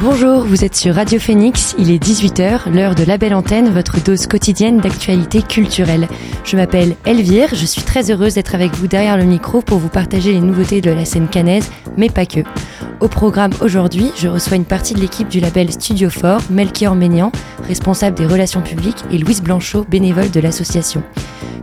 Bonjour, 0.00 0.44
vous 0.44 0.64
êtes 0.64 0.76
sur 0.76 0.94
Radio 0.94 1.18
Phoenix, 1.18 1.74
il 1.76 1.90
est 1.90 2.00
18h, 2.00 2.72
l'heure 2.72 2.94
de 2.94 3.02
la 3.02 3.18
belle 3.18 3.34
antenne, 3.34 3.68
votre 3.68 4.00
dose 4.00 4.28
quotidienne 4.28 4.78
d'actualité 4.78 5.42
culturelle. 5.42 6.06
Je 6.44 6.56
m'appelle 6.56 6.94
Elvire, 7.04 7.48
je 7.52 7.66
suis 7.66 7.82
très 7.82 8.08
heureuse 8.12 8.34
d'être 8.34 8.54
avec 8.54 8.72
vous 8.76 8.86
derrière 8.86 9.16
le 9.16 9.24
micro 9.24 9.60
pour 9.60 9.78
vous 9.78 9.88
partager 9.88 10.32
les 10.32 10.40
nouveautés 10.40 10.80
de 10.80 10.92
la 10.92 11.04
scène 11.04 11.26
canaise, 11.26 11.68
mais 11.96 12.10
pas 12.10 12.26
que. 12.26 12.40
Au 13.00 13.08
programme 13.08 13.52
aujourd'hui, 13.60 14.12
je 14.16 14.28
reçois 14.28 14.56
une 14.56 14.64
partie 14.64 14.94
de 14.94 15.00
l'équipe 15.00 15.28
du 15.28 15.40
label 15.40 15.72
Studio 15.72 16.10
Fort, 16.10 16.42
Melchior 16.48 16.94
Ménian, 16.94 17.32
responsable 17.66 18.16
des 18.16 18.26
relations 18.26 18.62
publiques, 18.62 19.04
et 19.10 19.18
Louise 19.18 19.42
Blanchot, 19.42 19.84
bénévole 19.90 20.30
de 20.30 20.38
l'association. 20.38 21.02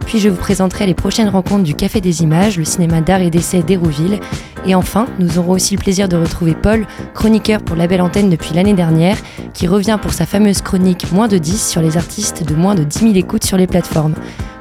Puis 0.06 0.20
je 0.20 0.30
vous 0.30 0.38
présenterai 0.38 0.86
les 0.86 0.94
prochaines 0.94 1.30
rencontres 1.30 1.64
du 1.64 1.74
Café 1.74 2.00
des 2.00 2.22
Images, 2.22 2.58
le 2.58 2.66
cinéma 2.66 3.02
d'art 3.02 3.22
et 3.22 3.32
d'essai 3.32 3.64
d'Hérouville. 3.64 4.20
Et 4.68 4.76
enfin, 4.76 5.08
nous 5.20 5.38
aurons 5.38 5.54
aussi 5.54 5.76
le 5.76 5.82
plaisir 5.82 6.08
de 6.08 6.16
retrouver 6.16 6.54
Paul, 6.54 6.86
chroniqueur 7.14 7.62
pour 7.62 7.76
la 7.76 7.88
belle 7.88 8.02
antenne 8.02 8.30
depuis 8.36 8.54
l'année 8.54 8.74
dernière, 8.74 9.18
qui 9.54 9.66
revient 9.66 9.98
pour 10.02 10.12
sa 10.12 10.26
fameuse 10.26 10.62
chronique 10.62 11.10
moins 11.14 11.30
de 11.30 11.38
10 11.38 11.70
sur 11.70 11.82
les 11.82 11.96
artistes 11.96 12.44
de 12.44 12.54
moins 12.54 12.76
de 12.76 12.84
10 12.84 13.00
000 13.00 13.14
écoutes 13.16 13.46
sur 13.46 13.56
les 13.56 13.66
plateformes. 13.66 14.14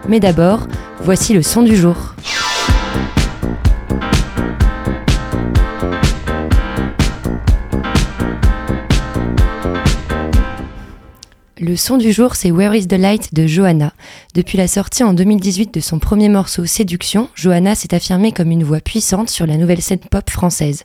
Mais 0.08 0.20
d'abord, 0.20 0.68
voici 1.00 1.34
le 1.34 1.42
son 1.42 1.62
du 1.62 1.74
jour. 1.74 2.14
Le 11.58 11.76
son 11.76 11.96
du 11.96 12.12
jour, 12.12 12.36
c'est 12.36 12.52
Where 12.52 12.76
is 12.76 12.86
the 12.86 12.92
Light 12.92 13.34
de 13.34 13.48
Johanna. 13.48 13.92
Depuis 14.34 14.56
la 14.56 14.68
sortie 14.68 15.02
en 15.02 15.14
2018 15.14 15.74
de 15.74 15.80
son 15.80 15.98
premier 15.98 16.28
morceau 16.28 16.64
Séduction, 16.64 17.28
Johanna 17.34 17.74
s'est 17.74 17.94
affirmée 17.94 18.30
comme 18.30 18.52
une 18.52 18.62
voix 18.62 18.80
puissante 18.80 19.30
sur 19.30 19.46
la 19.46 19.56
nouvelle 19.56 19.82
scène 19.82 19.98
pop 19.98 20.30
française. 20.30 20.84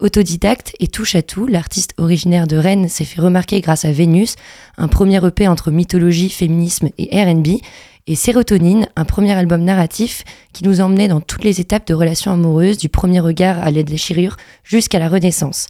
Autodidacte 0.00 0.72
et 0.80 0.88
touche 0.88 1.14
à 1.14 1.20
tout, 1.20 1.46
l'artiste 1.46 1.92
originaire 1.98 2.46
de 2.46 2.56
Rennes 2.56 2.88
s'est 2.88 3.04
fait 3.04 3.20
remarquer 3.20 3.60
grâce 3.60 3.84
à 3.84 3.92
Vénus, 3.92 4.36
un 4.78 4.88
premier 4.88 5.22
EP 5.26 5.46
entre 5.46 5.70
mythologie, 5.70 6.30
féminisme 6.30 6.88
et 6.96 7.22
RB, 7.22 7.60
et 8.06 8.14
Sérotonine, 8.14 8.88
un 8.96 9.04
premier 9.04 9.32
album 9.32 9.62
narratif 9.62 10.24
qui 10.54 10.64
nous 10.64 10.80
emmenait 10.80 11.08
dans 11.08 11.20
toutes 11.20 11.44
les 11.44 11.60
étapes 11.60 11.86
de 11.86 11.92
relations 11.92 12.32
amoureuses, 12.32 12.78
du 12.78 12.88
premier 12.88 13.20
regard 13.20 13.58
à 13.58 13.70
la 13.70 13.82
déchirure 13.82 14.38
jusqu'à 14.64 14.98
la 14.98 15.10
renaissance. 15.10 15.68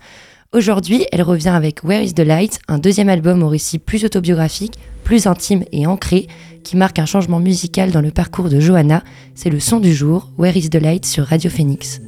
Aujourd'hui, 0.52 1.06
elle 1.10 1.22
revient 1.22 1.48
avec 1.48 1.82
Where 1.82 2.02
is 2.02 2.14
the 2.14 2.20
Light, 2.20 2.60
un 2.68 2.78
deuxième 2.78 3.08
album 3.08 3.42
au 3.42 3.48
récit 3.48 3.80
plus 3.80 4.04
autobiographique, 4.04 4.78
plus 5.02 5.26
intime 5.26 5.64
et 5.72 5.88
ancré, 5.88 6.28
qui 6.62 6.76
marque 6.76 7.00
un 7.00 7.06
changement 7.06 7.40
musical 7.40 7.90
dans 7.90 8.00
le 8.00 8.12
parcours 8.12 8.48
de 8.48 8.60
Johanna. 8.60 9.02
C'est 9.34 9.50
le 9.50 9.58
son 9.58 9.80
du 9.80 9.92
jour, 9.92 10.30
Where 10.38 10.56
is 10.56 10.70
the 10.70 10.76
Light 10.76 11.04
sur 11.04 11.26
Radio 11.26 11.50
Phoenix. 11.50 12.00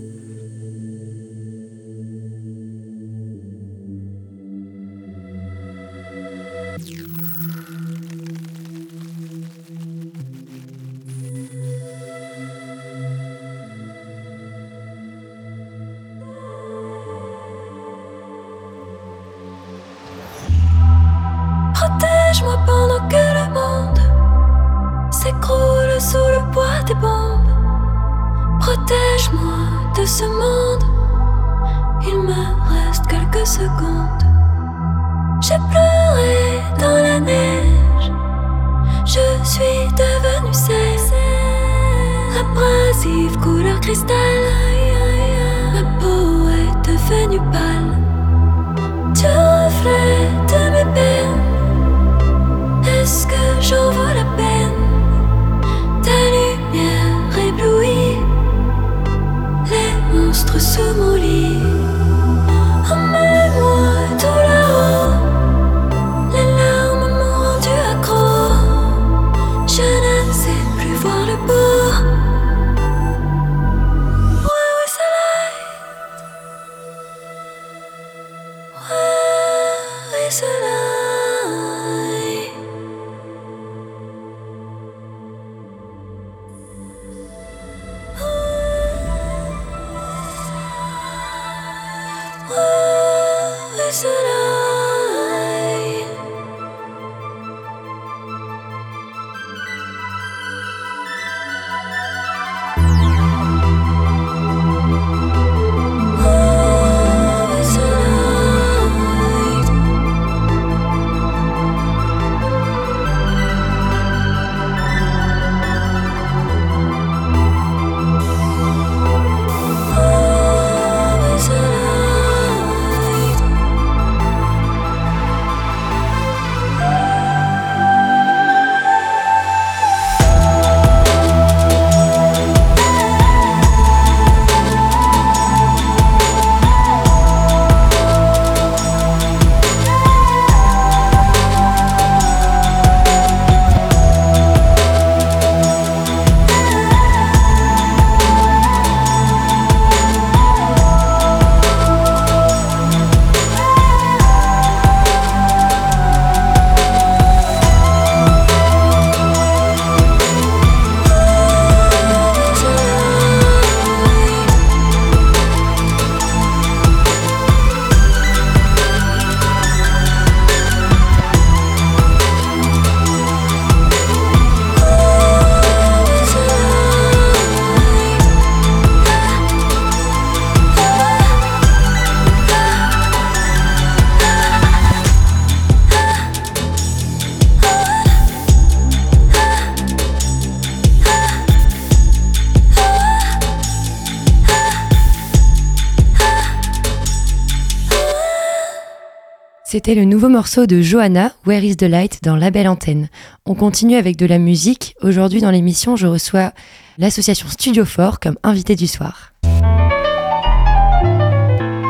C'était 199.72 199.94
le 199.94 200.04
nouveau 200.04 200.28
morceau 200.28 200.66
de 200.66 200.82
Johanna, 200.82 201.32
Where 201.46 201.64
is 201.64 201.76
the 201.76 201.84
Light, 201.84 202.22
dans 202.22 202.36
La 202.36 202.50
Belle 202.50 202.68
Antenne. 202.68 203.08
On 203.46 203.54
continue 203.54 203.96
avec 203.96 204.18
de 204.18 204.26
la 204.26 204.36
musique. 204.36 204.94
Aujourd'hui 205.00 205.40
dans 205.40 205.50
l'émission, 205.50 205.96
je 205.96 206.06
reçois 206.06 206.52
l'association 206.98 207.48
Studio 207.48 207.86
Fort 207.86 208.20
comme 208.20 208.36
invité 208.42 208.76
du 208.76 208.86
soir. 208.86 209.32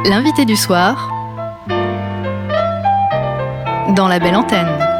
L'invité 0.09 0.45
du 0.45 0.55
soir 0.55 1.11
dans 3.97 4.07
La 4.07 4.21
Belle 4.21 4.37
Antenne. 4.37 4.92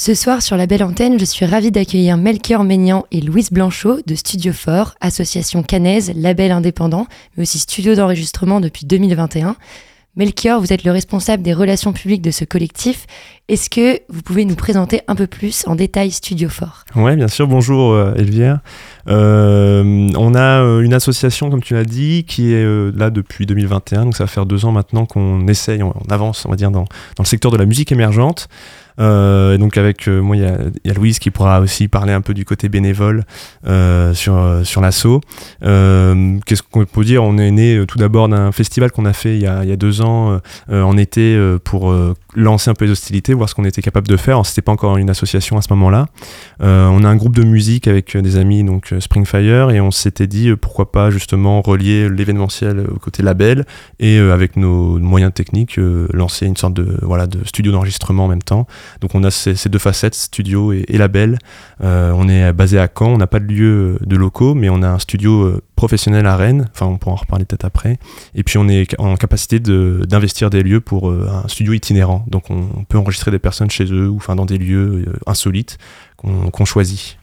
Ce 0.00 0.14
soir 0.14 0.42
sur 0.42 0.56
la 0.56 0.68
belle 0.68 0.84
antenne, 0.84 1.18
je 1.18 1.24
suis 1.24 1.44
ravie 1.44 1.72
d'accueillir 1.72 2.16
Melchior 2.16 2.62
Maignan 2.62 3.04
et 3.10 3.20
Louise 3.20 3.50
Blanchot 3.50 3.98
de 4.06 4.14
Studio 4.14 4.52
Fort, 4.52 4.94
association 5.00 5.64
canaise, 5.64 6.12
label 6.14 6.52
indépendant, 6.52 7.08
mais 7.36 7.42
aussi 7.42 7.58
studio 7.58 7.96
d'enregistrement 7.96 8.60
depuis 8.60 8.86
2021. 8.86 9.56
Melchior, 10.14 10.60
vous 10.60 10.72
êtes 10.72 10.84
le 10.84 10.92
responsable 10.92 11.42
des 11.42 11.52
relations 11.52 11.92
publiques 11.92 12.22
de 12.22 12.30
ce 12.30 12.44
collectif. 12.44 13.06
Est-ce 13.48 13.68
que 13.68 13.98
vous 14.08 14.22
pouvez 14.22 14.44
nous 14.44 14.54
présenter 14.54 15.00
un 15.08 15.16
peu 15.16 15.26
plus 15.26 15.64
en 15.66 15.74
détail 15.74 16.12
Studio 16.12 16.48
Fort? 16.48 16.84
Oui, 16.94 17.16
bien 17.16 17.28
sûr. 17.28 17.48
Bonjour 17.48 17.92
euh, 17.92 18.14
Elvière. 18.14 18.60
Euh, 19.08 20.08
on 20.16 20.34
a 20.36 20.62
euh, 20.62 20.80
une 20.80 20.94
association, 20.94 21.50
comme 21.50 21.62
tu 21.62 21.74
l'as 21.74 21.84
dit, 21.84 22.24
qui 22.24 22.52
est 22.52 22.64
là 22.96 23.10
depuis 23.10 23.46
2021. 23.46 24.04
Donc 24.04 24.16
ça 24.16 24.22
va 24.24 24.28
faire 24.28 24.46
deux 24.46 24.64
ans 24.64 24.70
maintenant 24.70 25.06
qu'on 25.06 25.48
essaye, 25.48 25.82
on, 25.82 25.92
avance, 26.08 26.46
on 26.46 26.50
va 26.50 26.56
dire, 26.56 26.70
dans 26.70 26.86
le 27.18 27.24
secteur 27.24 27.50
de 27.50 27.56
la 27.56 27.66
musique 27.66 27.90
émergente. 27.90 28.48
Euh, 28.98 29.54
et 29.54 29.58
donc 29.58 29.76
avec 29.76 30.08
euh, 30.08 30.20
moi, 30.20 30.36
il 30.36 30.42
y 30.42 30.90
a, 30.90 30.94
Louise 30.94 31.18
qui 31.18 31.30
pourra 31.30 31.60
aussi 31.60 31.88
parler 31.88 32.12
un 32.12 32.20
peu 32.20 32.34
du 32.34 32.44
côté 32.44 32.68
bénévole 32.68 33.24
euh, 33.66 34.14
sur, 34.14 34.60
sur 34.64 34.80
l'assaut. 34.80 35.20
Qu'est-ce 35.60 36.62
qu'on 36.62 36.84
peut 36.84 37.04
dire? 37.04 37.22
On 37.22 37.38
est 37.38 37.50
né 37.50 37.84
tout 37.86 37.98
d'abord 37.98 38.28
d'un 38.28 38.52
festival 38.52 38.90
qu'on 38.90 39.04
a 39.04 39.12
fait 39.12 39.36
il 39.36 39.42
y 39.42 39.46
a 39.46 39.76
deux 39.76 40.00
ans 40.02 40.40
en 40.70 40.96
été 40.96 41.38
pour 41.64 41.94
lancer 42.34 42.70
un 42.70 42.74
peu 42.74 42.84
les 42.84 42.90
hostilités, 42.90 43.34
voir 43.34 43.48
ce 43.48 43.54
qu'on 43.54 43.64
était 43.64 43.82
capable 43.82 44.08
de 44.08 44.16
faire. 44.16 44.44
C'était 44.44 44.62
pas 44.62 44.72
encore 44.72 44.96
une 44.96 45.10
association 45.10 45.56
à 45.56 45.62
ce 45.62 45.72
moment-là. 45.72 46.06
on 46.60 47.04
a 47.04 47.08
un 47.08 47.16
groupe 47.16 47.34
de 47.34 47.42
musique 47.42 47.88
avec 47.88 48.16
des 48.16 48.36
amis, 48.36 48.64
donc 48.64 48.94
Springfire, 49.00 49.70
et 49.70 49.80
on 49.80 49.90
s'était 49.90 50.26
dit 50.26 50.54
pourquoi 50.56 50.92
pas 50.92 51.10
justement 51.10 51.62
relier 51.62 52.08
l'événementiel 52.08 52.80
au 52.80 52.98
côté 52.98 53.22
label 53.22 53.64
et 53.98 54.18
avec 54.18 54.56
nos 54.56 54.98
moyens 54.98 55.32
techniques 55.32 55.78
lancer 56.12 56.46
une 56.46 56.56
sorte 56.56 56.74
de 56.74 56.98
studio 57.44 57.72
d'enregistrement 57.72 58.26
en 58.26 58.28
même 58.28 58.42
temps. 58.42 58.66
Donc 59.00 59.14
on 59.14 59.24
a 59.24 59.30
ces, 59.30 59.68
deux 59.68 59.78
facettes, 59.78 60.14
studio 60.14 60.72
et, 60.72 60.98
label. 60.98 61.38
Euh, 61.82 62.12
on 62.14 62.28
est 62.28 62.52
basé 62.52 62.78
à 62.78 62.88
Caen, 62.88 63.08
on 63.08 63.18
n'a 63.18 63.26
pas 63.26 63.40
de 63.40 63.46
lieu 63.46 63.98
de 64.00 64.16
locaux, 64.16 64.54
mais 64.54 64.68
on 64.68 64.82
a 64.82 64.88
un 64.88 64.98
studio 64.98 65.42
euh, 65.42 65.62
professionnel 65.78 66.26
à 66.26 66.36
Rennes, 66.36 66.68
enfin 66.74 66.86
on 66.86 66.98
pourra 66.98 67.12
en 67.12 67.16
reparler 67.16 67.44
peut-être 67.44 67.64
après. 67.64 67.98
Et 68.34 68.42
puis 68.42 68.58
on 68.58 68.68
est 68.68 68.98
en 68.98 69.16
capacité 69.16 69.60
d'investir 69.60 70.50
des 70.50 70.62
lieux 70.62 70.80
pour 70.80 71.08
euh, 71.08 71.30
un 71.44 71.48
studio 71.48 71.72
itinérant. 71.72 72.24
Donc 72.28 72.50
on, 72.50 72.84
peut 72.88 72.98
enregistrer 72.98 73.30
des 73.30 73.38
personnes 73.38 73.70
chez 73.70 73.84
eux 73.84 74.08
ou 74.08 74.16
enfin 74.16 74.34
dans 74.34 74.46
des 74.46 74.58
lieux 74.58 75.06
insolites 75.26 75.78
qu'on 76.16 76.64
choisit. 76.64 77.16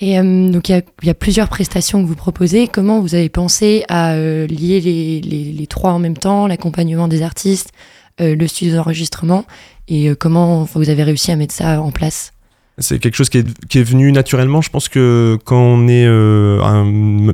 Et 0.00 0.16
donc 0.20 0.68
il 0.68 0.82
y, 1.02 1.10
a 1.10 1.14
plusieurs 1.14 1.48
prestations 1.48 2.02
que 2.02 2.06
vous 2.06 2.14
proposez. 2.14 2.68
Comment 2.68 3.00
vous 3.00 3.14
avez 3.14 3.28
pensé 3.28 3.84
à 3.88 4.16
lier 4.16 4.80
les, 4.80 5.20
les, 5.20 5.66
trois 5.66 5.92
en 5.92 5.98
même 5.98 6.16
temps, 6.16 6.46
l'accompagnement 6.46 7.08
des 7.08 7.22
artistes, 7.22 7.72
le 8.18 8.46
studio 8.46 8.76
d'enregistrement? 8.76 9.44
Et 9.88 10.10
euh, 10.10 10.14
comment 10.14 10.64
vous 10.64 10.90
avez 10.90 11.02
réussi 11.02 11.32
à 11.32 11.36
mettre 11.36 11.54
ça 11.54 11.80
en 11.80 11.90
place? 11.90 12.32
C'est 12.78 12.98
quelque 12.98 13.16
chose 13.16 13.28
qui 13.28 13.38
est, 13.38 13.66
qui 13.66 13.78
est, 13.78 13.82
venu 13.82 14.12
naturellement. 14.12 14.60
Je 14.60 14.70
pense 14.70 14.88
que 14.88 15.38
quand 15.44 15.60
on 15.60 15.88
est 15.88 16.06
euh, 16.06 16.62
un 16.62 16.84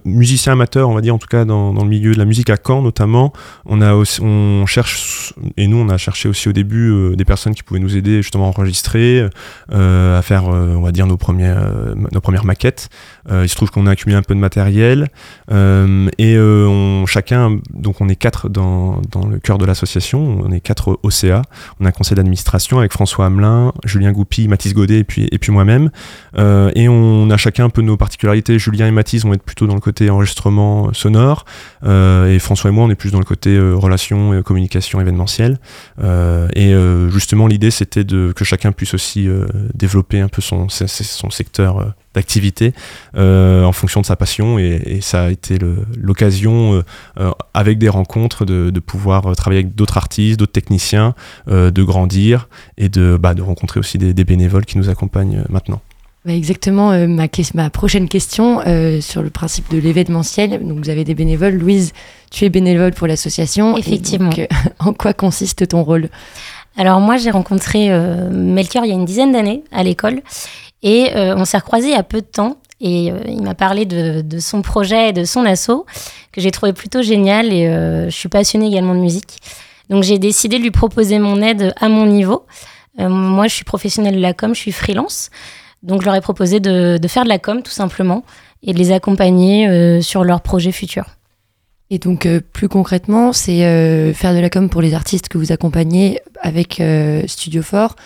musicien 0.04 0.54
amateur, 0.54 0.88
on 0.88 0.94
va 0.94 1.00
dire 1.00 1.14
en 1.14 1.18
tout 1.18 1.26
cas 1.26 1.44
dans, 1.44 1.72
dans, 1.72 1.82
le 1.82 1.90
milieu 1.90 2.12
de 2.12 2.18
la 2.18 2.24
musique 2.24 2.50
à 2.50 2.56
Caen 2.64 2.82
notamment, 2.82 3.32
on 3.66 3.80
a 3.80 3.94
aussi, 3.94 4.20
on 4.22 4.64
cherche 4.66 5.34
et 5.56 5.66
nous 5.66 5.76
on 5.76 5.88
a 5.88 5.98
cherché 5.98 6.28
aussi 6.28 6.48
au 6.48 6.52
début 6.52 6.90
euh, 6.90 7.16
des 7.16 7.24
personnes 7.24 7.54
qui 7.54 7.62
pouvaient 7.62 7.80
nous 7.80 7.96
aider 7.96 8.22
justement 8.22 8.46
à 8.46 8.48
enregistrer, 8.48 9.28
euh, 9.72 10.18
à 10.18 10.22
faire 10.22 10.44
on 10.44 10.80
va 10.80 10.92
dire 10.92 11.06
nos 11.06 11.16
premières 11.16 11.94
nos 12.12 12.20
premières 12.20 12.44
maquettes. 12.44 12.88
il 13.30 13.48
se 13.48 13.54
trouve 13.54 13.70
qu'on 13.70 13.86
a 13.86 13.92
accumulé 13.92 14.16
un 14.16 14.22
peu 14.22 14.34
de 14.34 14.40
matériel 14.40 15.08
et 15.50 16.38
on, 16.38 17.04
chacun 17.06 17.58
donc 17.72 18.00
on 18.00 18.08
est 18.08 18.16
quatre 18.16 18.48
dans, 18.48 19.00
dans 19.10 19.26
le 19.26 19.38
cœur 19.38 19.58
de 19.58 19.66
l'association, 19.66 20.40
on 20.42 20.50
est 20.52 20.60
quatre 20.60 20.98
OCA, 21.02 21.42
on 21.80 21.84
a 21.84 21.88
un 21.88 21.92
conseil 21.92 22.16
d'administration 22.16 22.78
avec 22.78 22.92
François 22.92 23.26
Hamelin, 23.26 23.72
Julien 23.84 24.12
Goupy, 24.12 24.48
Mathis 24.48 24.74
Godet 24.74 24.98
et 24.98 25.04
puis 25.04 25.28
et 25.34 25.38
puis 25.38 25.52
moi-même. 25.52 25.90
Euh, 26.38 26.70
et 26.74 26.88
on 26.88 27.28
a 27.28 27.36
chacun 27.36 27.66
un 27.66 27.68
peu 27.68 27.82
nos 27.82 27.96
particularités. 27.98 28.58
Julien 28.58 28.86
et 28.86 28.90
Mathis 28.90 29.24
vont 29.24 29.34
être 29.34 29.42
plutôt 29.42 29.66
dans 29.66 29.74
le 29.74 29.80
côté 29.80 30.08
enregistrement 30.08 30.94
sonore, 30.94 31.44
euh, 31.84 32.32
et 32.34 32.38
François 32.38 32.70
et 32.70 32.72
moi, 32.72 32.84
on 32.84 32.90
est 32.90 32.94
plus 32.94 33.10
dans 33.10 33.18
le 33.18 33.24
côté 33.24 33.50
euh, 33.50 33.74
relation 33.74 34.38
et 34.38 34.42
communication 34.42 35.00
événementielle. 35.00 35.58
et 36.00 36.74
justement, 37.10 37.46
l'idée, 37.46 37.70
c'était 37.70 38.04
de 38.04 38.32
que 38.34 38.44
chacun 38.44 38.72
puisse 38.72 38.94
aussi 38.94 39.28
développer 39.74 40.20
un 40.20 40.28
peu 40.28 40.40
son 40.40 40.68
secteur 40.68 41.94
d'activité 42.14 42.72
en 43.14 43.72
fonction 43.72 44.00
de 44.00 44.06
sa 44.06 44.16
passion 44.16 44.58
et, 44.58 45.00
ça 45.00 45.24
a 45.24 45.30
été 45.30 45.58
l'occasion 46.00 46.82
avec 47.52 47.78
des 47.78 47.88
rencontres 47.88 48.44
de, 48.44 48.80
pouvoir 48.80 49.34
travailler 49.36 49.62
avec 49.62 49.74
d'autres 49.74 49.96
artistes, 49.96 50.38
d'autres 50.38 50.52
techniciens, 50.52 51.14
de 51.48 51.82
grandir 51.82 52.48
et 52.78 52.88
de, 52.88 53.16
bah, 53.16 53.34
de 53.34 53.42
rencontrer 53.42 53.80
aussi 53.80 53.98
des, 53.98 54.14
des 54.14 54.24
bénévoles 54.24 54.64
qui 54.64 54.78
nous 54.78 54.88
accompagnent 54.88 55.38
euh, 55.38 55.44
maintenant. 55.48 55.80
Bah, 56.24 56.32
exactement, 56.32 56.92
euh, 56.92 57.06
ma, 57.06 57.28
ma, 57.54 57.70
prochaine 57.70 58.08
question 58.08 58.60
euh, 58.66 59.00
sur 59.02 59.22
le 59.22 59.28
principe 59.28 59.70
de 59.70 59.78
l'événementiel. 59.78 60.66
Donc, 60.66 60.78
vous 60.78 60.88
avez 60.88 61.04
des 61.04 61.14
bénévoles. 61.14 61.54
Louise, 61.54 61.92
tu 62.30 62.46
es 62.46 62.48
bénévole 62.48 62.92
pour 62.92 63.06
l'association. 63.06 63.76
Effectivement. 63.76 64.30
en 64.78 64.94
quoi 64.94 65.12
consiste 65.12 65.68
ton 65.68 65.82
rôle? 65.82 66.08
Alors, 66.76 67.00
moi, 67.00 67.16
j'ai 67.16 67.30
rencontré 67.30 67.88
Melchior 68.30 68.84
il 68.84 68.88
y 68.88 68.92
a 68.92 68.94
une 68.94 69.04
dizaine 69.04 69.32
d'années 69.32 69.62
à 69.70 69.82
l'école 69.82 70.22
et 70.82 71.10
on 71.14 71.44
s'est 71.44 71.58
recroisés 71.58 71.88
il 71.88 71.94
y 71.94 71.96
a 71.96 72.02
peu 72.02 72.20
de 72.20 72.26
temps. 72.26 72.56
Et 72.80 73.12
il 73.28 73.42
m'a 73.42 73.54
parlé 73.54 73.86
de, 73.86 74.20
de, 74.20 74.38
son 74.40 74.60
projet 74.60 75.10
et 75.10 75.12
de 75.12 75.24
son 75.24 75.44
assaut 75.46 75.86
que 76.32 76.40
j'ai 76.40 76.50
trouvé 76.50 76.72
plutôt 76.72 77.00
génial. 77.00 77.52
Et 77.52 77.66
je 77.66 78.14
suis 78.14 78.28
passionnée 78.28 78.66
également 78.66 78.94
de 78.94 79.00
musique. 79.00 79.38
Donc, 79.90 80.02
j'ai 80.02 80.18
décidé 80.18 80.58
de 80.58 80.62
lui 80.62 80.70
proposer 80.70 81.18
mon 81.18 81.42
aide 81.42 81.74
à 81.80 81.88
mon 81.88 82.06
niveau. 82.06 82.46
Euh, 83.00 83.08
moi, 83.08 83.48
je 83.48 83.54
suis 83.54 83.64
professionnelle 83.64 84.16
de 84.16 84.20
la 84.20 84.32
com, 84.32 84.54
je 84.54 84.60
suis 84.60 84.72
freelance. 84.72 85.30
Donc, 85.82 86.00
je 86.00 86.06
leur 86.06 86.14
ai 86.14 86.20
proposé 86.20 86.60
de, 86.60 86.98
faire 87.08 87.24
de 87.24 87.28
la 87.28 87.38
com, 87.38 87.62
tout 87.62 87.70
simplement, 87.70 88.24
et 88.62 88.72
de 88.72 88.78
les 88.78 88.92
accompagner 88.92 89.68
euh, 89.68 90.00
sur 90.00 90.24
leurs 90.24 90.40
projets 90.40 90.72
futurs. 90.72 91.06
Et 91.90 91.98
donc, 91.98 92.26
euh, 92.26 92.40
plus 92.40 92.68
concrètement, 92.68 93.32
c'est 93.32 94.12
faire 94.14 94.34
de 94.34 94.40
la 94.40 94.50
com 94.50 94.68
pour 94.68 94.82
les 94.82 94.94
artistes 94.94 95.28
que 95.28 95.38
vous 95.38 95.52
accompagnez 95.52 96.20
avec 96.40 96.82
Studio 97.26 97.62
Fort 97.62 97.96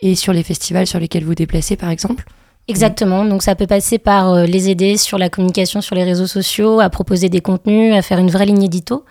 et 0.00 0.14
sur 0.14 0.32
les 0.32 0.42
festivals 0.42 0.86
sur 0.86 0.98
lesquels 0.98 1.24
vous 1.24 1.34
déplacez, 1.34 1.76
par 1.76 1.90
exemple 1.90 2.24
Exactement. 2.68 3.24
Donc, 3.24 3.42
ça 3.42 3.56
peut 3.56 3.66
passer 3.66 3.98
par 3.98 4.44
les 4.44 4.68
aider 4.68 4.96
sur 4.96 5.18
la 5.18 5.28
communication 5.28 5.80
sur 5.80 5.96
les 5.96 6.04
réseaux 6.04 6.26
sociaux, 6.26 6.78
à 6.78 6.88
proposer 6.88 7.28
des 7.28 7.40
contenus, 7.40 7.94
à 7.94 8.02
faire 8.02 8.18
une 8.18 8.30
vraie 8.30 8.46
ligne 8.46 8.62
édito 8.62 9.04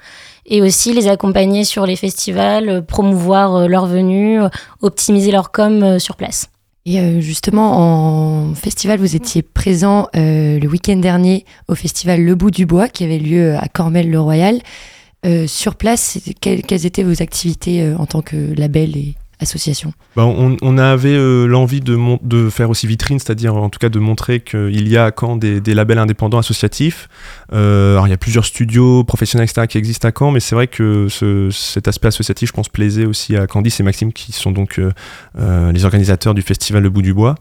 et 0.49 0.61
aussi 0.61 0.93
les 0.93 1.07
accompagner 1.07 1.63
sur 1.63 1.85
les 1.85 1.95
festivals, 1.95 2.69
euh, 2.69 2.81
promouvoir 2.81 3.55
euh, 3.55 3.67
leur 3.67 3.85
venue, 3.85 4.41
euh, 4.41 4.49
optimiser 4.81 5.31
leur 5.31 5.51
com 5.51 5.99
sur 5.99 6.15
place. 6.15 6.49
Et 6.85 7.21
justement, 7.21 8.49
en 8.49 8.55
festival, 8.55 8.99
vous 8.99 9.15
étiez 9.15 9.43
présent 9.43 10.07
le 10.13 10.65
week-end 10.65 10.95
dernier 10.95 11.45
au 11.67 11.75
festival 11.75 12.23
Le 12.23 12.33
Bout 12.35 12.49
du 12.51 12.65
Bois 12.65 12.87
qui 12.87 13.03
avait 13.03 13.19
lieu 13.19 13.55
à 13.57 13.67
Cormel-le-Royal. 13.67 14.59
sur 15.45 15.75
place, 15.75 16.17
quelles, 16.41 16.85
étaient 16.85 17.03
vos 17.03 17.21
activités 17.21 17.93
en 17.93 18.07
tant 18.07 18.21
que 18.21 18.53
label 18.57 18.97
et 18.97 19.15
bah, 20.17 20.25
on, 20.25 20.77
avait 20.77 21.15
euh, 21.15 21.45
l'envie 21.45 21.79
de, 21.79 22.49
faire 22.49 22.69
aussi 22.69 22.87
vitrine, 22.87 23.19
c'est-à-dire 23.19 23.55
en 23.55 23.69
tout 23.69 23.79
cas 23.79 23.87
de 23.87 23.99
montrer 23.99 24.41
qu'il 24.41 24.87
y 24.89 24.97
a 24.97 25.05
à 25.05 25.11
Caen 25.17 25.37
des, 25.37 25.61
labels 25.73 25.97
indépendants 25.97 26.39
associatifs. 26.39 27.07
Euh, 27.53 28.01
il 28.05 28.09
y 28.09 28.13
a 28.13 28.17
plusieurs 28.17 28.43
studios 28.45 29.05
professionnels, 29.05 29.47
qui 29.69 29.77
existent 29.77 30.07
à 30.09 30.11
Caen, 30.17 30.31
mais 30.31 30.41
c'est 30.41 30.55
vrai 30.55 30.67
que 30.67 31.07
cet 31.51 31.87
aspect 31.87 32.09
associatif, 32.09 32.49
je 32.49 32.53
pense, 32.53 32.67
plaisait 32.67 33.05
aussi 33.05 33.37
à 33.37 33.47
Candice 33.47 33.79
et 33.79 33.83
Maxime, 33.83 34.11
qui 34.11 34.33
sont 34.33 34.51
donc 34.51 34.79
euh, 34.79 35.71
les 35.71 35.85
organisateurs 35.85 36.33
du 36.33 36.41
festival 36.41 36.83
Le 36.83 36.89
Bout 36.89 37.01
du 37.01 37.13
Bois. 37.13 37.35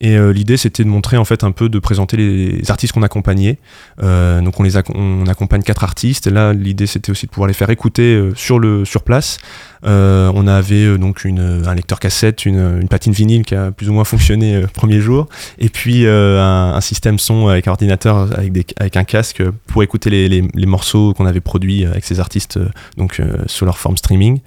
Et 0.00 0.18
l'idée, 0.32 0.56
c'était 0.56 0.84
de 0.84 0.88
montrer, 0.88 1.16
en 1.16 1.24
fait, 1.24 1.44
un 1.44 1.52
peu, 1.52 1.68
de 1.68 1.78
présenter 1.78 2.16
les 2.16 2.70
artistes 2.70 2.92
qu'on 2.92 3.02
accompagnait. 3.02 3.58
donc 4.00 4.54
on, 4.58 5.26
accompagne 5.26 5.62
quatre 5.62 5.84
artistes, 5.84 6.26
et 6.26 6.30
là, 6.30 6.52
l'idée, 6.52 6.86
c'était 6.86 7.10
aussi 7.10 7.26
de 7.26 7.30
pouvoir 7.30 7.46
les 7.46 7.54
faire 7.54 7.70
écouter 7.70 8.30
sur, 8.34 8.58
le, 8.58 8.84
sur 8.84 9.02
place. 9.02 9.38
on 9.84 10.46
avait 10.46 10.98
donc 10.98 11.24
un 11.24 11.74
lecteur 11.74 12.00
cassette 12.00 12.46
une, 12.46 12.88
patine 12.88 13.12
vinyle 13.12 13.44
qui 13.44 13.54
a 13.54 13.70
plus 13.70 13.88
ou 13.88 13.92
moins 13.92 14.04
fonctionné 14.04 14.58
le 14.58 14.64
euh, 14.64 14.66
premier 14.66 15.00
jour, 15.00 15.28
et 15.58 15.68
puis 15.68 16.06
euh, 16.06 16.40
un, 16.40 16.80
système 16.80 17.18
son 17.18 17.48
avec 17.48 17.68
un 17.68 17.70
ordinateur 17.70 18.28
avec, 18.36 18.74
un 18.78 19.04
casque 19.04 19.42
pour 19.66 19.82
écouter 19.82 20.28
les, 20.28 20.66
morceaux 20.66 21.12
qu'on 21.14 21.26
avait 21.26 21.40
produits 21.40 21.84
avec 21.84 22.04
ces 22.04 22.20
artistes 22.20 22.56
euh, 22.56 22.68
donc 22.96 23.20
sous 23.46 23.64
leur 23.64 23.78
forme 23.78 23.96
streaming. 23.96 24.40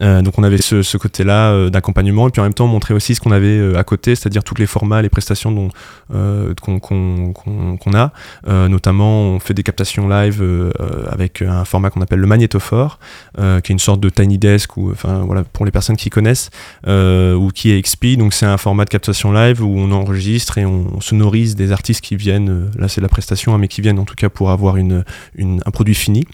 Donc 0.00 0.38
on 0.38 0.42
avait 0.42 0.58
ce, 0.58 0.96
côté-là 0.96 1.70
d'accompagnement 1.70 2.28
et 2.28 2.30
puis 2.30 2.40
en 2.40 2.44
même 2.44 2.54
temps 2.54 2.66
montrer 2.66 2.94
aussi 2.94 3.14
ce 3.14 3.20
qu'on 3.20 3.32
avait 3.32 3.76
à 3.76 3.84
côté, 3.84 4.14
c'est-à-dire 4.14 4.42
tous 4.42 4.54
les 4.56 4.66
formats, 4.66 5.02
les 5.02 5.08
prestations 5.08 5.52
dont 5.52 5.70
qu'on 6.10 7.94
a. 7.94 8.12
notamment, 8.46 9.22
on 9.22 9.40
fait 9.40 9.54
des 9.54 9.62
captations 9.62 10.08
live 10.08 10.42
avec 11.10 11.42
un 11.42 11.64
format 11.64 11.90
qu'on 11.90 12.00
appelle 12.00 12.20
le 12.20 12.26
magnétophore, 12.26 12.98
qui 13.36 13.42
est 13.42 13.70
une 13.70 13.78
sorte 13.78 14.00
de 14.00 14.08
tiny 14.08 14.38
desk 14.38 14.76
ou 14.76 14.90
enfin 14.90 15.22
voilà 15.24 15.44
pour 15.44 15.64
les 15.64 15.70
personnes 15.70 15.96
qui 15.96 16.10
connaissent 16.10 16.50
ou 16.86 17.50
qui 17.54 17.70
est 17.70 17.80
XP. 17.82 18.16
Donc 18.18 18.34
c'est 18.34 18.46
un 18.46 18.58
format 18.58 18.84
de 18.84 18.90
captation 18.90 19.32
live 19.32 19.62
où 19.62 19.78
on 19.78 19.90
enregistre 19.92 20.58
et 20.58 20.66
on, 20.66 21.00
sonorise 21.00 21.54
des 21.54 21.72
artistes 21.72 22.00
qui 22.00 22.16
viennent. 22.16 22.70
là, 22.78 22.88
c'est 22.88 23.00
la 23.00 23.08
prestation, 23.08 23.54
hein, 23.54 23.58
mais 23.58 23.68
qui 23.68 23.80
viennent 23.80 23.98
en 23.98 24.04
tout 24.04 24.14
cas 24.14 24.28
pour 24.28 24.50
avoir 24.50 24.76
une, 24.76 25.04
un 25.38 25.70
produit 25.70 25.94
fini. 25.94 26.24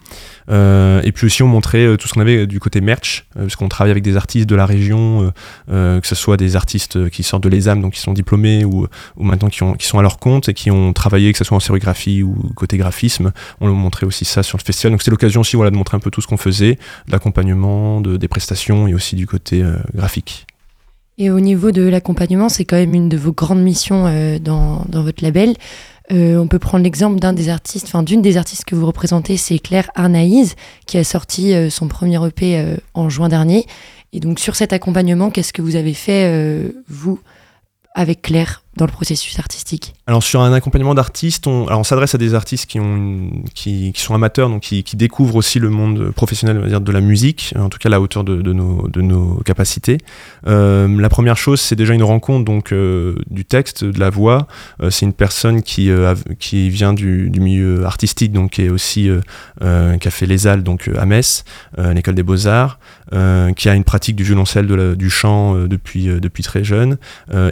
Euh, 0.51 1.01
et 1.05 1.13
puis 1.13 1.27
aussi 1.27 1.43
on 1.43 1.49
montrait 1.49 1.87
euh, 1.87 1.97
tout 1.97 2.09
ce 2.09 2.15
qu'on 2.15 2.21
avait 2.21 2.47
du 2.47 2.59
côté 2.59 2.81
merch, 2.81 3.27
euh, 3.51 3.51
parce 3.51 3.57
qu'on 3.57 3.69
travaille 3.69 3.91
avec 3.91 4.05
des 4.05 4.17
artistes 4.17 4.49
de 4.49 4.55
la 4.55 4.67
région, 4.67 5.33
que 5.69 6.01
ce 6.05 6.15
soit 6.15 6.37
des 6.37 6.57
artistes 6.57 7.11
qui 7.11 7.23
sortent 7.23 7.43
de 7.43 7.49
l'ESAM, 7.49 7.81
donc 7.81 7.95
qui 7.95 8.01
sont 8.01 8.13
diplômés 8.13 8.65
ou, 8.65 8.87
maintenant 9.17 9.49
qui, 9.49 9.63
ont, 9.63 9.75
qui 9.75 9.87
sont 9.87 9.99
à 9.99 10.03
leur 10.03 10.19
compte 10.19 10.49
et 10.49 10.55
qui 10.55 10.71
ont 10.71 10.93
travaillé, 10.93 11.33
que 11.33 11.39
ce 11.39 11.45
soit 11.45 11.57
en 11.57 11.61
sérigraphie 11.61 12.23
ou 12.23 12.35
côté 12.55 12.77
graphisme. 12.77 13.33
On 13.61 13.69
montrait 13.69 14.07
aussi 14.07 14.25
ça 14.25 14.43
sur 14.43 14.59
le 14.59 14.63
festival. 14.63 14.93
Donc 14.93 15.03
c'était 15.03 15.11
l'occasion 15.11 15.41
aussi 15.41 15.57
voilà, 15.57 15.71
de 15.71 15.77
montrer 15.77 15.97
un 15.97 16.01
peu 16.01 16.11
tout 16.11 16.21
ce 16.21 16.27
qu'on 16.27 16.37
faisait, 16.37 16.79
de, 17.09 18.17
des 18.17 18.29
prestations 18.29 18.87
et 18.87 18.95
aussi 18.95 19.17
du 19.17 19.27
côté 19.27 19.65
graphique. 19.95 20.47
Et 21.19 21.31
au 21.31 21.41
niveau 21.41 21.71
de 21.71 21.83
l'accompagnement, 21.83 22.49
c'est 22.49 22.65
quand 22.65 22.77
même 22.77 22.95
une 22.95 23.09
de 23.09 23.17
vos 23.17 23.33
grandes 23.33 23.63
missions 23.63 24.05
dans, 24.41 24.85
votre 24.91 25.23
label. 25.23 25.55
Euh, 26.13 26.37
on 26.37 26.49
peut 26.49 26.59
prendre 26.59 26.83
l'exemple 26.83 27.21
d'un 27.21 27.33
des 27.33 27.49
artistes, 27.49 27.87
enfin 27.87 28.03
d'une 28.03 28.23
des 28.23 28.37
artistes 28.37 28.65
que 28.65 28.75
vous 28.75 28.87
représentez, 28.87 29.37
c'est 29.37 29.59
Claire 29.59 29.91
Arnaïs, 29.95 30.57
qui 30.87 30.99
a 30.99 31.05
sorti 31.05 31.55
euh, 31.55 31.71
son 31.71 31.89
premier 31.89 32.25
EP 32.27 32.59
euh, 32.59 32.77
en 32.95 33.09
juin 33.09 33.29
dernier. 33.29 33.67
Et 34.13 34.21
donc 34.21 34.41
sur 34.41 34.57
cet 34.57 34.73
accompagnement, 34.73 35.31
qu'est-ce 35.31 35.53
que 35.53 35.63
vous 35.63 35.77
avez 35.77 35.95
fait, 35.95 36.73
vous, 36.89 37.21
avec 37.95 38.23
Claire 38.23 38.65
dans 38.77 38.87
le 38.87 38.91
processus 38.91 39.39
artistique? 39.39 39.95
Alors 40.11 40.25
sur 40.25 40.41
un 40.41 40.53
accompagnement 40.53 40.97
d'artistes, 40.97 41.47
on, 41.47 41.85
s'adresse 41.85 42.17
à 42.17 42.19
des 42.19 42.35
artistes 42.35 42.69
qui, 42.69 42.81
ont 42.81 43.31
qui, 43.55 43.93
qui, 43.93 44.01
sont 44.01 44.13
amateurs, 44.13 44.51
qui, 44.61 44.83
découvrent 44.95 45.37
aussi 45.37 45.61
le 45.61 45.71
monde 45.71 46.11
professionnel 46.11 46.83
de 46.83 46.93
la 46.93 47.01
musique, 47.01 47.55
en 47.57 47.69
tout 47.69 47.79
cas 47.79 47.89
à 47.89 47.91
la 47.91 48.01
hauteur 48.01 48.25
de, 48.25 48.53
nos, 48.53 49.41
capacités. 49.45 49.99
Euh, 50.49 50.89
la 51.01 51.09
première 51.09 51.37
chose, 51.37 51.61
c'est 51.61 51.77
déjà 51.77 51.95
une 51.95 52.03
rencontre 52.03 52.45
donc 52.45 52.73
euh, 52.73 53.15
du 53.31 53.45
texte, 53.45 53.85
de 53.85 54.01
la 54.01 54.11
voix. 54.11 54.49
Euh, 54.83 54.91
c'est 54.91 55.07
une 55.07 55.13
personne 55.13 55.63
qui, 55.63 55.93
vient 56.71 56.93
du, 56.93 57.31
milieu 57.39 57.85
artistique, 57.85 58.33
donc 58.33 58.51
qui 58.51 58.63
est 58.63 58.69
aussi 58.69 59.09
qui 59.61 60.09
a 60.09 60.11
fait 60.11 60.27
les 60.27 60.49
Halles 60.49 60.65
donc 60.65 60.91
à 60.99 61.07
Metz, 61.07 61.45
l'école 61.79 62.17
des 62.17 62.25
beaux 62.25 62.49
arts, 62.49 62.81
qui 63.55 63.69
a 63.69 63.75
une 63.77 63.85
pratique 63.85 64.17
du 64.17 64.25
violoncelle, 64.25 64.97
du 64.97 65.09
chant 65.09 65.55
depuis 65.69 66.07
depuis 66.07 66.43
très 66.43 66.65
jeune, 66.65 66.97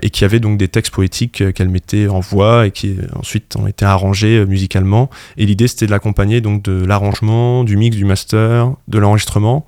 et 0.03 0.11
qui 0.11 0.25
avait 0.25 0.41
donc 0.41 0.59
des 0.59 0.67
textes 0.67 0.93
poétiques 0.93 1.53
qu'elle 1.55 1.69
mettait 1.69 2.09
en 2.09 2.19
voix 2.19 2.48
et 2.67 2.71
qui 2.71 2.97
ensuite 3.15 3.57
ont 3.57 3.67
été 3.67 3.85
arrangés 3.85 4.39
euh, 4.39 4.47
musicalement. 4.47 5.11
Et 5.37 5.47
l'idée 5.47 5.69
c'était 5.69 5.87
de 5.87 5.91
l'accompagner 5.91 6.41
donc 6.41 6.63
de 6.63 6.85
l'arrangement, 6.85 7.65
du 7.65 7.77
mix, 7.77 7.97
du 7.97 8.05
master, 8.05 8.73
de 8.89 8.99
l'enregistrement, 8.99 9.67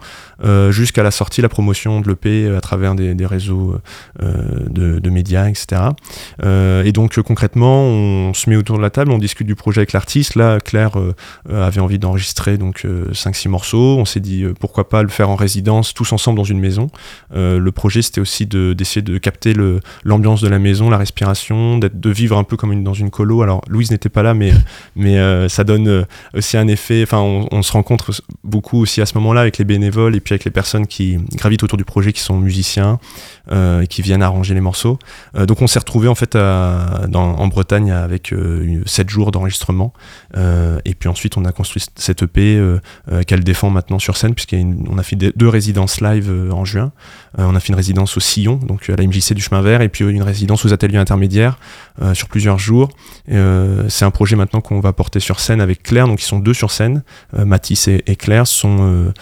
jusqu'à 0.70 1.02
la 1.02 1.10
sortie, 1.10 1.42
la 1.42 1.48
promotion 1.48 2.00
de 2.00 2.08
l'EP 2.08 2.48
à 2.56 2.60
travers 2.60 2.94
des, 2.94 3.26
réseaux 3.26 3.76
de, 4.20 5.10
médias, 5.10 5.48
etc. 5.48 5.82
et 6.42 6.92
donc 6.92 7.20
concrètement, 7.20 7.84
on 7.84 8.34
se 8.34 8.48
met 8.48 8.56
autour 8.56 8.76
de 8.76 8.82
la 8.82 8.90
table, 8.90 9.10
on 9.10 9.18
discute 9.18 9.46
du 9.46 9.54
projet 9.54 9.80
avec 9.80 9.92
l'artiste. 9.92 10.34
Là, 10.34 10.58
Claire 10.60 10.92
avait 11.50 11.80
envie 11.80 11.98
d'enregistrer 11.98 12.58
donc 12.58 12.84
5-6 13.12 13.48
morceaux. 13.48 13.96
On 13.98 14.04
s'est 14.04 14.20
dit 14.20 14.44
pourquoi 14.58 14.88
pas 14.88 15.02
le 15.02 15.08
faire 15.08 15.30
en 15.30 15.36
résidence 15.36 15.94
tous 15.94 16.12
ensemble 16.12 16.36
dans 16.36 16.44
une 16.44 16.60
maison. 16.60 16.88
le 17.34 17.70
projet 17.70 18.02
c'était 18.02 18.20
aussi 18.20 18.46
d'essayer 18.46 19.02
de, 19.02 19.18
capter 19.18 19.54
l'ambiance 20.04 20.40
de 20.40 20.48
la 20.48 20.58
maison, 20.58 20.90
la 20.90 20.98
respiration 20.98 21.78
de 21.78 22.10
vivre 22.10 22.36
un 22.36 22.44
peu 22.44 22.56
comme 22.56 22.82
dans 22.82 22.94
une 22.94 23.10
colo. 23.10 23.42
Alors 23.42 23.62
Louise 23.68 23.90
n'était 23.90 24.08
pas 24.08 24.22
là, 24.22 24.34
mais 24.34 24.52
mais 24.96 25.18
euh, 25.18 25.48
ça 25.48 25.64
donne 25.64 25.88
euh, 25.88 26.04
aussi 26.34 26.56
un 26.56 26.68
effet. 26.68 27.02
Enfin, 27.02 27.18
on, 27.18 27.62
se 27.62 27.72
rencontre 27.72 28.10
beaucoup 28.42 28.80
aussi 28.80 29.00
à 29.00 29.06
ce 29.06 29.16
moment-là 29.18 29.42
avec 29.42 29.58
les 29.58 29.64
bénévoles 29.64 30.16
et 30.16 30.20
avec 30.32 30.44
les 30.44 30.50
personnes 30.50 30.86
qui 30.86 31.18
gravitent 31.34 31.62
autour 31.62 31.78
du 31.78 31.84
projet, 31.84 32.12
qui 32.12 32.20
sont 32.20 32.38
musiciens 32.38 32.98
euh, 33.50 33.82
et 33.82 33.86
qui 33.86 34.02
viennent 34.02 34.22
arranger 34.22 34.54
les 34.54 34.60
morceaux. 34.60 34.98
donc 35.34 35.62
on 35.62 35.66
s'est 35.66 35.78
retrouvé 35.78 36.08
en 36.08 36.14
fait 36.14 36.36
en 36.36 37.46
Bretagne 37.48 37.90
avec 37.90 38.34
7 38.86 39.08
jours 39.08 39.30
d'enregistrement 39.30 39.92
et 40.36 40.94
puis 40.94 41.08
ensuite 41.08 41.36
on 41.36 41.44
a 41.44 41.52
construit 41.52 41.84
cette 41.96 42.22
EP 42.22 42.60
qu'elle 43.26 43.44
défend 43.44 43.70
maintenant 43.70 43.98
sur 43.98 44.16
scène 44.16 44.34
puisqu'on 44.34 44.98
a, 44.98 45.02
fait 45.02 45.16
deux 45.16 45.48
résidences 45.48 46.00
live 46.00 46.50
en 46.52 46.64
juin. 46.64 46.92
on 47.38 47.54
a 47.54 47.60
fait 47.60 47.68
une 47.68 47.74
résidence 47.76 48.16
au 48.16 48.20
Sillon, 48.20 48.56
donc 48.56 48.88
à 48.88 48.96
la 48.96 49.06
MJC 49.06 49.34
du 49.34 49.42
Chemin 49.42 49.62
Vert, 49.62 49.82
et 49.82 49.88
puis 49.88 50.04
une 50.04 50.22
résidence 50.22 50.64
aux 50.64 50.72
ateliers 50.72 50.98
intermédiaires 50.98 51.58
euh, 52.02 52.14
sur 52.14 52.28
plusieurs 52.28 52.58
jours. 52.58 52.90
Euh, 53.30 53.84
c'est 53.88 54.04
un 54.04 54.10
projet 54.10 54.36
maintenant 54.36 54.60
qu'on 54.60 54.80
va 54.80 54.92
porter 54.92 55.20
sur 55.20 55.40
scène 55.40 55.60
avec 55.60 55.82
Claire, 55.82 56.06
donc 56.06 56.22
ils 56.22 56.26
sont 56.26 56.38
deux 56.38 56.54
sur 56.54 56.70
scène. 56.70 57.02
Euh, 57.38 57.44
Mathis 57.44 57.88
et, 57.88 58.16
Claire 58.16 58.46
sont 58.46 59.12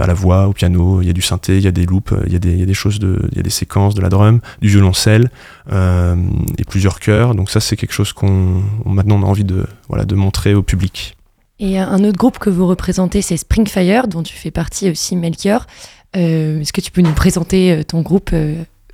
à 0.00 0.06
la 0.06 0.14
voix, 0.14 0.48
au 0.50 0.52
piano, 0.52 1.00
il 1.00 1.06
y 1.06 1.10
a 1.10 1.12
du 1.12 1.22
synthé, 1.22 1.56
il 1.56 1.62
y 1.62 1.66
a 1.66 1.72
des 1.72 1.86
loops, 1.86 2.12
il 2.26 2.32
y, 2.32 2.36
a 2.36 2.38
des, 2.38 2.74
choses, 2.74 2.98
il 3.02 3.36
y 3.36 3.40
a 3.40 3.42
des 3.42 3.50
séquences, 3.50 3.94
de 3.94 4.02
la 4.02 4.08
drum, 4.08 4.40
du 4.60 4.68
violoncelle 4.68 5.30
et 5.70 6.64
plusieurs 6.68 7.00
chœurs. 7.00 7.34
Donc 7.34 7.50
ça 7.50 7.60
c'est 7.60 7.76
quelque 7.76 7.92
chose 7.92 8.12
qu'on 8.12 8.62
maintenant 8.84 9.20
on 9.20 9.22
a 9.22 9.26
envie 9.26 9.44
de, 9.44 9.66
voilà, 9.88 10.04
de 10.04 10.14
montrer 10.14 10.54
au 10.54 10.62
public. 10.62 11.16
Et 11.58 11.78
un 11.78 12.04
autre 12.04 12.16
groupe 12.16 12.38
que 12.38 12.50
vous 12.50 12.66
représentez, 12.66 13.22
c'est 13.22 13.36
Springfire, 13.36 14.08
dont 14.08 14.22
tu 14.22 14.34
fais 14.34 14.50
partie 14.50 14.90
aussi, 14.90 15.16
Melchior. 15.16 15.66
Est-ce 16.14 16.72
que 16.72 16.80
tu 16.80 16.90
peux 16.90 17.02
nous 17.02 17.12
présenter 17.12 17.82
ton 17.86 18.00
groupe 18.00 18.34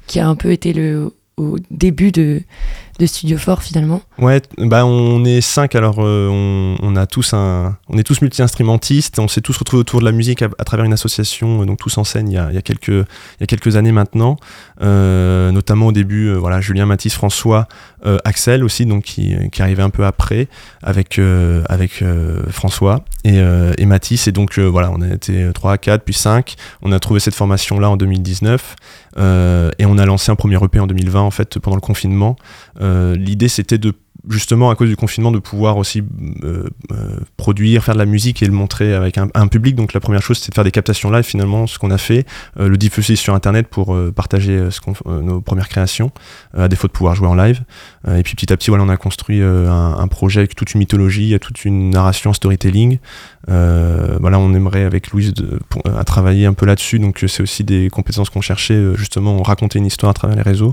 qui 0.06 0.20
a 0.20 0.28
un 0.28 0.34
peu 0.34 0.52
été 0.52 0.72
le 0.72 1.12
au 1.36 1.56
début 1.70 2.12
de, 2.12 2.42
de 2.98 3.06
Studio 3.06 3.38
Fort 3.38 3.62
finalement. 3.62 4.02
Ouais, 4.18 4.40
bah 4.58 4.86
on 4.86 5.24
est 5.24 5.40
cinq 5.40 5.74
alors 5.74 5.96
euh, 5.98 6.28
on, 6.28 6.76
on, 6.80 6.96
a 6.96 7.06
tous 7.06 7.34
un, 7.34 7.76
on 7.88 7.98
est 7.98 8.02
tous 8.02 8.20
multi-instrumentistes, 8.22 9.18
on 9.18 9.28
s'est 9.28 9.40
tous 9.40 9.56
retrouvés 9.56 9.80
autour 9.80 10.00
de 10.00 10.04
la 10.04 10.12
musique 10.12 10.42
à, 10.42 10.64
travers 10.64 10.84
une 10.84 10.92
association, 10.92 11.62
euh, 11.62 11.66
donc 11.66 11.78
tous 11.78 11.98
en 11.98 12.04
scène 12.04 12.30
il 12.30 12.34
y 12.34 12.38
a, 12.38 12.62
quelques, 12.62 12.88
il 12.88 13.40
y 13.40 13.44
a 13.44 13.46
quelques 13.46 13.76
années 13.76 13.92
maintenant, 13.92 14.36
euh, 14.82 15.52
notamment 15.52 15.86
au 15.86 15.92
début, 15.92 16.32
voilà 16.34 16.60
Julien, 16.60 16.86
Mathis, 16.86 17.14
François, 17.14 17.68
euh, 18.06 18.18
Axel 18.24 18.64
aussi, 18.64 18.86
donc 18.86 19.04
qui, 19.04 19.34
qui 19.50 19.62
arrivait 19.62 19.82
un 19.82 19.90
peu 19.90 20.04
après 20.04 20.48
avec, 20.82 21.20
avec 21.68 22.04
François 22.50 23.04
et, 23.24 23.38
et 23.78 23.86
Mathis, 23.86 24.28
et 24.28 24.32
donc 24.32 24.58
voilà 24.58 24.90
on 24.90 25.00
a 25.00 25.08
été 25.08 25.50
3, 25.52 25.78
4, 25.78 26.04
puis 26.04 26.14
5, 26.14 26.54
on 26.82 26.92
a 26.92 27.00
trouvé 27.00 27.20
cette 27.20 27.34
formation 27.34 27.78
là 27.80 27.90
en 27.90 27.96
2019 27.96 28.76
et 29.16 29.86
on 29.86 29.98
a 29.98 30.06
lancé 30.06 30.30
un 30.30 30.36
premier 30.36 30.62
EP 30.62 30.78
en 30.78 30.86
2020 30.86 31.20
en 31.20 31.30
fait 31.30 31.58
pendant 31.58 31.76
le 31.76 31.80
confinement. 31.80 32.36
Euh, 32.80 33.14
l'idée 33.16 33.48
c'était 33.48 33.78
de 33.78 33.92
justement 34.28 34.70
à 34.70 34.74
cause 34.74 34.88
du 34.88 34.96
confinement 34.96 35.30
de 35.30 35.38
pouvoir 35.38 35.76
aussi 35.76 36.02
euh, 36.42 36.68
euh, 36.92 37.18
produire, 37.36 37.84
faire 37.84 37.94
de 37.94 37.98
la 37.98 38.06
musique 38.06 38.42
et 38.42 38.46
le 38.46 38.52
montrer 38.52 38.94
avec 38.94 39.18
un, 39.18 39.48
public. 39.48 39.76
Donc 39.76 39.92
la 39.92 40.00
première 40.00 40.22
chose 40.22 40.38
c'est 40.38 40.50
de 40.50 40.54
faire 40.54 40.64
des 40.64 40.70
captations 40.70 41.10
live 41.10 41.24
finalement, 41.24 41.66
ce 41.66 41.78
qu'on 41.78 41.90
a 41.90 41.98
fait, 41.98 42.26
le 42.56 42.76
diffuser 42.76 43.16
sur 43.16 43.34
internet 43.34 43.68
pour 43.68 43.96
partager 44.14 44.70
ce 44.70 44.80
nos 45.20 45.40
premières 45.40 45.68
créations, 45.68 46.10
à 46.56 46.68
défaut 46.68 46.88
de 46.88 46.92
pouvoir 46.92 47.14
jouer 47.14 47.28
en 47.28 47.34
live. 47.34 47.62
et 48.08 48.22
puis 48.22 48.34
petit 48.34 48.52
à 48.52 48.56
petit 48.56 48.70
voilà 48.70 48.84
on 48.84 48.88
a 48.88 48.96
construit 48.96 49.40
un, 49.40 49.96
un, 49.98 50.08
projet 50.08 50.40
avec 50.40 50.54
toute 50.54 50.74
une 50.74 50.80
mythologie, 50.80 51.38
toute 51.40 51.64
une 51.64 51.90
narration, 51.90 52.32
storytelling. 52.32 52.98
Voilà 53.46 54.38
on 54.38 54.54
aimerait 54.54 54.84
avec 54.84 55.10
Louise 55.10 55.34
de, 55.34 55.58
à 55.96 56.04
travailler 56.04 56.46
un 56.46 56.54
peu 56.54 56.66
là-dessus. 56.66 56.98
Donc 56.98 57.24
c'est 57.26 57.42
aussi 57.42 57.64
des 57.64 57.90
compétences 57.90 58.30
qu'on 58.30 58.40
cherchait 58.40 58.94
justement 58.96 59.42
raconter 59.42 59.78
une 59.78 59.86
histoire 59.86 60.10
à 60.10 60.14
travers 60.14 60.36
les 60.36 60.42
réseaux. 60.42 60.72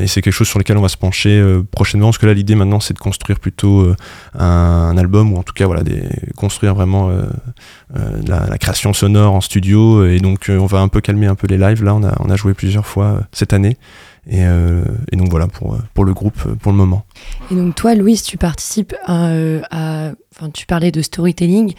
et 0.00 0.06
c'est 0.06 0.22
quelque 0.22 0.34
chose 0.34 0.48
sur 0.48 0.58
lequel 0.58 0.76
on 0.76 0.82
va 0.82 0.88
se 0.88 0.96
pencher 0.96 1.42
prochainement 1.70 2.06
parce 2.08 2.18
que 2.18 2.26
là 2.26 2.34
l'idée 2.34 2.54
maintenant 2.54 2.80
c'est 2.80 2.94
de 2.94 2.98
construire 2.98 3.40
plutôt 3.40 3.80
euh, 3.80 3.94
un, 4.38 4.96
album 4.96 5.32
ou 5.32 5.36
en 5.36 5.42
tout 5.42 5.52
cas 5.52 5.66
voilà 5.66 5.82
des, 5.82 6.02
construire 6.36 6.74
vraiment 6.74 7.10
euh, 7.10 7.24
euh, 7.96 8.22
la, 8.26 8.58
création 8.58 8.92
sonore 8.92 9.34
en 9.34 9.40
studio 9.40 10.06
et 10.06 10.20
donc 10.20 10.46
on 10.50 10.66
va 10.66 10.80
un 10.80 10.88
peu 10.88 11.00
calmer 11.00 11.26
un 11.26 11.34
peu 11.34 11.46
les 11.46 11.58
lives 11.58 11.84
là 11.84 11.94
on 11.94 12.30
a 12.30 12.36
joué 12.36 12.54
plusieurs 12.54 12.86
fois 12.86 13.20
cette 13.32 13.52
année 13.52 13.76
et, 14.28 14.42
et, 14.42 15.16
donc 15.16 15.30
voilà 15.30 15.46
pour, 15.46 15.78
pour 15.94 16.04
le 16.04 16.12
groupe 16.12 16.40
pour 16.54 16.72
le 16.72 16.78
moment. 16.78 17.06
Et 17.50 17.54
donc 17.54 17.74
toi 17.74 17.94
Louise 17.94 18.22
tu 18.22 18.36
participes 18.38 18.94
à 19.04 19.32
enfin 19.70 20.50
tu 20.52 20.66
parlais 20.66 20.90
de 20.90 21.02
storytelling 21.02 21.74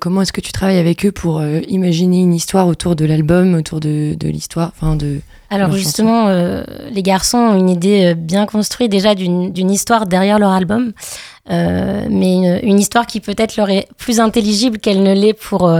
comment 0.00 0.22
est-ce 0.22 0.32
que 0.32 0.40
tu 0.40 0.52
travailles 0.52 0.78
avec 0.78 1.04
eux 1.04 1.12
pour 1.12 1.42
imaginer 1.44 2.20
une 2.20 2.34
histoire 2.34 2.66
autour 2.66 2.96
de 2.96 3.04
l'album, 3.04 3.54
autour 3.54 3.80
de, 3.80 4.14
de 4.14 4.28
l'histoire, 4.28 4.72
enfin 4.76 4.96
de 4.96 5.20
alors 5.48 5.72
justement, 5.72 6.26
euh, 6.26 6.64
les 6.90 7.02
garçons 7.02 7.38
ont 7.38 7.58
une 7.58 7.70
idée 7.70 8.06
euh, 8.06 8.14
bien 8.14 8.46
construite 8.46 8.90
déjà 8.90 9.14
d'une 9.14 9.70
histoire 9.70 10.06
derrière 10.06 10.40
leur 10.40 10.50
album, 10.50 10.92
euh, 11.50 12.06
mais 12.10 12.60
une, 12.62 12.80
histoire 12.80 13.06
qui 13.06 13.20
peut-être 13.20 13.56
leur 13.56 13.70
est 13.70 13.86
plus 13.96 14.18
intelligible 14.18 14.78
qu'elle 14.78 15.04
ne 15.04 15.14
l'est 15.14 15.34
pour, 15.34 15.72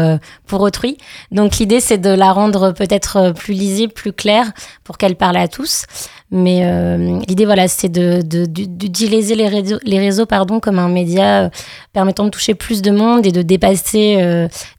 pour 0.46 0.60
autrui. 0.60 0.98
Donc 1.32 1.56
l'idée 1.56 1.80
c'est 1.80 1.98
de 1.98 2.10
la 2.10 2.32
rendre 2.32 2.70
peut-être 2.72 3.32
plus 3.32 3.54
lisible, 3.54 3.92
plus 3.92 4.12
claire, 4.12 4.52
pour 4.84 4.98
qu'elle 4.98 5.16
parle 5.16 5.36
à 5.36 5.48
tous. 5.48 5.84
Mais 6.30 7.21
l'idée 7.28 7.45
voilà, 7.45 7.68
c'est 7.68 7.88
d'utiliser 7.88 9.35
de, 9.35 9.38
les 9.38 9.49
réseaux, 9.49 9.78
les 9.85 9.99
réseaux 10.00 10.26
pardon, 10.26 10.59
comme 10.59 10.78
un 10.78 10.88
média 10.88 11.50
permettant 11.92 12.25
de 12.25 12.30
toucher 12.30 12.54
plus 12.54 12.83
de 12.83 12.90
monde 12.90 13.26
et 13.26 13.33
de 13.33 13.42
dépasser, 13.42 14.16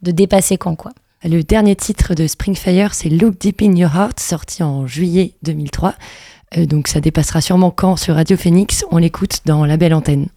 de 0.01 0.12
dépasser 0.12 0.58
quand 0.58 0.75
quoi. 0.75 0.92
Le 1.24 1.42
dernier 1.44 1.75
titre 1.75 2.13
de 2.13 2.27
Springfire, 2.27 2.94
c'est 2.94 3.10
Look 3.10 3.39
Deep 3.39 3.62
in 3.63 3.75
Your 3.75 3.96
Heart, 3.96 4.20
sorti 4.20 4.62
en 4.62 4.86
juillet 4.86 5.34
2003. 5.42 5.96
Euh, 6.58 6.66
donc 6.66 6.88
ça 6.88 7.01
dépassera 7.01 7.42
sûrement 7.42 7.72
quand 7.72 7.98
sur 7.98 8.16
Radio 8.16 8.38
Phoenix. 8.38 8.86
On 8.92 8.98
l'écoute 8.98 9.42
dans 9.46 9.66
la 9.66 9.77
belle 9.77 9.94
antenne. 9.94 10.27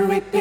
every 0.00 0.39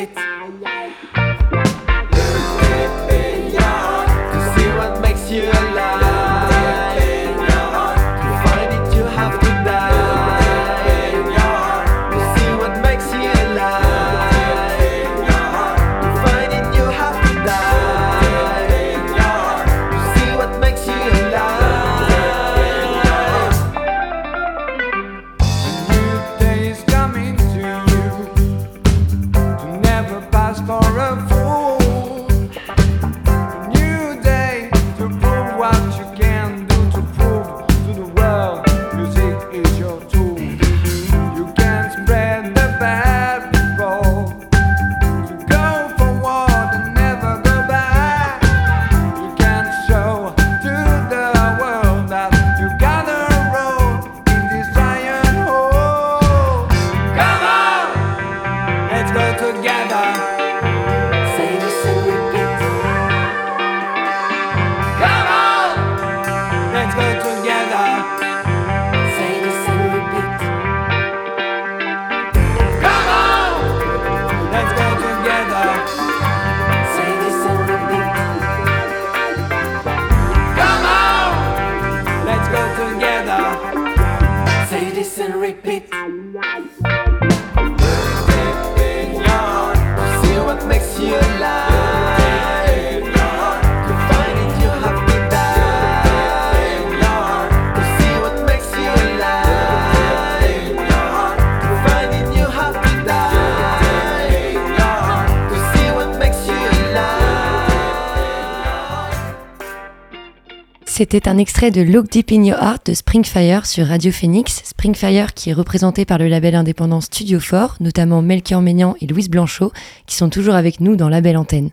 C'était 111.00 111.30
un 111.30 111.38
extrait 111.38 111.72
de 111.72 111.80
Look 111.80 112.10
Deep 112.10 112.30
in 112.34 112.44
Your 112.44 112.62
Heart 112.62 112.88
de 112.88 112.94
Springfire 112.94 113.66
sur 113.66 113.88
Radio 113.88 114.12
Phoenix. 114.12 114.62
Springfire 114.66 115.34
qui 115.34 115.50
est 115.50 115.54
représenté 115.54 116.04
par 116.04 116.18
le 116.18 116.28
label 116.28 116.56
indépendant 116.56 117.00
Studio 117.00 117.40
4, 117.40 117.78
notamment 117.80 118.22
Melchior 118.22 118.62
Ménian 118.62 118.96
et 119.00 119.08
Louise 119.08 119.30
Blanchot, 119.30 119.72
qui 120.08 120.18
sont 120.18 120.30
toujours 120.30 120.56
avec 120.56 120.82
nous 120.82 120.98
dans 120.98 121.08
la 121.08 121.22
antenne. 121.40 121.70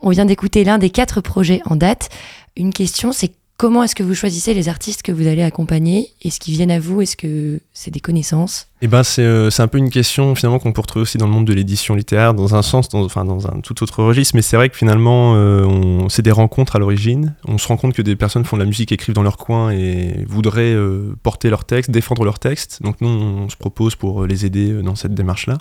On 0.00 0.10
vient 0.10 0.26
d'écouter 0.26 0.62
l'un 0.62 0.76
des 0.76 0.90
quatre 0.90 1.22
projets 1.22 1.62
en 1.64 1.74
date. 1.74 2.10
Une 2.54 2.70
question, 2.70 3.12
c'est 3.12 3.32
Comment 3.58 3.82
est-ce 3.82 3.94
que 3.94 4.02
vous 4.02 4.14
choisissez 4.14 4.52
les 4.52 4.68
artistes 4.68 5.00
que 5.00 5.12
vous 5.12 5.26
allez 5.26 5.42
accompagner? 5.42 6.10
Est-ce 6.20 6.40
qu'ils 6.40 6.52
viennent 6.52 6.70
à 6.70 6.78
vous? 6.78 7.00
Est-ce 7.00 7.16
que 7.16 7.60
c'est 7.72 7.90
des 7.90 8.00
connaissances? 8.00 8.68
Eh 8.82 8.86
ben, 8.86 9.00
euh, 9.18 9.48
c'est 9.48 9.62
un 9.62 9.68
peu 9.68 9.78
une 9.78 9.88
question 9.88 10.34
finalement 10.34 10.58
qu'on 10.58 10.74
peut 10.74 10.82
retrouver 10.82 11.04
aussi 11.04 11.16
dans 11.16 11.26
le 11.26 11.32
monde 11.32 11.46
de 11.46 11.54
l'édition 11.54 11.94
littéraire, 11.94 12.34
dans 12.34 12.54
un 12.54 12.60
sens, 12.60 12.90
dans, 12.90 13.02
enfin 13.02 13.24
dans 13.24 13.46
un 13.46 13.60
tout 13.60 13.82
autre 13.82 14.02
registre. 14.02 14.36
Mais 14.36 14.42
c'est 14.42 14.58
vrai 14.58 14.68
que 14.68 14.76
finalement, 14.76 15.32
euh, 15.36 16.06
c'est 16.10 16.20
des 16.20 16.32
rencontres 16.32 16.76
à 16.76 16.78
l'origine. 16.78 17.34
On 17.48 17.56
se 17.56 17.66
rend 17.66 17.78
compte 17.78 17.94
que 17.94 18.02
des 18.02 18.14
personnes 18.14 18.44
font 18.44 18.58
de 18.58 18.62
la 18.62 18.66
musique, 18.66 18.92
écrivent 18.92 19.14
dans 19.14 19.22
leur 19.22 19.38
coin 19.38 19.70
et 19.70 20.26
voudraient 20.28 20.74
euh, 20.74 21.16
porter 21.22 21.48
leur 21.48 21.64
texte, 21.64 21.90
défendre 21.90 22.24
leur 22.24 22.38
texte. 22.38 22.82
Donc 22.82 23.00
nous, 23.00 23.08
on 23.08 23.48
se 23.48 23.56
propose 23.56 23.96
pour 23.96 24.26
les 24.26 24.44
aider 24.44 24.82
dans 24.82 24.96
cette 24.96 25.14
démarche-là. 25.14 25.56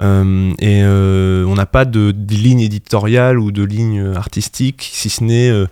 Euh, 0.00 0.52
et 0.58 0.82
euh, 0.82 1.44
on 1.46 1.54
n'a 1.54 1.66
pas 1.66 1.84
de, 1.84 2.14
ligne 2.30 2.60
éditoriale 2.60 3.38
ou 3.38 3.52
de 3.52 3.62
ligne 3.62 4.12
artistique, 4.14 4.90
si 4.92 5.10
ce 5.10 5.22
n'est 5.22 5.50
euh, 5.50 5.66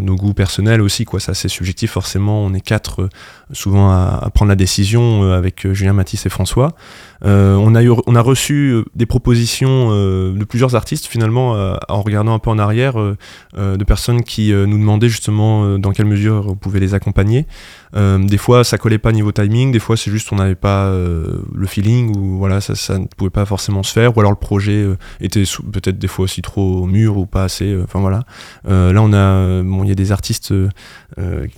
nos 0.00 0.14
goûts 0.16 0.34
personnels 0.34 0.80
aussi 0.80 1.04
quoi. 1.04 1.20
Ça 1.20 1.34
c'est 1.34 1.48
subjectif 1.48 1.92
forcément. 1.92 2.44
On 2.44 2.54
est 2.54 2.60
quatre 2.60 3.08
souvent 3.52 3.90
à, 3.90 4.30
prendre 4.34 4.48
la 4.48 4.56
décision 4.56 5.32
avec 5.32 5.70
Julien 5.72 5.92
Matisse 5.92 6.26
et 6.26 6.30
François. 6.30 6.74
On 7.22 7.74
a 7.74 7.82
eu 7.82 7.90
on 8.06 8.14
a 8.14 8.20
reçu 8.20 8.84
des 8.94 9.06
propositions 9.06 9.90
de 9.90 10.44
plusieurs 10.44 10.74
artistes 10.74 11.06
finalement 11.06 11.52
en 11.88 12.02
regardant 12.02 12.34
un 12.34 12.38
peu 12.38 12.50
en 12.50 12.58
arrière 12.58 12.94
de 12.96 13.84
personnes 13.84 14.22
qui 14.22 14.52
nous 14.52 14.78
demandaient 14.78 15.08
justement 15.08 15.78
dans 15.78 15.92
quelle 15.92 16.06
mesure 16.06 16.46
on 16.48 16.54
pouvait 16.54 16.80
les 16.80 16.94
accompagner. 16.94 17.46
Des 17.94 18.38
fois 18.38 18.64
ça 18.64 18.78
collait 18.78 18.98
pas 18.98 19.12
niveau 19.12 19.32
timing. 19.32 19.72
Des 19.72 19.78
fois 19.78 19.96
c'est 19.96 20.10
juste 20.10 20.32
on 20.32 20.36
n'avait 20.36 20.54
pas 20.54 20.90
le 20.90 21.66
feeling 21.66 22.16
ou 22.16 22.38
voilà 22.38 22.60
ça, 22.60 22.74
pouvait 23.16 23.23
pas 23.30 23.44
forcément 23.44 23.82
se 23.82 23.92
faire, 23.92 24.16
ou 24.16 24.20
alors 24.20 24.32
le 24.32 24.38
projet 24.38 24.86
était 25.20 25.44
peut-être 25.72 25.98
des 25.98 26.08
fois 26.08 26.24
aussi 26.24 26.42
trop 26.42 26.86
mûr 26.86 27.16
ou 27.16 27.26
pas 27.26 27.44
assez. 27.44 27.76
Enfin 27.82 28.00
voilà. 28.00 28.24
là, 28.64 29.00
on 29.02 29.12
a, 29.12 29.62
bon, 29.62 29.84
il 29.84 29.88
y 29.88 29.92
a 29.92 29.94
des 29.94 30.12
artistes 30.12 30.54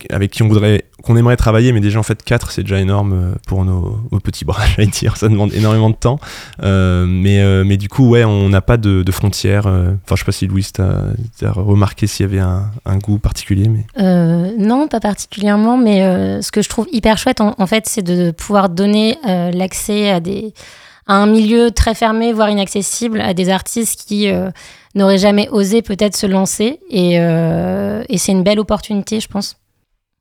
avec 0.09 0.31
qui 0.31 0.43
on 0.43 0.47
voudrait, 0.47 0.85
qu'on 1.03 1.15
aimerait 1.17 1.37
travailler, 1.37 1.71
mais 1.71 1.79
déjà 1.79 1.99
en 1.99 2.03
fait 2.03 2.23
4 2.23 2.51
c'est 2.51 2.61
déjà 2.63 2.79
énorme 2.79 3.35
pour 3.47 3.65
nos, 3.65 3.99
petits 4.23 4.45
bras, 4.45 4.65
j'allais 4.75 4.87
dire. 4.87 5.17
Ça 5.17 5.29
demande 5.29 5.53
énormément 5.53 5.89
de 5.89 5.95
temps. 5.95 6.19
mais, 6.61 7.63
mais 7.63 7.77
du 7.77 7.89
coup, 7.89 8.09
ouais, 8.09 8.23
on 8.23 8.49
n'a 8.49 8.61
pas 8.61 8.77
de, 8.77 9.11
frontières. 9.11 9.67
Enfin, 9.67 10.15
je 10.15 10.17
sais 10.17 10.25
pas 10.25 10.31
si 10.31 10.47
Louis, 10.47 10.67
tu 10.73 10.81
as, 10.81 11.51
remarqué 11.51 12.07
s'il 12.07 12.25
y 12.25 12.29
avait 12.29 12.39
un, 12.39 12.97
goût 12.97 13.19
particulier, 13.19 13.69
mais. 13.69 13.85
non, 14.57 14.87
pas 14.87 14.99
particulièrement, 14.99 15.77
mais 15.77 16.41
ce 16.41 16.51
que 16.51 16.61
je 16.61 16.69
trouve 16.69 16.87
hyper 16.91 17.17
chouette, 17.17 17.41
en, 17.41 17.67
fait, 17.67 17.85
c'est 17.87 18.01
de 18.01 18.31
pouvoir 18.31 18.69
donner 18.69 19.17
euh, 19.27 19.51
l'accès 19.51 20.09
à, 20.09 20.19
des, 20.19 20.53
à 21.07 21.15
un 21.15 21.27
milieu 21.27 21.71
très 21.71 21.95
fermé, 21.95 22.33
voire 22.33 22.49
inaccessible, 22.49 23.21
à 23.21 23.33
des 23.33 23.49
artistes 23.49 24.05
qui 24.07 24.29
euh, 24.29 24.49
n'auraient 24.95 25.17
jamais 25.17 25.49
osé 25.49 25.81
peut-être 25.81 26.15
se 26.15 26.27
lancer. 26.27 26.79
Et, 26.89 27.19
euh, 27.19 28.03
et 28.09 28.17
c'est 28.17 28.31
une 28.31 28.43
belle 28.43 28.59
opportunité, 28.59 29.19
je 29.19 29.27
pense. 29.27 29.57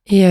Et 0.09 0.25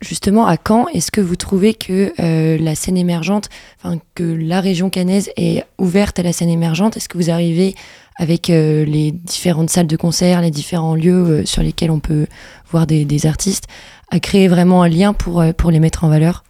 justement, 0.00 0.46
à 0.46 0.56
Caen, 0.56 0.86
est-ce 0.94 1.10
que 1.10 1.20
vous 1.20 1.36
trouvez 1.36 1.74
que 1.74 2.14
la 2.16 2.74
scène 2.74 2.96
émergente, 2.96 3.50
enfin 3.76 3.98
que 4.14 4.22
la 4.22 4.62
région 4.62 4.88
cannaise 4.88 5.30
est 5.36 5.62
ouverte 5.76 6.18
à 6.20 6.22
la 6.22 6.32
scène 6.32 6.48
émergente? 6.48 6.96
Est-ce 6.96 7.10
que 7.10 7.18
vous 7.18 7.28
arrivez 7.28 7.74
avec 8.16 8.48
les 8.48 9.12
différentes 9.12 9.68
salles 9.68 9.88
de 9.88 9.96
concert, 9.98 10.40
les 10.40 10.50
différents 10.50 10.94
lieux 10.94 11.44
sur 11.44 11.62
lesquels 11.62 11.90
on 11.90 12.00
peut 12.00 12.24
voir 12.70 12.86
des, 12.86 13.04
des 13.04 13.26
artistes, 13.26 13.64
à 14.10 14.20
créer 14.20 14.48
vraiment 14.48 14.82
un 14.82 14.88
lien 14.88 15.12
pour, 15.12 15.40
euh, 15.40 15.52
pour 15.52 15.70
les 15.70 15.80
mettre 15.80 16.04
en 16.04 16.08
valeur? 16.08 16.44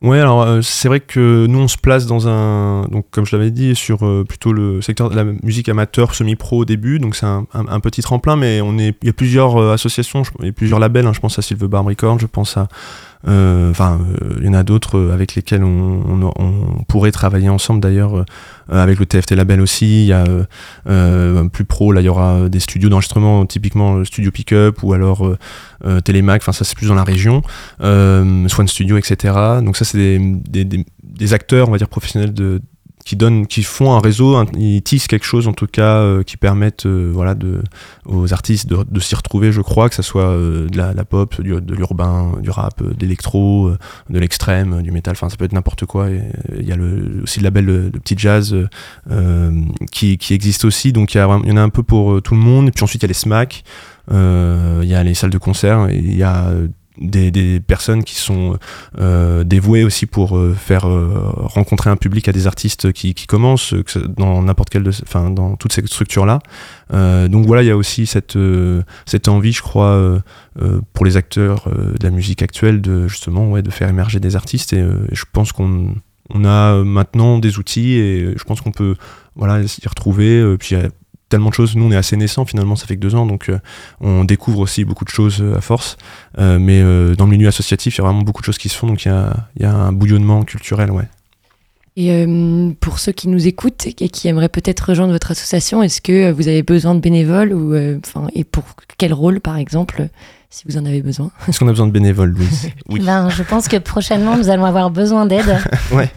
Ouais, 0.00 0.20
alors 0.20 0.42
euh, 0.42 0.60
c'est 0.62 0.86
vrai 0.86 1.00
que 1.00 1.46
nous 1.46 1.58
on 1.58 1.66
se 1.66 1.76
place 1.76 2.06
dans 2.06 2.28
un, 2.28 2.86
donc 2.86 3.06
comme 3.10 3.26
je 3.26 3.34
l'avais 3.34 3.50
dit, 3.50 3.74
sur 3.74 4.06
euh, 4.06 4.22
plutôt 4.22 4.52
le 4.52 4.80
secteur 4.80 5.10
de 5.10 5.16
la 5.16 5.24
musique 5.24 5.68
amateur, 5.68 6.14
semi-pro 6.14 6.58
au 6.58 6.64
début, 6.64 7.00
donc 7.00 7.16
c'est 7.16 7.26
un, 7.26 7.46
un, 7.52 7.80
petit 7.80 8.00
tremplin, 8.00 8.36
mais 8.36 8.60
on 8.60 8.78
est, 8.78 8.96
il 9.02 9.06
y 9.06 9.10
a 9.10 9.12
plusieurs 9.12 9.58
associations, 9.72 10.22
il 10.38 10.46
y 10.46 10.48
a 10.50 10.52
plusieurs 10.52 10.78
labels, 10.78 11.04
hein. 11.04 11.12
je 11.12 11.18
pense 11.18 11.36
à 11.40 11.42
Silver 11.42 11.66
Bar 11.66 11.84
Records, 11.84 12.20
je 12.20 12.26
pense 12.26 12.56
à 12.56 12.60
euh, 12.60 12.64
enfin, 13.24 14.00
euh, 14.22 14.36
il 14.40 14.46
y 14.46 14.48
en 14.48 14.54
a 14.54 14.62
d'autres 14.62 14.98
euh, 14.98 15.12
avec 15.12 15.34
lesquels 15.34 15.64
on, 15.64 16.84
pourrait 16.88 17.12
travailler 17.12 17.48
ensemble 17.48 17.80
d'ailleurs, 17.80 18.24
avec 18.70 18.98
le 18.98 19.06
TFT 19.06 19.32
Label 19.32 19.60
aussi. 19.60 20.04
Il 20.04 20.08
y 20.08 20.12
a 20.12 20.24
plus 21.52 21.64
pro, 21.64 21.92
là 21.92 22.00
il 22.00 22.04
y 22.04 22.08
aura 22.08 22.48
des 22.48 22.60
studios 22.60 22.88
d'enregistrement, 22.88 23.44
typiquement 23.46 24.04
Studio 24.04 24.30
Pickup 24.30 24.82
ou 24.82 24.94
alors 24.94 25.36
Télémac, 26.04 26.42
enfin 26.42 26.52
ça 26.52 26.64
c'est 26.64 26.76
plus 26.76 26.88
dans 26.88 26.94
la 26.94 27.04
région, 27.04 27.42
Swan 27.80 28.68
Studio, 28.68 28.96
etc. 28.96 29.34
Donc 29.62 29.76
ça 29.76 29.84
c'est 29.84 29.98
des, 29.98 30.64
des, 30.64 30.84
des, 31.02 31.34
acteurs, 31.34 31.68
on 31.68 31.72
va 31.72 31.78
dire 31.78 31.88
professionnels 31.88 32.32
de 32.32 32.62
qui 33.08 33.16
donnent, 33.16 33.46
qui 33.46 33.62
font 33.62 33.94
un 33.94 34.00
réseau, 34.00 34.36
ils 34.58 34.82
tissent 34.82 35.06
quelque 35.06 35.24
chose 35.24 35.48
en 35.48 35.54
tout 35.54 35.66
cas 35.66 35.96
euh, 35.96 36.22
qui 36.22 36.36
permettent 36.36 36.84
euh, 36.84 37.10
voilà 37.10 37.34
de, 37.34 37.62
aux 38.04 38.34
artistes 38.34 38.68
de, 38.68 39.00
s'y 39.00 39.14
retrouver, 39.14 39.50
je 39.50 39.62
crois, 39.62 39.88
que 39.88 39.94
ce 39.94 40.02
soit 40.02 40.28
euh, 40.28 40.68
de 40.68 40.76
la, 40.76 40.92
pop, 41.06 41.40
de 41.40 41.74
l'urbain, 41.74 42.32
du 42.42 42.50
rap, 42.50 42.82
de 42.82 42.94
l'électro, 43.00 43.70
de 44.10 44.18
l'extrême, 44.18 44.82
du 44.82 44.90
métal, 44.90 45.12
enfin 45.12 45.30
ça 45.30 45.38
peut 45.38 45.46
être 45.46 45.54
n'importe 45.54 45.86
quoi. 45.86 46.08
Il 46.10 46.68
y 46.68 46.70
a 46.70 46.76
le, 46.76 47.22
aussi 47.22 47.40
le 47.40 47.44
label 47.44 47.64
de, 47.64 47.98
petit 47.98 48.14
jazz 48.18 48.54
qui, 49.90 50.18
existe 50.28 50.66
aussi, 50.66 50.92
donc 50.92 51.14
il 51.14 51.18
y, 51.18 51.22
en 51.22 51.56
a 51.56 51.62
un 51.62 51.70
peu 51.70 51.82
pour 51.82 52.20
tout 52.20 52.34
le 52.34 52.40
monde. 52.40 52.68
Et 52.68 52.72
puis 52.72 52.84
ensuite 52.84 53.00
il 53.00 53.04
y 53.04 53.06
a 53.06 53.08
les 53.08 53.14
SMAC. 53.14 53.64
Il 54.10 54.84
y 54.84 54.94
a 54.94 55.02
les 55.02 55.14
salles 55.14 55.30
de 55.30 55.38
concert, 55.38 55.88
il 55.90 56.14
y 56.14 56.22
a 56.22 56.50
des, 57.00 57.60
personnes 57.60 58.04
qui 58.04 58.14
sont 58.14 58.58
euh, 58.98 59.44
dévouées 59.44 59.84
aussi 59.84 60.06
pour 60.06 60.36
euh, 60.36 60.54
faire 60.54 60.88
euh, 60.88 61.30
rencontrer 61.36 61.90
un 61.90 61.96
public 61.96 62.28
à 62.28 62.32
des 62.32 62.46
artistes 62.46 62.92
qui, 62.92 63.14
commencent 63.26 63.74
dans 64.16 64.42
n'importe 64.42 64.70
quelle 64.70 64.88
enfin 65.02 65.30
dans 65.30 65.56
toutes 65.56 65.72
ces 65.72 65.84
structures 65.86 66.24
là 66.24 66.38
donc 67.28 67.46
voilà 67.46 67.62
il 67.62 67.66
y 67.66 67.70
a 67.70 67.76
aussi 67.76 68.06
cette 68.06 68.38
cette 69.04 69.28
envie 69.28 69.52
je 69.52 69.60
crois 69.60 70.22
pour 70.94 71.04
les 71.04 71.18
acteurs 71.18 71.68
de 71.68 72.02
la 72.02 72.10
musique 72.10 72.40
actuelle 72.40 72.80
de 72.80 73.06
justement 73.06 73.50
ouais 73.50 73.60
de 73.60 73.70
faire 73.70 73.88
émerger 73.88 74.18
des 74.18 74.34
artistes. 74.34 74.72
Et 74.72 74.82
je 75.12 75.24
pense 75.30 75.52
qu'on 75.52 75.94
on 76.30 76.44
a 76.46 76.82
maintenant 76.84 77.38
des 77.38 77.58
outils 77.58 77.94
et 77.94 78.34
je 78.36 78.44
pense 78.44 78.62
qu'on 78.62 78.72
peut 78.72 78.94
voilà 79.34 79.66
s'y 79.66 79.86
retrouver 79.86 80.56
puis 80.58 80.76
tellement 81.28 81.50
de 81.50 81.54
choses. 81.54 81.76
Nous, 81.76 81.84
on 81.84 81.90
est 81.90 81.96
assez 81.96 82.16
naissants 82.16 82.44
finalement, 82.44 82.76
ça 82.76 82.86
fait 82.86 82.96
que 82.96 83.00
deux 83.00 83.14
ans, 83.14 83.26
donc 83.26 83.48
euh, 83.48 83.58
on 84.00 84.24
découvre 84.24 84.60
aussi 84.60 84.84
beaucoup 84.84 85.04
de 85.04 85.10
choses 85.10 85.40
euh, 85.40 85.56
à 85.56 85.60
force. 85.60 85.96
Euh, 86.38 86.58
mais 86.58 86.82
dans 87.16 87.24
le 87.24 87.30
milieu 87.30 87.48
associatif, 87.48 87.96
il 87.96 87.98
y 87.98 88.00
a 88.02 88.04
vraiment 88.04 88.22
beaucoup 88.22 88.42
de 88.42 88.46
choses 88.46 88.58
qui 88.58 88.68
se 88.68 88.76
font, 88.76 88.86
donc 88.86 89.04
il 89.04 89.08
y 89.08 89.10
a, 89.10 89.34
y 89.60 89.64
a, 89.64 89.72
un 89.72 89.92
bouillonnement 89.92 90.42
culturel, 90.42 90.90
ouais. 90.90 91.04
Et 92.00 92.24
pour 92.78 93.00
ceux 93.00 93.10
qui 93.10 93.26
nous 93.26 93.48
écoutent 93.48 93.88
et 93.88 94.08
qui 94.08 94.28
aimeraient 94.28 94.48
peut-être 94.48 94.80
rejoindre 94.90 95.12
votre 95.12 95.32
association, 95.32 95.82
est-ce 95.82 96.00
que 96.00 96.30
vous 96.30 96.46
avez 96.46 96.62
besoin 96.62 96.94
de 96.94 97.00
bénévoles 97.00 97.52
ou, 97.52 97.74
enfin, 97.98 98.28
et 98.36 98.44
pour 98.44 98.62
quel 98.98 99.12
rôle, 99.12 99.40
par 99.40 99.56
exemple, 99.56 100.08
si 100.48 100.62
vous 100.68 100.76
en 100.76 100.86
avez 100.86 101.02
besoin? 101.02 101.32
Est-ce 101.48 101.58
qu'on 101.58 101.66
a 101.66 101.72
besoin 101.72 101.88
de 101.88 101.92
bénévoles, 101.92 102.30
Louise? 102.30 102.70
Oui. 102.88 103.00
Ben, 103.04 103.28
je 103.30 103.42
pense 103.42 103.66
que 103.66 103.78
prochainement, 103.78 104.36
nous 104.36 104.48
allons 104.48 104.64
avoir 104.64 104.90
besoin 104.90 105.26
d'aide. 105.26 105.58
ouais. 105.92 106.08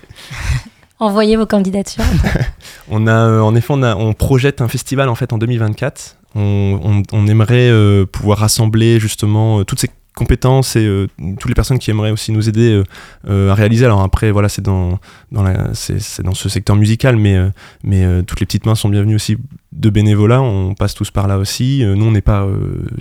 Envoyez 1.02 1.36
vos 1.36 1.48
candidatures. 1.48 2.04
on 2.90 3.08
a, 3.08 3.12
euh, 3.12 3.42
en 3.42 3.56
effet, 3.56 3.74
on, 3.74 4.14
projette 4.14 4.62
un 4.62 4.68
festival 4.68 5.10
en 5.10 5.16
fait 5.16 5.34
en 5.34 5.40
2024. 5.40 6.16
On, 6.36 7.28
aimerait 7.28 7.72
euh, 7.72 8.06
pouvoir 8.06 8.38
rassembler 8.38 9.00
justement 9.00 9.60
euh, 9.60 9.64
toutes 9.64 9.80
ces 9.80 9.90
compétences 10.16 10.76
et 10.76 11.08
toutes 11.40 11.50
les 11.50 11.56
personnes 11.56 11.80
qui 11.80 11.90
aimeraient 11.90 12.12
aussi 12.12 12.32
nous 12.32 12.48
aider 12.48 12.84
à 13.28 13.54
réaliser. 13.56 13.86
Alors 13.86 14.02
après, 14.02 14.30
voilà, 14.30 14.50
c'est 14.50 14.62
dans, 14.62 15.00
dans, 15.32 15.74
ce 15.74 16.50
secteur 16.50 16.76
musical, 16.76 17.16
mais 17.16 18.24
toutes 18.28 18.42
les 18.42 18.46
petites 18.46 18.66
mains 18.66 18.76
sont 18.76 18.90
bienvenues 18.90 19.16
aussi 19.16 19.38
de 19.72 19.90
bénévolat. 19.90 20.42
On 20.42 20.74
passe 20.74 20.94
tous 20.94 21.12
par 21.12 21.28
là 21.28 21.38
aussi. 21.38 21.84
nous, 21.86 22.06
on 22.06 22.12
n'est 22.12 22.22
pas 22.22 22.48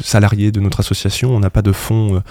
salariés 0.00 0.52
de 0.52 0.60
notre 0.60 0.80
association, 0.80 1.34
on 1.34 1.40
n'a 1.40 1.50
pas 1.50 1.62
de 1.62 1.72
fonds 1.72 2.22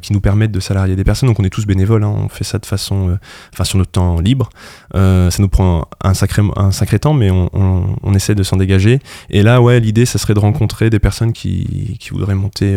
qui 0.00 0.12
nous 0.12 0.20
permettent 0.20 0.52
de 0.52 0.60
salarier 0.60 0.96
des 0.96 1.04
personnes, 1.04 1.28
donc 1.28 1.40
on 1.40 1.44
est 1.44 1.50
tous 1.50 1.66
bénévoles. 1.66 2.04
Hein. 2.04 2.14
on 2.14 2.28
fait 2.28 2.44
ça 2.44 2.58
de 2.58 2.66
façon, 2.66 3.18
enfin 3.52 3.64
sur 3.64 3.78
notre 3.78 3.92
temps 3.92 4.20
libre. 4.20 4.50
ça 4.92 5.36
nous 5.38 5.48
prend 5.48 5.88
un 6.02 6.14
sacré, 6.14 6.42
un 6.56 6.72
sacré 6.72 6.98
temps, 6.98 7.14
mais 7.14 7.30
on, 7.30 8.14
essaie 8.14 8.34
de 8.34 8.42
s'en 8.42 8.56
dégager. 8.56 9.00
Et 9.30 9.42
là, 9.42 9.60
ouais, 9.60 9.80
l'idée, 9.80 10.06
ça 10.06 10.18
serait 10.18 10.34
de 10.34 10.38
rencontrer 10.38 10.90
des 10.90 10.98
personnes 10.98 11.32
qui, 11.32 11.98
voudraient 12.12 12.34
monter 12.34 12.76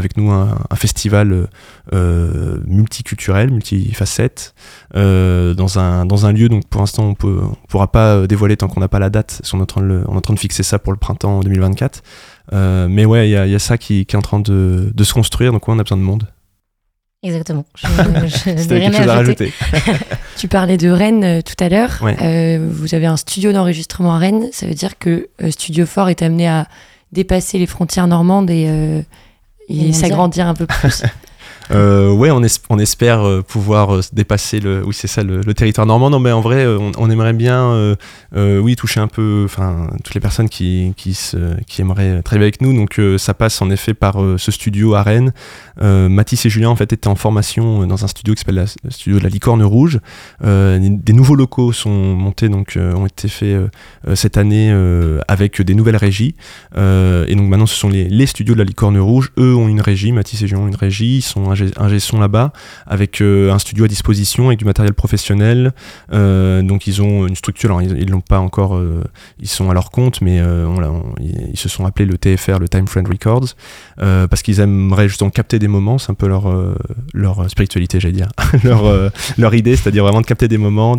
avec 0.00 0.16
nous 0.16 0.30
un, 0.30 0.56
festival 0.74 1.32
euh, 1.32 1.46
euh, 1.92 2.58
multiculturel, 2.66 3.50
multifacette, 3.50 4.54
euh, 4.96 5.54
dans, 5.54 5.78
un, 5.78 6.06
dans 6.06 6.26
un 6.26 6.32
lieu. 6.32 6.48
Donc 6.48 6.66
pour 6.68 6.80
l'instant, 6.80 7.04
on 7.04 7.28
ne 7.28 7.54
pourra 7.68 7.92
pas 7.92 8.26
dévoiler 8.26 8.56
tant 8.56 8.68
qu'on 8.68 8.80
n'a 8.80 8.88
pas 8.88 8.98
la 8.98 9.10
date. 9.10 9.42
On 9.52 9.58
est, 9.58 9.62
en 9.62 9.66
train 9.66 9.82
de 9.82 10.02
est 10.02 10.19
en 10.20 10.22
train 10.22 10.34
de 10.34 10.38
fixer 10.38 10.62
ça 10.62 10.78
pour 10.78 10.92
le 10.92 10.98
printemps 10.98 11.40
2024. 11.40 12.02
mais 12.88 13.04
ouais, 13.04 13.28
il 13.28 13.32
y, 13.32 13.50
y, 13.50 13.54
a 13.54 13.58
ça 13.58 13.78
qui, 13.78 14.06
qui, 14.06 14.16
est 14.16 14.18
en 14.18 14.22
train 14.22 14.40
de, 14.40 14.92
de 14.94 15.04
se 15.04 15.12
construire. 15.12 15.52
Donc 15.52 15.66
ouais, 15.68 15.74
on 15.74 15.78
a 15.78 15.82
besoin 15.82 15.98
de 15.98 16.02
monde. 16.02 16.26
Exactement. 17.22 17.66
C'était 18.28 18.80
quelque 18.80 18.96
chose 18.96 19.08
à 19.08 19.14
rajouter. 19.14 19.52
tu 20.38 20.48
parlais 20.48 20.78
de 20.78 20.88
Rennes 20.88 21.42
tout 21.42 21.62
à 21.62 21.68
l'heure. 21.68 21.98
vous 22.00 22.94
avez 22.94 23.06
un 23.06 23.16
studio 23.16 23.52
d'enregistrement 23.52 24.14
à 24.14 24.18
Rennes. 24.18 24.48
Ça 24.52 24.66
veut 24.66 24.74
dire 24.74 24.98
que 24.98 25.28
Studio 25.50 25.86
Fort 25.86 26.08
est 26.08 26.22
amené 26.22 26.48
à 26.48 26.66
dépasser 27.12 27.58
les 27.58 27.66
frontières 27.66 28.06
normandes 28.06 28.50
et, 28.50 29.04
et 29.68 29.92
s'agrandir 29.92 30.46
un 30.46 30.54
peu 30.54 30.66
plus. 30.66 31.02
Euh, 31.72 32.10
ouais, 32.10 32.30
on, 32.30 32.42
espère 32.78 33.20
euh, 33.20 33.42
pouvoir 33.42 33.94
euh, 33.94 34.00
dépasser 34.12 34.58
le, 34.58 34.84
oui 34.84 34.94
ça, 34.94 35.22
le, 35.22 35.54
territoire 35.54 35.86
normand. 35.86 36.10
Non, 36.10 36.18
mais 36.18 36.32
en 36.32 36.40
vrai, 36.40 36.66
on, 36.66 37.10
aimerait 37.10 37.32
bien, 37.32 37.96
oui, 38.34 38.76
toucher 38.76 39.00
un 39.00 39.08
peu, 39.08 39.46
toutes 40.04 40.14
les 40.14 40.20
personnes 40.20 40.48
qui, 40.48 40.92
qui, 40.96 41.18
qui 41.66 41.80
aimeraient 41.80 42.22
travailler 42.22 42.44
avec 42.44 42.60
nous. 42.60 42.74
Donc, 42.74 43.00
ça 43.18 43.34
passe 43.34 43.60
en 43.62 43.70
effet 43.70 43.94
par 43.94 44.16
ce 44.38 44.50
studio 44.50 44.94
à 44.94 45.02
Rennes. 45.02 45.32
Mathis 45.80 46.46
et 46.46 46.50
Julien 46.50 46.68
en 46.68 46.76
fait 46.76 46.92
étaient 46.92 47.08
en 47.08 47.14
formation 47.14 47.86
dans 47.86 48.04
un 48.04 48.08
studio 48.08 48.34
qui 48.34 48.40
s'appelle 48.40 48.66
le 48.84 48.90
studio 48.90 49.18
de 49.18 49.24
la 49.24 49.28
Licorne 49.28 49.62
Rouge. 49.62 50.00
des 50.42 51.12
nouveaux 51.12 51.34
locaux 51.36 51.72
sont 51.72 52.14
montés, 52.14 52.48
donc 52.48 52.78
ont 52.78 53.06
été 53.06 53.28
faits 53.28 53.60
cette 54.14 54.36
année 54.36 54.72
avec 55.28 55.60
des 55.60 55.74
nouvelles 55.74 55.96
régies. 55.96 56.34
et 56.76 57.34
donc 57.34 57.48
maintenant, 57.48 57.66
ce 57.66 57.76
sont 57.76 57.88
les, 57.88 58.08
les, 58.08 58.26
studios 58.26 58.54
de 58.54 58.60
la 58.60 58.64
Licorne 58.64 58.98
Rouge. 58.98 59.32
Eux 59.38 59.54
ont 59.54 59.68
une 59.68 59.80
régie, 59.80 60.12
Mathis 60.12 60.42
et 60.42 60.46
Julien 60.46 60.62
ont 60.62 60.68
une 60.68 60.76
régie. 60.76 61.18
Ils 61.18 61.22
sont 61.22 61.50
un 61.76 61.88
gestion 61.88 62.18
là-bas, 62.18 62.52
avec 62.86 63.20
euh, 63.20 63.52
un 63.52 63.58
studio 63.58 63.84
à 63.84 63.88
disposition, 63.88 64.48
avec 64.48 64.58
du 64.58 64.64
matériel 64.64 64.94
professionnel. 64.94 65.72
Euh, 66.12 66.62
donc 66.62 66.86
ils 66.86 67.02
ont 67.02 67.26
une 67.26 67.36
structure, 67.36 67.70
alors 67.70 67.82
ils 67.82 68.10
l'ont 68.10 68.20
pas 68.20 68.38
encore, 68.38 68.76
euh, 68.76 69.02
ils 69.40 69.48
sont 69.48 69.70
à 69.70 69.74
leur 69.74 69.90
compte, 69.90 70.20
mais 70.20 70.40
ils 71.20 71.58
se 71.58 71.68
sont 71.68 71.86
appelés 71.86 72.06
le 72.06 72.18
TFR, 72.18 72.58
le 72.58 72.68
Time 72.68 72.86
Friend 72.86 73.06
Records, 73.06 73.54
parce 73.96 74.42
qu'ils 74.42 74.60
aimeraient 74.60 75.08
justement 75.08 75.30
capter 75.30 75.58
des 75.58 75.68
moments, 75.68 75.98
c'est 75.98 76.10
un 76.10 76.14
peu 76.14 76.28
leur, 76.28 76.52
leur 77.14 77.50
spiritualité, 77.50 78.00
j'allais 78.00 78.14
dire, 78.14 78.28
leur, 78.64 78.82
leur 79.38 79.54
idée, 79.54 79.76
c'est-à-dire 79.76 80.04
vraiment 80.04 80.20
de 80.20 80.26
capter 80.26 80.48
des 80.48 80.58
moments, 80.58 80.96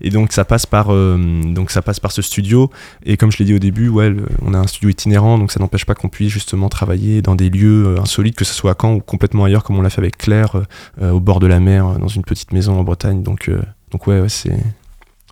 et 0.00 0.10
donc 0.10 0.32
ça 0.32 0.44
passe 0.44 0.66
par, 0.66 0.88
donc 0.88 1.70
ça 1.70 1.82
passe 1.82 2.00
par 2.00 2.12
ce 2.12 2.22
studio. 2.22 2.70
Et 3.04 3.16
comme 3.16 3.30
je 3.30 3.38
l'ai 3.38 3.44
dit 3.44 3.54
au 3.54 3.58
début, 3.58 3.88
ouais, 3.88 4.12
on 4.42 4.54
a 4.54 4.58
un 4.58 4.66
studio 4.66 4.90
itinérant, 4.90 5.38
donc 5.38 5.52
ça 5.52 5.60
n'empêche 5.60 5.84
pas 5.84 5.94
qu'on 5.94 6.08
puisse 6.08 6.30
justement 6.30 6.68
travailler 6.68 7.22
dans 7.22 7.34
des 7.34 7.50
lieux 7.50 7.96
insolites, 7.98 8.36
que 8.36 8.44
ce 8.44 8.54
soit 8.54 8.72
à 8.72 8.74
Caen 8.80 8.94
ou 8.94 9.00
complètement 9.00 9.44
ailleurs, 9.44 9.64
comme 9.64 9.78
on 9.78 9.82
l'a 9.82 9.90
fait 9.90 9.95
avec 9.98 10.16
Claire 10.18 10.62
euh, 11.00 11.10
au 11.12 11.20
bord 11.20 11.40
de 11.40 11.46
la 11.46 11.60
mer, 11.60 11.98
dans 11.98 12.08
une 12.08 12.22
petite 12.22 12.52
maison 12.52 12.78
en 12.78 12.84
Bretagne. 12.84 13.22
Donc, 13.22 13.48
euh, 13.48 13.62
donc 13.90 14.06
ouais, 14.06 14.28
c'est 14.28 14.56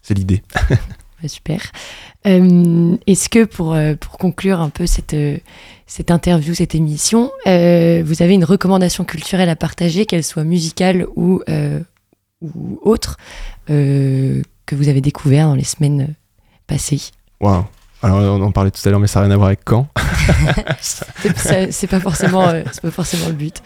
c'est 0.03 0.15
l'idée. 0.15 0.43
super. 1.27 1.61
Euh, 2.27 2.97
est-ce 3.07 3.31
que 3.31 3.45
pour, 3.45 3.75
pour 3.99 4.19
conclure 4.19 4.61
un 4.61 4.69
peu 4.69 4.87
cette, 4.87 5.17
cette 5.87 6.11
interview, 6.11 6.53
cette 6.53 6.75
émission, 6.75 7.31
vous 7.47 8.23
avez 8.23 8.35
une 8.35 8.45
recommandation 8.45 9.05
culturelle 9.05 9.49
à 9.49 9.57
partager, 9.57 10.05
qu'elle 10.05 10.23
soit 10.23 10.45
musicale 10.45 11.07
ou, 11.17 11.41
ou 12.43 12.79
autre, 12.83 13.17
que 13.69 14.43
vous 14.73 14.89
avez 14.91 15.01
découvert 15.01 15.49
dans 15.49 15.55
les 15.55 15.65
semaines 15.65 16.15
passées? 16.67 17.01
Waouh 17.41 17.65
alors 18.05 18.19
on 18.19 18.43
en 18.43 18.53
parlait 18.53 18.71
tout 18.71 18.87
à 18.87 18.91
l'heure, 18.91 19.01
mais 19.01 19.07
ça 19.07 19.21
n'a 19.21 19.27
rien 19.27 19.35
à 19.35 19.37
voir 19.39 19.47
avec 19.47 19.61
quand. 19.65 19.89
c'est 20.81 21.87
pas 21.87 22.01
forcément, 22.01 22.47
c'est 22.71 22.83
pas 22.83 22.91
forcément 22.91 23.29
le 23.29 23.33
but. 23.33 23.63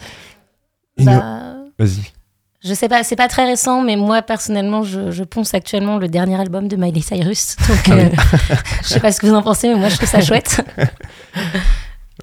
Bah, 0.99 1.55
Vas-y. 1.77 2.11
Je 2.61 2.73
sais 2.73 2.89
pas, 2.89 3.03
c'est 3.03 3.15
pas 3.15 3.29
très 3.29 3.45
récent, 3.45 3.83
mais 3.83 3.95
moi 3.95 4.21
personnellement, 4.21 4.83
je, 4.83 5.11
je, 5.11 5.23
ponce 5.23 5.53
actuellement 5.53 5.97
le 5.97 6.09
dernier 6.09 6.39
album 6.39 6.67
de 6.67 6.75
Miley 6.75 7.01
Cyrus. 7.01 7.55
Donc, 7.69 7.79
ah 7.87 7.93
euh, 7.93 8.09
je 8.83 8.87
sais 8.87 8.99
pas 8.99 9.13
ce 9.13 9.21
que 9.21 9.27
vous 9.27 9.33
en 9.33 9.41
pensez, 9.41 9.69
mais 9.69 9.75
moi 9.75 9.87
je 9.87 9.95
trouve 9.95 10.09
ça 10.09 10.21
chouette. 10.21 10.61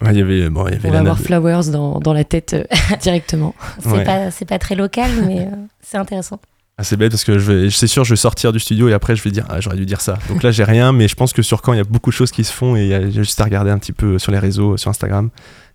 Ouais, 0.02 0.14
y 0.14 0.20
avait, 0.20 0.50
bon, 0.50 0.68
y 0.68 0.74
avait 0.74 0.88
On 0.88 0.92
va 0.92 0.98
avoir 0.98 1.18
Flowers 1.18 1.70
dans, 1.70 2.00
dans, 2.00 2.12
la 2.12 2.24
tête 2.24 2.52
euh, 2.52 2.64
directement. 3.00 3.54
C'est 3.80 3.90
ouais. 3.90 4.04
pas, 4.04 4.28
pas 4.46 4.58
très 4.58 4.74
local, 4.74 5.10
mais 5.26 5.40
euh, 5.40 5.56
c'est 5.80 5.96
intéressant. 5.96 6.38
Ah, 6.76 6.84
c'est 6.84 6.98
bête 6.98 7.10
parce 7.10 7.24
que 7.24 7.38
je 7.38 7.50
vais, 7.50 7.70
c'est 7.70 7.86
sûr, 7.86 8.04
je 8.04 8.10
vais 8.10 8.18
sortir 8.18 8.52
du 8.52 8.60
studio 8.60 8.90
et 8.90 8.92
après 8.92 9.16
je 9.16 9.22
vais 9.22 9.30
dire, 9.30 9.46
ah, 9.48 9.60
j'aurais 9.60 9.78
dû 9.78 9.86
dire 9.86 10.02
ça. 10.02 10.18
Donc 10.28 10.42
là, 10.42 10.50
j'ai 10.50 10.64
rien, 10.64 10.92
mais 10.92 11.08
je 11.08 11.14
pense 11.14 11.32
que 11.32 11.40
sur 11.40 11.62
quand 11.62 11.72
il 11.72 11.78
y 11.78 11.80
a 11.80 11.84
beaucoup 11.84 12.10
de 12.10 12.14
choses 12.14 12.30
qui 12.30 12.44
se 12.44 12.52
font 12.52 12.76
et 12.76 12.82
il 12.82 12.88
y 12.88 12.94
a 12.94 13.08
juste 13.08 13.40
à 13.40 13.44
regarder 13.44 13.70
un 13.70 13.78
petit 13.78 13.92
peu 13.92 14.18
sur 14.18 14.30
les 14.30 14.38
réseaux, 14.38 14.76
sur 14.76 14.90
Instagram. 14.90 15.30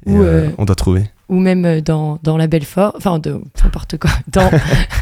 Et, 0.05 0.11
euh, 0.15 0.49
on 0.59 0.65
doit 0.65 0.75
trouver 0.75 1.09
ou 1.31 1.39
même 1.39 1.79
dans, 1.79 2.19
dans 2.23 2.35
la 2.35 2.45
Belfort, 2.45 2.93
enfin 2.97 3.17
de 3.17 3.41
n'importe 3.63 3.97
quoi, 3.97 4.11
dans, 4.27 4.51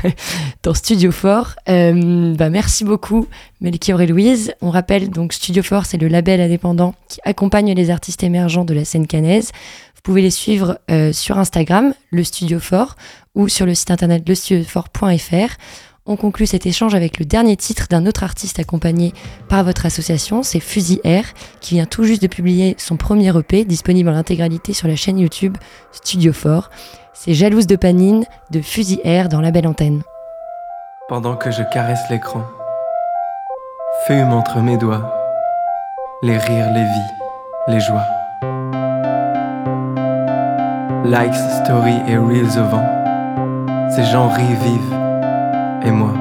dans 0.63 0.73
Studio 0.75 1.11
Fort. 1.11 1.55
Euh, 1.67 2.35
bah 2.35 2.51
merci 2.51 2.85
beaucoup 2.85 3.27
Melchior 3.59 3.99
et 3.99 4.07
Louise. 4.07 4.53
On 4.61 4.69
rappelle 4.69 5.09
donc 5.09 5.33
Studio 5.33 5.63
Fort, 5.63 5.87
c'est 5.87 5.97
le 5.97 6.07
label 6.07 6.39
indépendant 6.39 6.93
qui 7.09 7.19
accompagne 7.25 7.73
les 7.73 7.89
artistes 7.89 8.23
émergents 8.23 8.63
de 8.63 8.75
la 8.75 8.85
scène 8.85 9.07
canaise. 9.07 9.51
Vous 9.95 10.01
pouvez 10.03 10.21
les 10.21 10.29
suivre 10.29 10.79
euh, 10.91 11.11
sur 11.11 11.39
Instagram, 11.39 11.93
le 12.11 12.23
Studio 12.23 12.59
Fort, 12.59 12.95
ou 13.33 13.49
sur 13.49 13.65
le 13.65 13.73
site 13.73 13.89
internet 13.89 14.27
lestudiofort.fr. 14.29 15.57
On 16.05 16.15
conclut 16.15 16.47
cet 16.47 16.65
échange 16.65 16.95
avec 16.95 17.19
le 17.19 17.25
dernier 17.25 17.55
titre 17.55 17.87
d'un 17.89 18.05
autre 18.05 18.23
artiste 18.23 18.59
accompagné 18.59 19.13
par 19.47 19.63
votre 19.63 19.85
association, 19.85 20.43
c'est 20.43 20.59
Fusil 20.59 21.01
Air, 21.03 21.25
qui 21.59 21.75
vient 21.75 21.85
tout 21.85 22.03
juste 22.03 22.21
de 22.21 22.27
publier 22.27 22.75
son 22.77 22.97
premier 22.97 23.35
EP, 23.37 23.65
disponible 23.65 24.09
en 24.09 24.15
intégralité 24.15 24.73
sur 24.73 24.87
la 24.87 24.95
chaîne 24.95 25.19
YouTube 25.19 25.57
Studio 25.91 26.33
Fort. 26.33 26.69
C'est 27.13 27.33
Jalouse 27.33 27.67
de 27.67 27.75
Panine 27.75 28.25
de 28.49 28.61
Fusil 28.61 29.01
Air 29.03 29.29
dans 29.29 29.41
la 29.41 29.51
belle 29.51 29.67
antenne. 29.67 30.01
Pendant 31.09 31.35
que 31.35 31.51
je 31.51 31.63
caresse 31.71 32.09
l'écran, 32.09 32.43
fume 34.07 34.31
entre 34.31 34.59
mes 34.61 34.77
doigts, 34.77 35.13
les 36.23 36.37
rires, 36.37 36.71
les 36.73 36.83
vies, 36.83 37.11
les 37.67 37.79
joies. 37.79 38.05
Likes, 41.05 41.63
stories 41.63 42.01
et 42.07 42.17
reels 42.17 42.59
au 42.59 42.65
vent, 42.65 43.89
ces 43.89 44.05
gens 44.05 44.29
rient, 44.29 44.55
vivent 44.63 45.08
et 45.83 45.91
moi. 45.91 46.13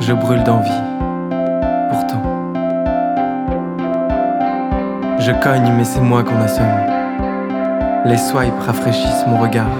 Je 0.00 0.12
brûle 0.12 0.42
d'envie, 0.44 0.82
pourtant. 1.90 2.22
Je 5.18 5.32
cogne, 5.42 5.72
mais 5.76 5.84
c'est 5.84 6.00
moi 6.00 6.22
qu'on 6.22 6.40
assomme. 6.40 6.66
Les 8.04 8.18
swipes 8.18 8.60
rafraîchissent 8.60 9.26
mon 9.26 9.38
regard, 9.38 9.76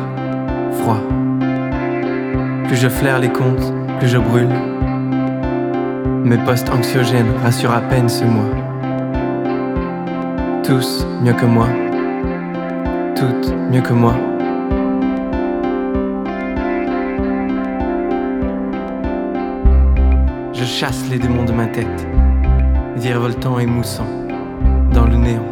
froid. 0.73 1.01
Plus 2.67 2.77
je 2.77 2.89
flaire 2.89 3.19
les 3.19 3.29
comptes, 3.29 3.73
plus 3.99 4.09
je 4.09 4.19
brûle. 4.19 4.49
Mes 6.25 6.39
postes 6.39 6.71
anxiogènes 6.71 7.33
rassurent 7.43 7.75
à 7.75 7.83
peine 7.83 8.09
ce 8.09 8.25
mois. 8.25 8.55
Tous 10.63 11.07
mieux 11.21 11.35
que 11.35 11.45
moi, 11.45 11.67
toutes 13.15 13.55
mieux 13.71 13.83
que 13.83 13.93
moi. 13.93 14.15
Je 20.65 20.69
chasse 20.71 21.05
les 21.11 21.19
démons 21.19 21.45
de 21.45 21.53
ma 21.53 21.67
tête, 21.67 22.07
virevoltant 22.97 23.59
et 23.59 23.67
moussant, 23.67 24.09
dans 24.95 25.05
le 25.05 25.15
néant. 25.15 25.51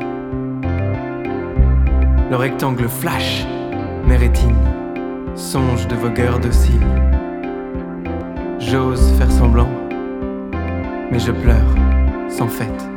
Le 2.31 2.37
rectangle 2.37 2.89
flash 2.89 3.45
mes 4.07 4.17
rétines, 4.17 4.57
songe 5.35 5.87
de 5.87 5.97
vogueur 5.97 6.41
docile. 6.41 6.81
J'ose 8.59 9.13
faire 9.19 9.31
semblant, 9.31 9.69
mais 11.11 11.19
je 11.19 11.31
pleure 11.31 11.75
sans 12.31 12.49
fête. 12.49 12.92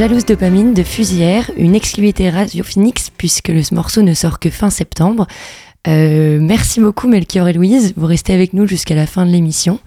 Jalouse 0.00 0.24
dopamine 0.24 0.72
de 0.72 0.82
Fusillère, 0.82 1.50
une 1.58 1.74
exclusivité 1.74 2.30
Radio 2.30 2.64
Phoenix 2.64 3.10
puisque 3.14 3.48
le 3.48 3.60
morceau 3.72 4.00
ne 4.00 4.14
sort 4.14 4.38
que 4.38 4.48
fin 4.48 4.70
septembre. 4.70 5.26
Euh, 5.88 6.38
merci 6.40 6.80
beaucoup 6.80 7.06
Melchior 7.06 7.46
et 7.48 7.52
Louise, 7.52 7.92
vous 7.98 8.06
restez 8.06 8.32
avec 8.32 8.54
nous 8.54 8.66
jusqu'à 8.66 8.94
la 8.94 9.06
fin 9.06 9.26
de 9.26 9.30
l'émission, 9.30 9.78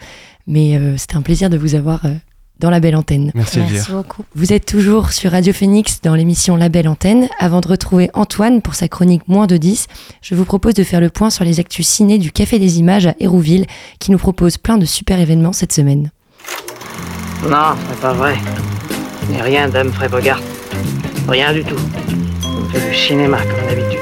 mais 0.45 0.78
euh, 0.78 0.97
c'était 0.97 1.15
un 1.15 1.23
plaisir 1.23 1.49
de 1.49 1.58
vous 1.58 1.73
avoir 1.73 2.06
euh, 2.06 2.12
dans 2.60 2.69
la 2.69 2.80
belle 2.80 2.95
antenne. 2.95 3.32
Merci, 3.34 3.58
Merci 3.58 3.91
beaucoup. 3.91 4.23
Vous 4.36 4.54
êtes 4.54 4.67
toujours 4.67 5.13
sur 5.13 5.32
Radio 5.32 5.52
Phoenix 5.52 5.99
dans 6.04 6.13
l'émission 6.13 6.58
La 6.58 6.69
Belle 6.69 6.89
Antenne. 6.89 7.28
Avant 7.39 7.60
de 7.60 7.67
retrouver 7.67 8.12
Antoine 8.13 8.62
pour 8.62 8.76
sa 8.76 8.88
chronique 8.88 9.28
Moins 9.28 9.47
de 9.47 9.58
10, 9.58 9.88
je 10.21 10.36
vous 10.36 10.45
propose 10.45 10.76
de 10.76 10.84
faire 10.84 11.02
le 11.02 11.10
point 11.10 11.32
sur 11.32 11.43
les 11.43 11.60
actus 11.60 11.88
ciné 11.88 12.19
du 12.19 12.32
Café 12.32 12.60
des 12.60 12.78
Images 12.78 13.08
à 13.08 13.15
Hérouville 13.19 13.65
qui 13.97 14.12
nous 14.12 14.19
propose 14.19 14.60
plein 14.60 14.78
de 14.78 14.86
super 14.86 15.19
événements 15.19 15.54
cette 15.54 15.73
semaine. 15.73 16.12
Non, 17.49 17.73
c'est 17.89 17.99
pas 17.99 18.13
vrai. 18.13 18.38
N'est 19.34 19.41
rien 19.41 19.67
d'Humphrey 19.67 20.08
Bogart. 20.10 20.41
Rien 21.28 21.52
du 21.54 21.63
tout. 21.63 21.76
On 22.46 22.69
fait 22.69 22.88
du 22.88 22.96
cinéma 22.96 23.39
comme 23.39 23.67
d'habitude. 23.67 24.00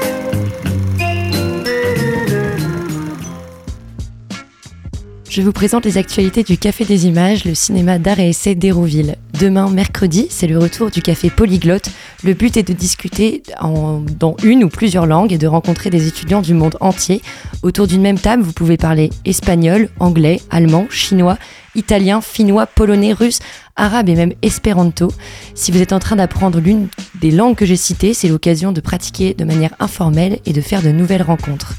Je 5.30 5.40
vous 5.40 5.52
présente 5.52 5.86
les 5.86 5.96
actualités 5.96 6.42
du 6.42 6.58
Café 6.58 6.84
des 6.84 7.06
Images, 7.06 7.46
le 7.46 7.54
cinéma 7.54 7.98
d'art 7.98 8.20
et 8.20 8.28
essai 8.28 8.54
d'Hérouville. 8.54 9.16
Demain, 9.42 9.68
mercredi, 9.70 10.28
c'est 10.30 10.46
le 10.46 10.56
retour 10.56 10.92
du 10.92 11.02
Café 11.02 11.28
Polyglotte. 11.28 11.88
Le 12.22 12.32
but 12.32 12.56
est 12.56 12.62
de 12.62 12.72
discuter 12.72 13.42
dans 13.60 14.36
une 14.44 14.62
ou 14.62 14.68
plusieurs 14.68 15.04
langues 15.04 15.32
et 15.32 15.38
de 15.38 15.48
rencontrer 15.48 15.90
des 15.90 16.06
étudiants 16.06 16.42
du 16.42 16.54
monde 16.54 16.76
entier. 16.78 17.22
Autour 17.64 17.88
d'une 17.88 18.02
même 18.02 18.20
table, 18.20 18.44
vous 18.44 18.52
pouvez 18.52 18.76
parler 18.76 19.10
espagnol, 19.24 19.88
anglais, 19.98 20.40
allemand, 20.50 20.86
chinois, 20.90 21.38
italien, 21.74 22.20
finnois, 22.20 22.66
polonais, 22.66 23.12
russe, 23.12 23.40
arabe 23.74 24.08
et 24.10 24.14
même 24.14 24.32
espéranto. 24.42 25.10
Si 25.56 25.72
vous 25.72 25.82
êtes 25.82 25.92
en 25.92 25.98
train 25.98 26.14
d'apprendre 26.14 26.60
l'une 26.60 26.86
des 27.20 27.32
langues 27.32 27.56
que 27.56 27.66
j'ai 27.66 27.74
citées, 27.74 28.14
c'est 28.14 28.28
l'occasion 28.28 28.70
de 28.70 28.80
pratiquer 28.80 29.34
de 29.34 29.44
manière 29.44 29.74
informelle 29.80 30.38
et 30.46 30.52
de 30.52 30.60
faire 30.60 30.82
de 30.82 30.92
nouvelles 30.92 31.22
rencontres. 31.22 31.74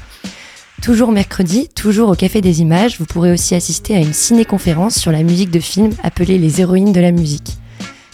Toujours 0.84 1.12
mercredi, 1.12 1.70
toujours 1.74 2.10
au 2.10 2.14
Café 2.14 2.42
des 2.42 2.60
Images, 2.60 2.98
vous 2.98 3.06
pourrez 3.06 3.32
aussi 3.32 3.54
assister 3.54 3.96
à 3.96 4.00
une 4.00 4.12
ciné-conférence 4.12 4.96
sur 4.96 5.12
la 5.12 5.22
musique 5.22 5.50
de 5.50 5.58
film 5.58 5.92
appelée 6.02 6.36
Les 6.36 6.60
héroïnes 6.60 6.92
de 6.92 7.00
la 7.00 7.10
musique. 7.10 7.56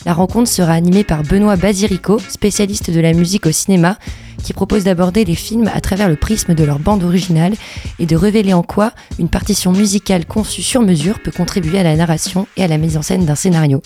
La 0.07 0.15
rencontre 0.15 0.49
sera 0.49 0.75
animée 0.75 1.03
par 1.03 1.25
Benoît 1.25 1.57
Basirico, 1.57 2.21
spécialiste 2.29 2.93
de 2.93 3.01
la 3.01 3.13
musique 3.13 3.47
au 3.47 3.51
cinéma, 3.51 3.99
qui 4.45 4.53
propose 4.53 4.85
d'aborder 4.85 5.25
les 5.25 5.35
films 5.35 5.69
à 5.75 5.81
travers 5.81 6.09
le 6.09 6.15
prisme 6.15 6.55
de 6.55 6.63
leur 6.63 6.79
bande 6.79 7.03
originale 7.03 7.55
et 7.99 8.07
de 8.07 8.15
révéler 8.15 8.53
en 8.53 8.63
quoi 8.63 8.93
une 9.19 9.29
partition 9.29 9.73
musicale 9.73 10.25
conçue 10.25 10.63
sur 10.63 10.81
mesure 10.81 11.19
peut 11.19 11.33
contribuer 11.33 11.81
à 11.81 11.83
la 11.83 11.97
narration 11.97 12.47
et 12.57 12.63
à 12.63 12.69
la 12.69 12.79
mise 12.79 12.97
en 12.97 13.03
scène 13.03 13.27
d'un 13.27 13.35
scénario. 13.35 13.83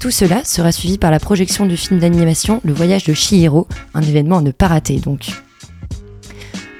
Tout 0.00 0.10
cela 0.10 0.42
sera 0.42 0.72
suivi 0.72 0.96
par 0.96 1.10
la 1.10 1.20
projection 1.20 1.66
du 1.66 1.76
film 1.76 2.00
d'animation 2.00 2.62
Le 2.64 2.72
Voyage 2.72 3.04
de 3.04 3.12
Chihiro, 3.12 3.68
un 3.92 4.00
événement 4.00 4.38
à 4.38 4.42
ne 4.42 4.52
pas 4.52 4.68
rater 4.68 5.00
donc. 5.00 5.32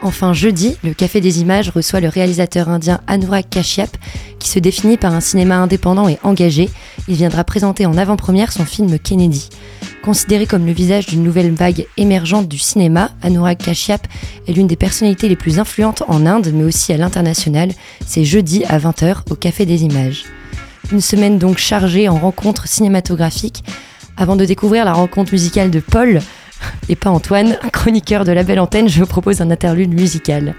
Enfin, 0.07 0.33
jeudi, 0.33 0.77
le 0.85 0.95
Café 0.95 1.21
des 1.21 1.41
Images 1.41 1.69
reçoit 1.69 1.99
le 1.99 2.09
réalisateur 2.09 2.69
indien 2.69 3.01
Anurag 3.09 3.49
Kashyap, 3.51 3.91
qui 4.39 4.49
se 4.49 4.61
définit 4.61 4.97
par 4.97 5.13
un 5.13 5.21
cinéma 5.21 5.57
indépendant 5.57 6.09
et 6.09 6.21
engagé. 6.23 6.71
Il 7.09 7.17
viendra 7.17 7.43
présenter 7.43 7.87
en 7.87 7.97
avant-première 7.99 8.53
son 8.53 8.65
film 8.65 9.01
Kennedy. 9.01 9.49
Considéré 10.05 10.47
comme 10.47 10.65
le 10.65 10.71
visage 10.71 11.07
d'une 11.07 11.25
nouvelle 11.25 11.53
vague 11.53 11.87
émergente 11.97 12.47
du 12.47 12.57
cinéma, 12.57 13.11
Anurag 13.21 13.59
Kashyap 13.59 14.07
est 14.47 14.53
l'une 14.53 14.69
des 14.69 14.77
personnalités 14.77 15.29
les 15.29 15.35
plus 15.35 15.59
influentes 15.59 16.05
en 16.07 16.25
Inde, 16.25 16.53
mais 16.55 16.63
aussi 16.63 16.93
à 16.93 16.99
l'international. 16.99 17.73
C'est 18.07 18.25
jeudi 18.25 18.65
à 18.67 18.79
20h 18.79 19.23
au 19.31 19.35
Café 19.35 19.67
des 19.67 19.83
Images. 19.83 20.23
Une 20.93 21.01
semaine 21.01 21.39
donc 21.39 21.59
chargée 21.59 22.09
en 22.09 22.17
rencontres 22.17 22.69
cinématographiques. 22.69 23.65
Avant 24.17 24.37
de 24.37 24.45
découvrir 24.45 24.85
la 24.85 24.93
rencontre 24.93 25.33
musicale 25.33 25.73
de 25.73 25.81
Paul, 25.81 26.21
et 26.89 26.97
pas 26.97 27.11
Antoine, 27.11 27.57
chroniqueur 27.73 28.25
de 28.25 28.33
la 28.33 28.43
belle 28.43 28.61
antenne, 28.61 28.89
je 28.89 29.01
vous 29.01 29.07
propose 29.07 29.41
un 29.41 29.51
interlude 29.51 29.95
musical. 29.95 30.55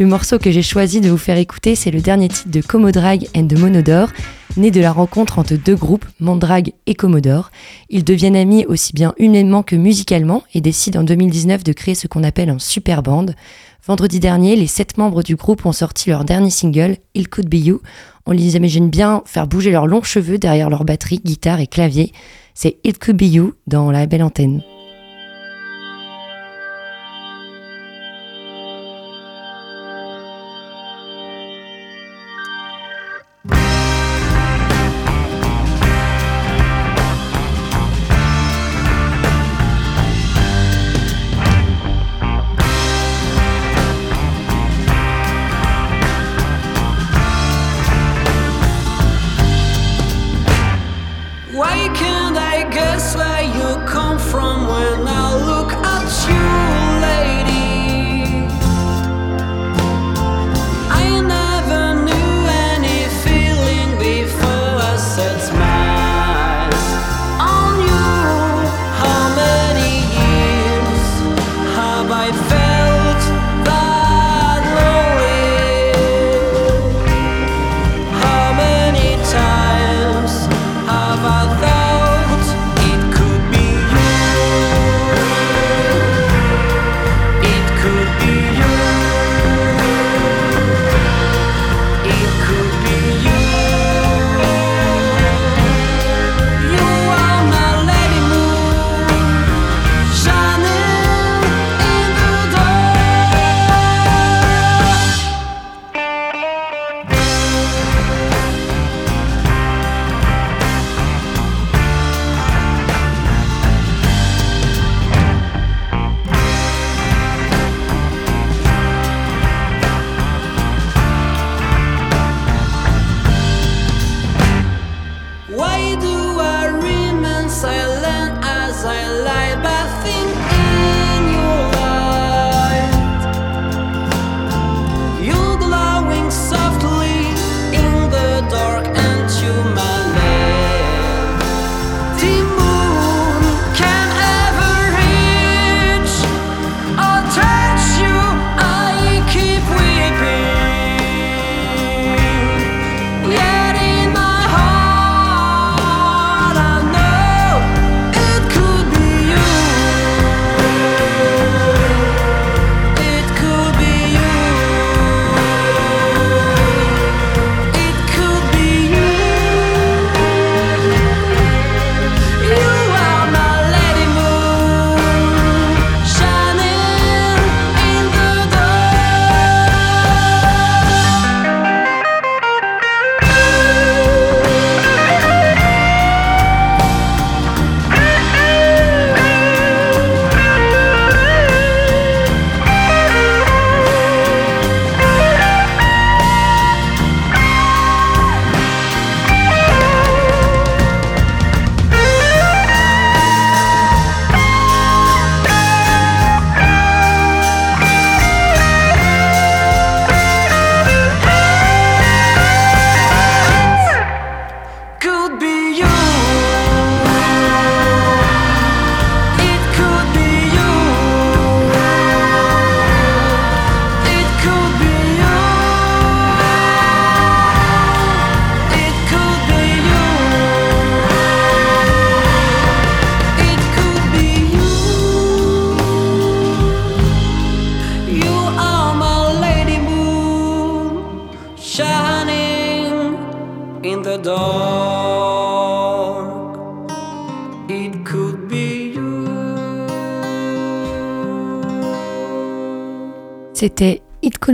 Le 0.00 0.06
morceau 0.06 0.38
que 0.38 0.50
j'ai 0.50 0.62
choisi 0.62 1.02
de 1.02 1.10
vous 1.10 1.18
faire 1.18 1.36
écouter, 1.36 1.74
c'est 1.74 1.90
le 1.90 2.00
dernier 2.00 2.28
titre 2.28 2.48
de 2.48 2.62
Comodrag 2.62 3.28
and 3.36 3.48
the 3.48 3.58
Monodore, 3.58 4.08
né 4.56 4.70
de 4.70 4.80
la 4.80 4.92
rencontre 4.92 5.38
entre 5.38 5.56
deux 5.56 5.76
groupes, 5.76 6.06
Mondrag 6.20 6.72
et 6.86 6.94
Commodore. 6.94 7.50
Ils 7.90 8.02
deviennent 8.02 8.34
amis 8.34 8.64
aussi 8.66 8.94
bien 8.94 9.12
humainement 9.18 9.62
que 9.62 9.76
musicalement 9.76 10.42
et 10.54 10.62
décident 10.62 11.00
en 11.00 11.04
2019 11.04 11.64
de 11.64 11.72
créer 11.72 11.94
ce 11.94 12.06
qu'on 12.06 12.24
appelle 12.24 12.48
un 12.48 12.58
super 12.58 13.02
band. 13.02 13.26
Vendredi 13.86 14.20
dernier, 14.20 14.56
les 14.56 14.66
sept 14.66 14.96
membres 14.96 15.22
du 15.22 15.36
groupe 15.36 15.66
ont 15.66 15.72
sorti 15.72 16.10
leur 16.10 16.24
dernier 16.24 16.50
single, 16.50 16.96
It 17.14 17.28
Could 17.28 17.48
Be 17.50 17.56
You. 17.56 17.82
On 18.24 18.32
les 18.32 18.56
imagine 18.56 18.88
bien 18.88 19.22
faire 19.26 19.46
bouger 19.46 19.70
leurs 19.70 19.86
longs 19.86 20.02
cheveux 20.02 20.38
derrière 20.38 20.70
leur 20.70 20.84
batterie, 20.84 21.20
guitare 21.22 21.60
et 21.60 21.66
clavier. 21.66 22.12
C'est 22.54 22.78
It 22.84 22.98
Could 22.98 23.16
Be 23.16 23.24
You 23.24 23.52
dans 23.66 23.90
la 23.90 24.06
belle 24.06 24.22
antenne. 24.22 24.62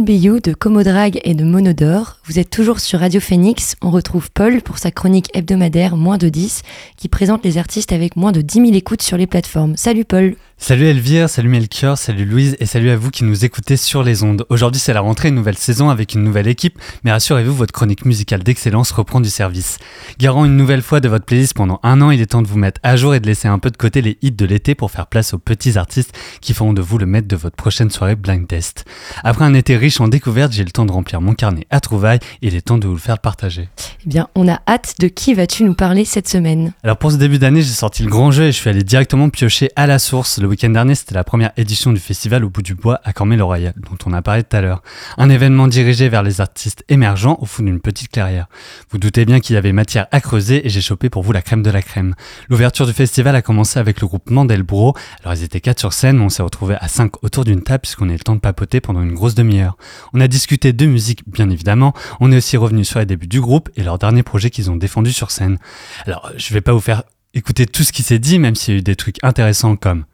De 0.07 0.55
Comodrag 0.55 1.21
et 1.25 1.35
de 1.35 1.43
Monodore. 1.43 2.19
Vous 2.27 2.39
êtes 2.39 2.49
toujours 2.49 2.79
sur 2.79 3.01
Radio 3.01 3.19
Phoenix. 3.19 3.75
On 3.83 3.91
retrouve 3.91 4.31
Paul 4.31 4.63
pour 4.63 4.79
sa 4.79 4.93
chronique 4.93 5.29
hebdomadaire 5.35 5.97
Moins 5.97 6.17
de 6.17 6.29
10 6.29 6.63
qui 6.97 7.09
présente 7.09 7.45
les 7.45 7.59
artistes 7.59 7.91
avec 7.91 8.15
moins 8.15 8.31
de 8.31 8.41
10 8.41 8.67
000 8.67 8.75
écoutes 8.75 9.03
sur 9.03 9.17
les 9.17 9.27
plateformes. 9.27 9.77
Salut 9.77 10.05
Paul 10.05 10.37
Salut 10.59 10.87
Elvire, 10.87 11.29
salut 11.29 11.51
Melchior, 11.51 11.99
salut 11.99 12.25
Louise 12.25 12.57
et 12.59 12.67
salut 12.67 12.89
à 12.89 12.97
vous 12.97 13.11
qui 13.11 13.25
nous 13.25 13.45
écoutez 13.45 13.77
sur 13.77 14.03
les 14.03 14.23
ondes. 14.23 14.47
Aujourd'hui 14.49 14.81
c'est 14.81 14.95
la 14.95 15.03
rentrée, 15.03 15.29
une 15.29 15.35
nouvelle 15.35 15.59
saison 15.59 15.91
avec 15.91 16.15
une 16.15 16.25
nouvelle 16.25 16.49
équipe, 16.49 16.79
mais 17.05 17.13
rassurez-vous, 17.13 17.55
votre 17.55 17.75
chronique 17.75 18.07
musicale 18.07 18.43
d'excellence 18.43 18.91
reprend 18.91 19.21
du 19.21 19.29
service. 19.29 19.79
Garant 20.19 20.47
une 20.47 20.57
nouvelle 20.57 20.81
fois 20.81 21.01
de 21.01 21.09
votre 21.09 21.27
playlist 21.27 21.55
pendant 21.55 21.79
un 21.83 22.01
an, 22.01 22.11
il 22.11 22.23
est 22.23 22.27
temps 22.27 22.41
de 22.41 22.49
vous 22.49 22.59
mettre 22.59 22.81
à 22.83 22.97
jour 22.97 23.15
et 23.15 23.21
de 23.21 23.27
laisser 23.27 23.47
un 23.47 23.59
peu 23.59 23.71
de 23.71 23.77
côté 23.77 24.01
les 24.01 24.19
hits 24.23 24.33
de 24.33 24.47
l'été 24.47 24.75
pour 24.75 24.91
faire 24.91 25.07
place 25.07 25.35
aux 25.35 25.39
petits 25.39 25.77
artistes 25.77 26.17
qui 26.41 26.55
feront 26.55 26.73
de 26.73 26.81
vous 26.81 26.97
le 26.97 27.07
maître 27.07 27.29
de 27.29 27.37
votre 27.37 27.55
prochaine 27.55 27.91
soirée 27.91 28.17
blind 28.17 28.49
test. 28.49 28.87
Après 29.23 29.45
un 29.45 29.55
été 29.55 29.77
riche 29.77 30.01
en 30.01 30.09
découvertes, 30.09 30.53
j'ai 30.53 30.65
le 30.65 30.71
temps 30.71 30.87
de 30.87 30.93
remplir 30.93 31.21
mon 31.21 31.35
carnet 31.35 31.67
à 31.71 31.81
trouvailles 31.81 32.21
et 32.41 32.49
il 32.49 32.57
est 32.57 32.63
temps 32.63 32.79
de 32.79 32.89
vous 32.89 32.95
le 32.95 32.99
faire 32.99 33.19
partager. 33.19 33.69
Eh 34.05 34.09
bien, 34.09 34.29
on 34.35 34.49
a 34.49 34.59
hâte 34.67 34.95
de 35.01 35.07
qui 35.07 35.35
vas-tu 35.35 35.65
nous 35.65 35.75
parler 35.75 36.07
cette 36.07 36.29
semaine? 36.29 36.73
Alors 36.83 36.97
pour 36.97 37.13
ce 37.13 37.17
début 37.19 37.39
d'année, 37.39 37.61
j'ai 37.61 37.69
sorti 37.69 38.03
le 38.03 38.09
grand 38.09 38.31
jeu 38.31 38.45
et 38.45 38.53
je 38.53 38.57
suis 38.57 38.71
allé 38.71 38.83
directement 38.83 39.29
piocher 39.29 39.69
à 39.77 39.87
la 39.87 39.99
source. 39.99 40.41
Le 40.47 40.51
week-end 40.51 40.71
dernier, 40.71 40.95
c'était 40.95 41.17
la 41.17 41.25
première 41.25 41.51
édition 41.57 41.93
du 41.93 41.99
festival 41.99 42.45
au 42.45 42.51
bout 42.51 42.63
du 42.63 42.77
bois 42.77 43.01
à 43.03 43.13
Cormay-le-Royal, 43.13 43.75
dont 43.79 43.99
on 44.07 44.13
a 44.13 44.23
parlé 44.23 44.45
tout 44.45 44.57
à 44.57 44.61
l'heure. 44.61 44.81
Un 45.19 45.29
événement 45.29 45.67
dirigé 45.67 46.09
vers 46.09 46.23
les 46.23 46.41
artistes 46.41 46.85
émergents 46.89 47.37
au 47.41 47.47
fond 47.47 47.65
d'une 47.65 47.81
petite 47.81 48.13
clairière. 48.13 48.47
Vous 48.91 48.99
doutez 48.99 49.25
bien 49.25 49.41
qu'il 49.41 49.55
y 49.55 49.57
avait 49.57 49.73
matière 49.73 50.07
à 50.13 50.21
creuser 50.21 50.65
et 50.65 50.69
j'ai 50.71 50.81
chopé 50.81 51.11
pour 51.11 51.25
vous 51.25 51.33
la 51.33 51.43
crème 51.43 51.65
de 51.65 51.71
la 51.71 51.83
crème. 51.83 52.15
L'ouverture 52.49 52.87
du 52.87 52.93
festival 52.93 53.35
a 53.35 53.43
commencé 53.43 53.81
avec 53.81 54.01
le 54.01 54.07
groupe 54.07 54.31
Mandelbro. 54.31 54.95
Alors 55.25 55.35
ils 55.35 55.43
étaient 55.43 55.61
quatre 55.61 55.81
sur 55.81 55.93
scène, 55.93 56.19
mais 56.19 56.25
on 56.25 56.29
s'est 56.29 56.45
retrouvés 56.45 56.77
à 56.79 56.87
cinq 56.87 57.25
autour 57.25 57.45
d'une 57.45 57.63
table 57.63 57.81
puisqu'on 57.81 58.09
a 58.09 58.13
eu 58.13 58.17
le 58.17 58.21
temps 58.21 58.37
de 58.37 58.41
papoter 58.41 58.81
pendant 58.81 59.03
une 59.03 59.15
grosse 59.15 59.35
demi-heure. 59.35 59.77
On 60.13 60.21
a 60.21 60.29
discuté 60.29 60.73
de 60.73 60.87
musique, 60.87 61.29
bien 61.29 61.51
évidemment. 61.51 61.93
On 62.21 62.31
est 62.31 62.37
aussi 62.37 62.57
revenu 62.57 62.85
sur 62.85 63.01
les 63.01 63.07
débuts 63.07 63.27
du 63.27 63.41
groupe 63.41 63.69
et 63.75 63.83
leur 63.83 63.99
dernier 63.99 64.23
projet 64.23 64.51
qu'ils 64.51 64.71
ont 64.71 64.77
défendu 64.77 65.13
sur 65.13 65.33
scène. 65.33 65.59
Alors 66.05 66.31
je 66.37 66.55
vais 66.55 66.61
pas 66.61 66.73
vous 66.73 66.79
faire 66.79 67.03
écouter 67.35 67.67
tout 67.67 67.83
ce 67.83 67.91
qui 67.91 68.05
s'est 68.05 68.21
dit, 68.21 68.39
même 68.39 68.55
s'il 68.55 68.75
y 68.75 68.77
a 68.77 68.79
eu 68.79 68.83
des 68.85 68.95
trucs 68.95 69.17
intéressants 69.25 69.75
comme 69.75 70.05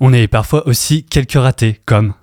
On 0.00 0.12
eu 0.14 0.28
parfois 0.28 0.66
aussi 0.66 1.04
quelques 1.04 1.32
ratés, 1.32 1.80
comme 1.84 2.14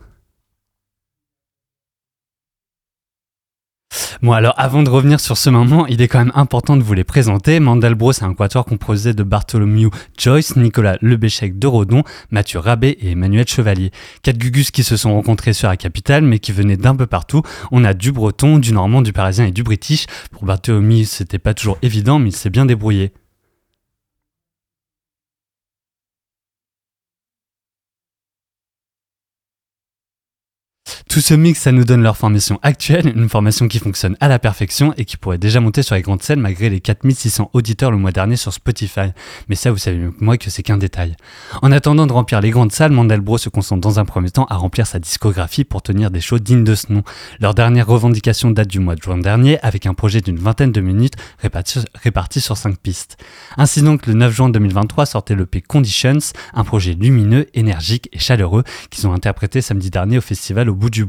Bon 4.23 4.31
alors 4.31 4.55
avant 4.57 4.81
de 4.81 4.89
revenir 4.89 5.19
sur 5.19 5.37
ce 5.37 5.51
moment, 5.51 5.85
il 5.85 6.01
est 6.01 6.07
quand 6.07 6.17
même 6.17 6.31
important 6.33 6.75
de 6.75 6.81
vous 6.81 6.95
les 6.95 7.03
présenter. 7.03 7.59
Mandalbro, 7.59 8.13
c'est 8.13 8.25
un 8.25 8.33
quatuor 8.33 8.65
composé 8.65 9.13
de 9.13 9.21
Bartholomew 9.21 9.91
Joyce, 10.17 10.55
Nicolas 10.55 10.97
Lebéchec 11.01 11.59
de 11.59 11.67
Rodon, 11.67 12.03
Mathieu 12.31 12.57
Rabé 12.57 12.97
et 12.99 13.11
Emmanuel 13.11 13.47
Chevalier. 13.47 13.91
Quatre 14.23 14.39
gugus 14.39 14.71
qui 14.71 14.83
se 14.83 14.97
sont 14.97 15.13
rencontrés 15.13 15.53
sur 15.53 15.69
la 15.69 15.77
capitale 15.77 16.23
mais 16.23 16.39
qui 16.39 16.51
venaient 16.51 16.77
d'un 16.77 16.95
peu 16.95 17.05
partout. 17.05 17.43
On 17.71 17.83
a 17.83 17.93
du 17.93 18.11
breton, 18.11 18.57
du 18.57 18.73
normand, 18.73 19.03
du 19.03 19.13
parisien 19.13 19.45
et 19.45 19.51
du 19.51 19.61
british. 19.61 20.07
Pour 20.31 20.45
Bartholomew, 20.45 21.05
c'était 21.05 21.37
pas 21.37 21.53
toujours 21.53 21.77
évident 21.83 22.17
mais 22.17 22.29
il 22.29 22.35
s'est 22.35 22.49
bien 22.49 22.65
débrouillé. 22.65 23.13
Tout 31.17 31.21
ce 31.21 31.33
mix, 31.33 31.61
ça 31.61 31.71
nous 31.71 31.83
donne 31.83 32.03
leur 32.03 32.15
formation 32.15 32.59
actuelle, 32.61 33.11
une 33.15 33.27
formation 33.27 33.67
qui 33.67 33.79
fonctionne 33.79 34.15
à 34.19 34.27
la 34.27 34.37
perfection 34.37 34.93
et 34.97 35.05
qui 35.05 35.17
pourrait 35.17 35.39
déjà 35.39 35.59
monter 35.59 35.81
sur 35.81 35.95
les 35.95 36.03
grandes 36.03 36.21
scènes 36.21 36.39
malgré 36.39 36.69
les 36.69 36.79
4600 36.79 37.49
auditeurs 37.53 37.89
le 37.89 37.97
mois 37.97 38.11
dernier 38.11 38.35
sur 38.35 38.53
Spotify. 38.53 39.09
Mais 39.49 39.55
ça, 39.55 39.71
vous 39.71 39.79
savez 39.79 39.97
mieux 39.97 40.11
que 40.11 40.23
moi 40.23 40.37
que 40.37 40.51
c'est 40.51 40.61
qu'un 40.61 40.77
détail. 40.77 41.15
En 41.63 41.71
attendant 41.71 42.05
de 42.05 42.13
remplir 42.13 42.39
les 42.39 42.51
grandes 42.51 42.71
salles, 42.71 42.91
Mandelbro 42.91 43.39
se 43.39 43.49
concentre 43.49 43.81
dans 43.81 43.99
un 43.99 44.05
premier 44.05 44.29
temps 44.29 44.45
à 44.51 44.57
remplir 44.57 44.85
sa 44.85 44.99
discographie 44.99 45.63
pour 45.63 45.81
tenir 45.81 46.11
des 46.11 46.21
shows 46.21 46.37
dignes 46.37 46.63
de 46.63 46.75
ce 46.75 46.93
nom. 46.93 47.01
Leur 47.39 47.55
dernière 47.55 47.87
revendication 47.87 48.51
date 48.51 48.67
du 48.67 48.77
mois 48.77 48.93
de 48.93 49.01
juin 49.01 49.17
dernier 49.17 49.57
avec 49.63 49.87
un 49.87 49.95
projet 49.95 50.21
d'une 50.21 50.37
vingtaine 50.37 50.71
de 50.71 50.81
minutes 50.81 51.15
réparti, 51.39 52.41
sur 52.41 52.57
5 52.57 52.77
pistes. 52.77 53.17
Ainsi 53.57 53.81
donc, 53.81 54.05
le 54.05 54.13
9 54.13 54.31
juin 54.35 54.49
2023 54.49 55.07
sortait 55.07 55.33
le 55.33 55.47
P 55.47 55.61
Conditions, 55.61 56.19
un 56.53 56.63
projet 56.63 56.93
lumineux, 56.93 57.47
énergique 57.55 58.07
et 58.13 58.19
chaleureux 58.19 58.63
qu'ils 58.91 59.07
ont 59.07 59.13
interprété 59.13 59.61
samedi 59.61 59.89
dernier 59.89 60.19
au 60.19 60.21
festival 60.21 60.69
au 60.69 60.75
bout 60.75 60.91
du 60.91 61.06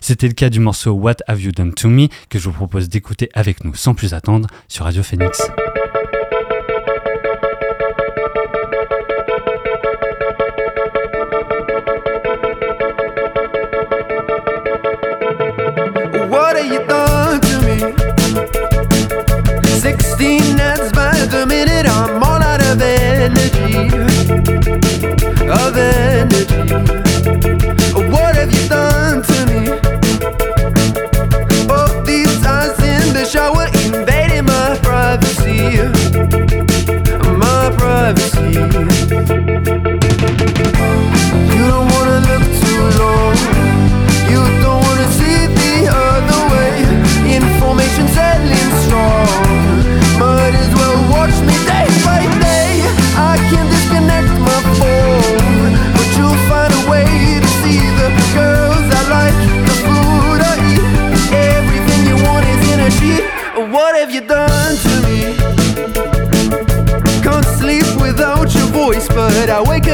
C'était 0.00 0.28
le 0.28 0.34
cas 0.34 0.50
du 0.50 0.60
morceau 0.60 0.92
What 0.92 1.16
Have 1.26 1.40
You 1.40 1.52
Done 1.52 1.74
To 1.74 1.88
Me 1.88 2.08
que 2.28 2.38
je 2.38 2.44
vous 2.44 2.52
propose 2.52 2.88
d'écouter 2.88 3.28
avec 3.34 3.64
nous 3.64 3.74
sans 3.74 3.94
plus 3.94 4.14
attendre 4.14 4.48
sur 4.68 4.84
Radio 4.84 5.02
Phoenix. 5.02 5.42
What 16.30 16.56
have 16.56 16.66
you 16.66 16.84
done 16.86 17.40
to 17.40 17.60
me? 17.62 18.14
16 19.80 20.63
You. 38.54 38.93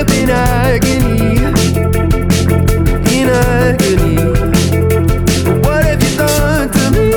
Up 0.01 0.11
in 0.13 0.31
agony. 0.31 1.37
In 3.17 3.29
agony. 3.29 4.17
What 5.61 5.85
have 5.85 6.03
you 6.03 6.17
done 6.17 6.71
to 6.77 6.85
me? 6.97 7.11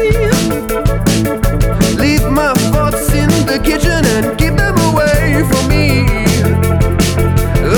Leave 1.95 2.27
my 2.29 2.53
thoughts 2.71 3.09
in 3.13 3.29
the 3.47 3.59
kitchen 3.63 4.03
and 4.15 4.37
keep 4.37 4.55
them 4.55 4.77
away 4.89 5.43
from 5.49 5.63
me. 5.71 6.03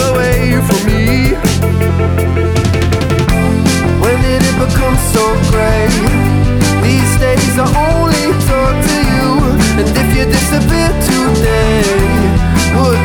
Away 0.10 0.58
from 0.68 0.82
me. 0.90 1.36
When 4.02 4.16
did 4.26 4.42
it 4.50 4.58
become 4.58 4.98
so 5.14 5.24
gray? 5.52 5.86
These 6.82 7.14
days 7.20 7.56
I 7.60 7.68
only 7.90 8.26
talk 8.50 8.76
to 8.90 8.98
you. 9.14 9.28
And 9.80 9.88
if 10.02 10.08
you 10.18 10.26
disappear 10.26 10.90
today, 11.10 11.84
would 12.80 13.05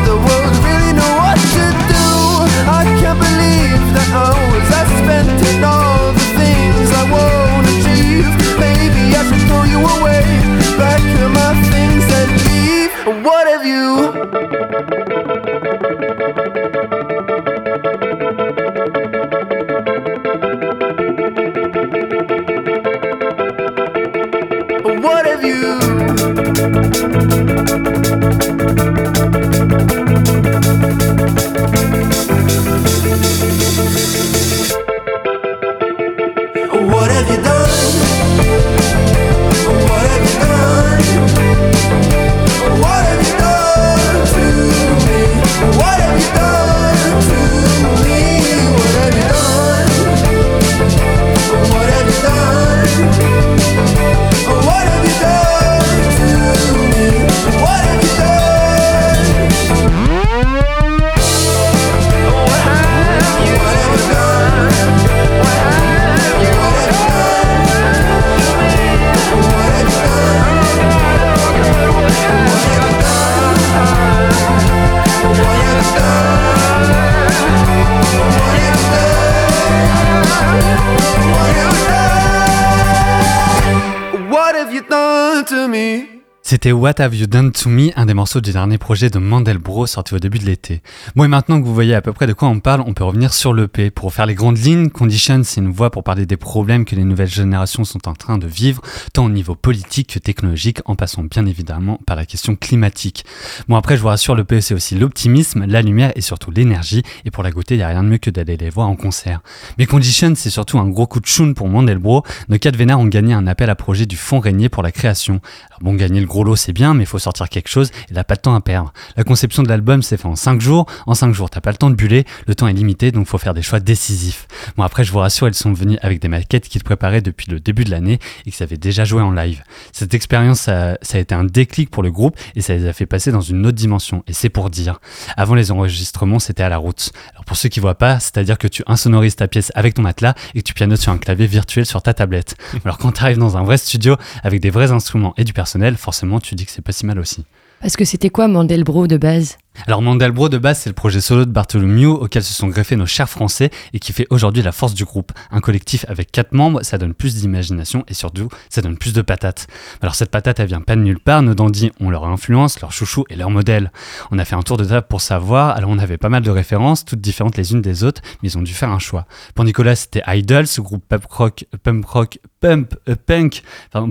C'était 86.63 86.73
What 86.73 87.01
Have 87.01 87.15
You 87.15 87.25
Done 87.25 87.51
To 87.53 87.71
Me, 87.71 87.89
un 87.95 88.05
des 88.05 88.13
morceaux 88.13 88.39
du 88.39 88.51
dernier 88.51 88.77
projet 88.77 89.09
de 89.09 89.17
Mandelbro 89.17 89.87
sorti 89.87 90.13
au 90.13 90.19
début 90.19 90.37
de 90.37 90.45
l'été. 90.45 90.83
Bon 91.15 91.23
et 91.23 91.27
maintenant 91.27 91.59
que 91.59 91.65
vous 91.65 91.73
voyez 91.73 91.95
à 91.95 92.03
peu 92.03 92.13
près 92.13 92.27
de 92.27 92.33
quoi 92.33 92.49
on 92.49 92.59
parle, 92.59 92.83
on 92.85 92.93
peut 92.93 93.03
revenir 93.03 93.33
sur 93.33 93.51
l'EP. 93.51 93.89
Pour 93.89 94.13
faire 94.13 94.27
les 94.27 94.35
grandes 94.35 94.59
lignes, 94.59 94.91
Condition 94.91 95.41
c'est 95.43 95.59
une 95.59 95.71
voix 95.71 95.89
pour 95.89 96.03
parler 96.03 96.27
des 96.27 96.37
problèmes 96.37 96.85
que 96.85 96.95
les 96.95 97.03
nouvelles 97.03 97.31
générations 97.31 97.83
sont 97.83 98.07
en 98.07 98.13
train 98.13 98.37
de 98.37 98.45
vivre, 98.45 98.83
tant 99.11 99.25
au 99.25 99.29
niveau 99.31 99.55
politique 99.55 100.13
que 100.13 100.19
technologique, 100.19 100.81
en 100.85 100.95
passant 100.95 101.23
bien 101.23 101.47
évidemment 101.47 101.99
par 102.05 102.15
la 102.15 102.27
question 102.27 102.55
climatique. 102.55 103.25
Bon 103.67 103.75
après 103.75 103.97
je 103.97 104.03
vous 104.03 104.09
rassure, 104.09 104.35
l'EP 104.35 104.61
c'est 104.61 104.75
aussi 104.75 104.93
l'optimisme, 104.93 105.65
la 105.65 105.81
lumière 105.81 106.11
et 106.15 106.21
surtout 106.21 106.51
l'énergie, 106.51 107.01
et 107.25 107.31
pour 107.31 107.41
la 107.41 107.49
goûter, 107.49 107.73
il 107.73 107.77
n'y 107.79 107.83
a 107.85 107.87
rien 107.87 108.03
de 108.03 108.09
mieux 108.09 108.19
que 108.19 108.29
d'aller 108.29 108.55
les 108.55 108.69
voir 108.69 108.87
en 108.87 108.95
concert. 108.95 109.41
Mais 109.79 109.87
Condition 109.87 110.33
c'est 110.35 110.51
surtout 110.51 110.77
un 110.77 110.87
gros 110.87 111.07
coup 111.07 111.21
de 111.21 111.25
choune 111.25 111.55
pour 111.55 111.67
Mandelbro, 111.69 112.23
nos 112.49 112.59
quatre 112.59 112.75
vénards 112.75 112.99
ont 112.99 113.07
gagné 113.07 113.33
un 113.33 113.47
appel 113.47 113.71
à 113.71 113.75
projet 113.75 114.05
du 114.05 114.15
Fonds 114.15 114.39
Régnier 114.39 114.69
pour 114.69 114.83
la 114.83 114.91
création. 114.91 115.41
Alors 115.71 115.79
bon, 115.81 115.95
gagner 115.95 116.19
le 116.19 116.27
gros 116.27 116.43
lot 116.43 116.50
c'est 116.55 116.73
bien, 116.73 116.93
mais 116.93 117.03
il 117.03 117.07
faut 117.07 117.19
sortir 117.19 117.49
quelque 117.49 117.69
chose 117.69 117.89
et 117.89 118.11
il 118.11 118.15
n'a 118.15 118.23
pas 118.23 118.35
de 118.35 118.41
temps 118.41 118.55
à 118.55 118.61
perdre. 118.61 118.93
La 119.15 119.23
conception 119.23 119.63
de 119.63 119.69
l'album 119.69 120.01
s'est 120.01 120.17
fait 120.17 120.27
en 120.27 120.35
5 120.35 120.61
jours. 120.61 120.85
En 121.05 121.13
5 121.13 121.33
jours, 121.33 121.49
t'as 121.49 121.61
pas 121.61 121.71
le 121.71 121.77
temps 121.77 121.89
de 121.89 121.95
buller, 121.95 122.25
le 122.47 122.55
temps 122.55 122.67
est 122.67 122.73
limité, 122.73 123.11
donc 123.11 123.27
faut 123.27 123.37
faire 123.37 123.53
des 123.53 123.61
choix 123.61 123.79
décisifs. 123.79 124.47
Bon, 124.77 124.83
après, 124.83 125.03
je 125.03 125.11
vous 125.11 125.19
rassure, 125.19 125.47
elles 125.47 125.53
sont 125.53 125.73
venues 125.73 125.97
avec 126.01 126.21
des 126.21 126.27
maquettes 126.27 126.67
qu'ils 126.67 126.83
préparaient 126.83 127.21
depuis 127.21 127.49
le 127.49 127.59
début 127.59 127.83
de 127.83 127.91
l'année 127.91 128.19
et 128.45 128.51
qu'ils 128.51 128.63
avaient 128.63 128.77
déjà 128.77 129.05
joué 129.05 129.21
en 129.21 129.31
live. 129.31 129.63
Cette 129.91 130.13
expérience, 130.13 130.61
ça, 130.61 130.97
ça 131.01 131.17
a 131.17 131.21
été 131.21 131.35
un 131.35 131.43
déclic 131.43 131.89
pour 131.89 132.03
le 132.03 132.11
groupe 132.11 132.37
et 132.55 132.61
ça 132.61 132.73
les 132.73 132.87
a 132.87 132.93
fait 132.93 133.05
passer 133.05 133.31
dans 133.31 133.41
une 133.41 133.65
autre 133.65 133.77
dimension. 133.77 134.23
Et 134.27 134.33
c'est 134.33 134.49
pour 134.49 134.69
dire. 134.69 134.99
Avant 135.37 135.55
les 135.55 135.71
enregistrements, 135.71 136.39
c'était 136.39 136.63
à 136.63 136.69
la 136.69 136.77
route. 136.77 137.11
Alors 137.33 137.45
pour 137.45 137.57
ceux 137.57 137.69
qui 137.69 137.79
voient 137.79 137.97
pas, 137.97 138.19
c'est-à-dire 138.19 138.57
que 138.57 138.67
tu 138.67 138.83
insonorises 138.87 139.35
ta 139.35 139.47
pièce 139.47 139.71
avec 139.75 139.93
ton 139.93 140.01
matelas 140.01 140.33
et 140.53 140.61
que 140.61 140.67
tu 140.67 140.73
pianotes 140.73 140.99
sur 140.99 141.11
un 141.11 141.17
clavier 141.17 141.47
virtuel 141.47 141.85
sur 141.85 142.01
ta 142.01 142.13
tablette. 142.13 142.55
Alors 142.85 142.97
quand 142.97 143.11
tu 143.11 143.23
arrives 143.23 143.37
dans 143.37 143.57
un 143.57 143.63
vrai 143.63 143.77
studio 143.77 144.15
avec 144.43 144.59
des 144.61 144.69
vrais 144.69 144.91
instruments 144.91 145.33
et 145.37 145.43
du 145.43 145.53
personnel, 145.53 145.97
forcément 145.97 146.39
tu 146.41 146.55
dis 146.55 146.65
que 146.65 146.71
c'est 146.71 146.81
pas 146.81 146.91
si 146.91 147.05
mal 147.05 147.19
aussi. 147.19 147.45
Parce 147.81 147.95
que 147.95 148.05
c'était 148.05 148.29
quoi 148.29 148.47
Mandelbro 148.47 149.07
de 149.07 149.17
base? 149.17 149.57
Alors 149.87 150.01
Mandelbro 150.01 150.49
de 150.49 150.57
base 150.57 150.79
c'est 150.79 150.89
le 150.89 150.93
projet 150.93 151.21
solo 151.21 151.45
de 151.45 151.49
Bartholomew 151.51 152.09
auquel 152.11 152.43
se 152.43 152.53
sont 152.53 152.67
greffés 152.67 152.97
nos 152.97 153.05
chers 153.05 153.29
français 153.29 153.69
et 153.93 153.99
qui 153.99 154.11
fait 154.11 154.27
aujourd'hui 154.29 154.61
la 154.61 154.73
force 154.73 154.93
du 154.93 155.05
groupe. 155.05 155.31
Un 155.49 155.61
collectif 155.61 156.05
avec 156.09 156.31
quatre 156.31 156.51
membres, 156.51 156.83
ça 156.83 156.97
donne 156.97 157.13
plus 157.13 157.35
d'imagination 157.35 158.03
et 158.09 158.13
surtout 158.13 158.49
ça 158.69 158.81
donne 158.81 158.97
plus 158.97 159.13
de 159.13 159.21
patates. 159.21 159.67
Alors 160.01 160.15
cette 160.15 160.29
patate 160.29 160.59
elle 160.59 160.67
vient 160.67 160.81
pas 160.81 160.95
de 160.97 161.01
nulle 161.01 161.19
part, 161.19 161.41
nos 161.41 161.55
dandys 161.55 161.91
ont 162.01 162.09
leur 162.09 162.25
influence, 162.25 162.81
leur 162.81 162.91
chouchou 162.91 163.23
et 163.29 163.35
leur 163.35 163.49
modèle. 163.49 163.91
On 164.29 164.39
a 164.39 164.45
fait 164.45 164.55
un 164.55 164.61
tour 164.61 164.75
de 164.77 164.83
table 164.83 165.07
pour 165.09 165.21
savoir, 165.21 165.69
alors 165.75 165.89
on 165.89 165.99
avait 165.99 166.17
pas 166.17 166.29
mal 166.29 166.43
de 166.43 166.51
références, 166.51 167.05
toutes 167.05 167.21
différentes 167.21 167.55
les 167.57 167.71
unes 167.71 167.81
des 167.81 168.03
autres, 168.03 168.21
mais 168.43 168.49
ils 168.49 168.57
ont 168.57 168.61
dû 168.61 168.73
faire 168.73 168.89
un 168.91 168.99
choix. 168.99 169.25
Pour 169.55 169.63
Nicolas 169.63 169.95
c'était 169.95 170.21
Idol, 170.27 170.67
ce 170.67 170.81
groupe 170.81 171.03
punk 171.07 171.23
rock, 171.31 171.65
punk 171.81 172.05
rock, 172.05 172.39
pump, 172.59 172.93
euh, 173.09 173.15
punk, 173.25 173.63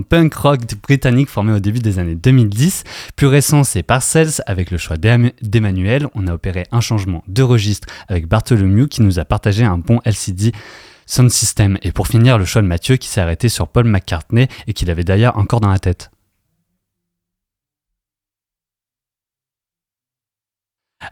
punk 0.09 0.33
rock 0.33 0.59
britannique 0.81 1.29
formé 1.29 1.53
au 1.53 1.59
début 1.59 1.79
des 1.79 1.99
années 1.99 2.15
2010. 2.15 2.83
Plus 3.15 3.27
récent 3.27 3.63
c'est 3.63 3.83
Parcells 3.83 4.41
avec 4.47 4.71
le 4.71 4.77
choix 4.79 4.97
d'Em- 4.97 5.29
d'Emmanuel. 5.61 6.07
On 6.15 6.27
a 6.27 6.33
opéré 6.33 6.65
un 6.71 6.81
changement 6.81 7.23
de 7.27 7.43
registre 7.43 7.87
avec 8.07 8.27
Bartholomew 8.27 8.87
qui 8.87 9.01
nous 9.01 9.19
a 9.19 9.25
partagé 9.25 9.63
un 9.63 9.77
bon 9.77 9.99
LCD 10.05 10.51
Sound 11.05 11.29
System. 11.29 11.77
Et 11.83 11.91
pour 11.91 12.07
finir, 12.07 12.37
le 12.37 12.45
choix 12.45 12.61
de 12.61 12.67
Mathieu 12.67 12.97
qui 12.97 13.07
s'est 13.07 13.21
arrêté 13.21 13.49
sur 13.49 13.67
Paul 13.67 13.85
McCartney 13.85 14.47
et 14.67 14.73
qu'il 14.73 14.89
avait 14.89 15.03
d'ailleurs 15.03 15.37
encore 15.37 15.59
dans 15.59 15.69
la 15.69 15.79
tête. 15.79 16.09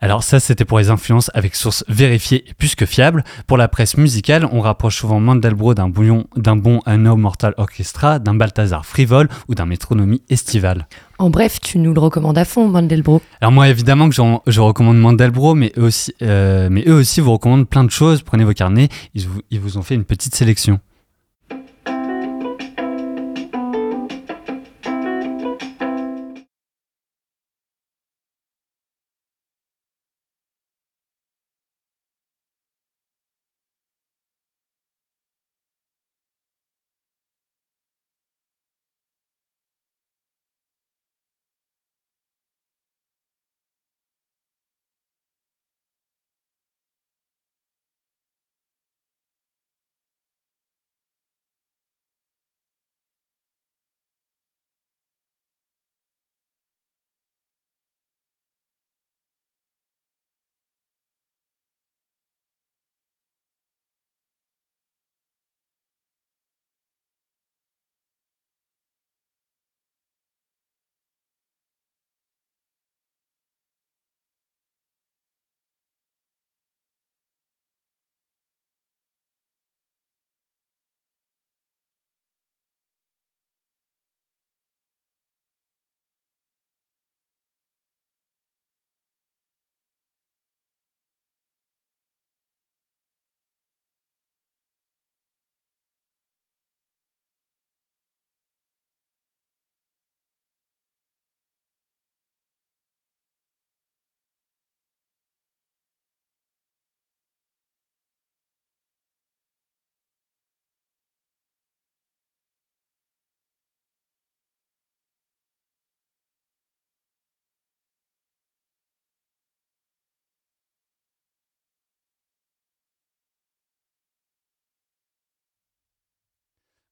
Alors 0.02 0.24
ça, 0.24 0.40
c'était 0.40 0.66
pour 0.66 0.80
les 0.80 0.90
influences 0.90 1.32
avec 1.34 1.56
sources 1.56 1.84
vérifiées 1.88 2.44
et 2.48 2.54
plus 2.54 2.76
que 2.76 2.86
fiables. 2.86 3.24
Pour 3.48 3.58
la 3.58 3.68
presse 3.68 3.98
musicale, 3.98 4.48
on 4.52 4.62
rapproche 4.62 4.98
souvent 4.98 5.20
Mandelbro 5.20 5.74
d'un 5.74 5.90
bouillon, 5.90 6.26
d'un 6.36 6.56
bon 6.56 6.82
Un 6.86 6.98
No 6.98 7.16
Mortal 7.16 7.54
Orchestra, 7.58 8.20
d'un 8.20 8.36
Balthazar 8.36 8.86
frivole 8.86 9.30
ou 9.48 9.56
d'un 9.56 9.66
métronomie 9.66 10.22
estivale. 10.30 10.88
En 11.18 11.30
bref, 11.30 11.60
tu 11.60 11.80
nous 11.80 11.94
le 11.94 12.00
recommandes 12.00 12.38
à 12.38 12.46
fond, 12.46 12.70
Mandelbro. 12.70 13.22
Alors 13.42 13.52
moi, 13.52 13.68
évidemment 13.68 14.10
que 14.10 14.16
je 14.16 14.62
recommande 14.62 14.98
Mandelbro, 14.98 15.54
mais 15.54 15.74
eux 15.78 15.84
aussi, 15.84 16.14
euh, 16.22 16.70
mais 16.72 16.84
eux 16.88 16.96
aussi 16.96 17.20
vous 17.20 17.34
recommandent 17.34 17.68
plein 17.68 17.84
de 17.84 17.92
choses. 17.92 18.22
Prenez 18.22 18.46
vos 18.46 18.54
carnets, 18.54 18.90
ils 19.16 19.28
vous, 19.28 19.42
ils 19.52 19.60
vous 19.60 19.78
ont 19.78 19.82
fait 19.82 19.96
une 19.96 20.06
petite 20.06 20.36
sélection. 20.36 20.80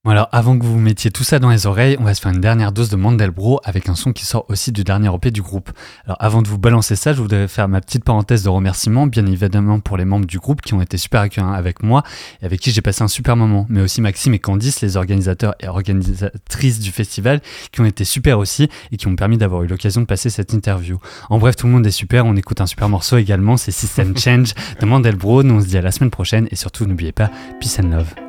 Bon 0.07 0.11
alors, 0.11 0.29
avant 0.31 0.57
que 0.57 0.65
vous 0.65 0.79
mettiez 0.79 1.11
tout 1.11 1.25
ça 1.25 1.37
dans 1.37 1.49
les 1.49 1.65
oreilles, 1.65 1.97
on 1.99 2.05
va 2.05 2.13
se 2.13 2.21
faire 2.21 2.31
une 2.31 2.39
dernière 2.39 2.71
dose 2.71 2.87
de 2.87 2.95
Mandelbro 2.95 3.59
avec 3.65 3.89
un 3.89 3.95
son 3.95 4.13
qui 4.13 4.25
sort 4.25 4.45
aussi 4.47 4.71
du 4.71 4.85
dernier 4.85 5.13
EP 5.13 5.31
du 5.31 5.41
groupe. 5.41 5.69
Alors, 6.05 6.15
avant 6.21 6.41
de 6.41 6.47
vous 6.47 6.57
balancer 6.57 6.95
ça, 6.95 7.11
je 7.11 7.21
voudrais 7.21 7.49
faire 7.49 7.67
ma 7.67 7.81
petite 7.81 8.05
parenthèse 8.05 8.41
de 8.41 8.47
remerciement, 8.47 9.05
bien 9.05 9.25
évidemment 9.25 9.81
pour 9.81 9.97
les 9.97 10.05
membres 10.05 10.25
du 10.25 10.39
groupe 10.39 10.61
qui 10.61 10.73
ont 10.73 10.81
été 10.81 10.95
super 10.95 11.19
accueillants 11.19 11.51
avec 11.51 11.83
moi 11.83 12.03
et 12.41 12.45
avec 12.45 12.61
qui 12.61 12.71
j'ai 12.71 12.79
passé 12.79 13.03
un 13.03 13.09
super 13.09 13.35
moment, 13.35 13.65
mais 13.67 13.81
aussi 13.81 13.99
Maxime 13.99 14.33
et 14.33 14.39
Candice, 14.39 14.79
les 14.79 14.95
organisateurs 14.95 15.55
et 15.59 15.67
organisatrices 15.67 16.79
du 16.79 16.91
festival, 16.91 17.41
qui 17.73 17.81
ont 17.81 17.85
été 17.85 18.05
super 18.05 18.39
aussi 18.39 18.69
et 18.93 18.95
qui 18.95 19.07
ont 19.07 19.15
permis 19.17 19.37
d'avoir 19.37 19.63
eu 19.63 19.67
l'occasion 19.67 19.99
de 19.99 20.05
passer 20.05 20.29
cette 20.29 20.53
interview. 20.53 20.99
En 21.29 21.37
bref, 21.37 21.57
tout 21.57 21.67
le 21.67 21.73
monde 21.73 21.85
est 21.85 21.91
super, 21.91 22.25
on 22.25 22.37
écoute 22.37 22.61
un 22.61 22.65
super 22.65 22.87
morceau 22.87 23.17
également, 23.17 23.57
c'est 23.57 23.71
System 23.71 24.17
Change 24.17 24.53
de 24.79 24.85
Mandelbro. 24.85 25.43
Nous, 25.43 25.55
on 25.55 25.59
se 25.59 25.67
dit 25.67 25.77
à 25.77 25.81
la 25.81 25.91
semaine 25.91 26.11
prochaine 26.11 26.47
et 26.49 26.55
surtout, 26.55 26.85
n'oubliez 26.85 27.11
pas, 27.11 27.29
peace 27.59 27.77
and 27.83 27.89
love. 27.89 28.26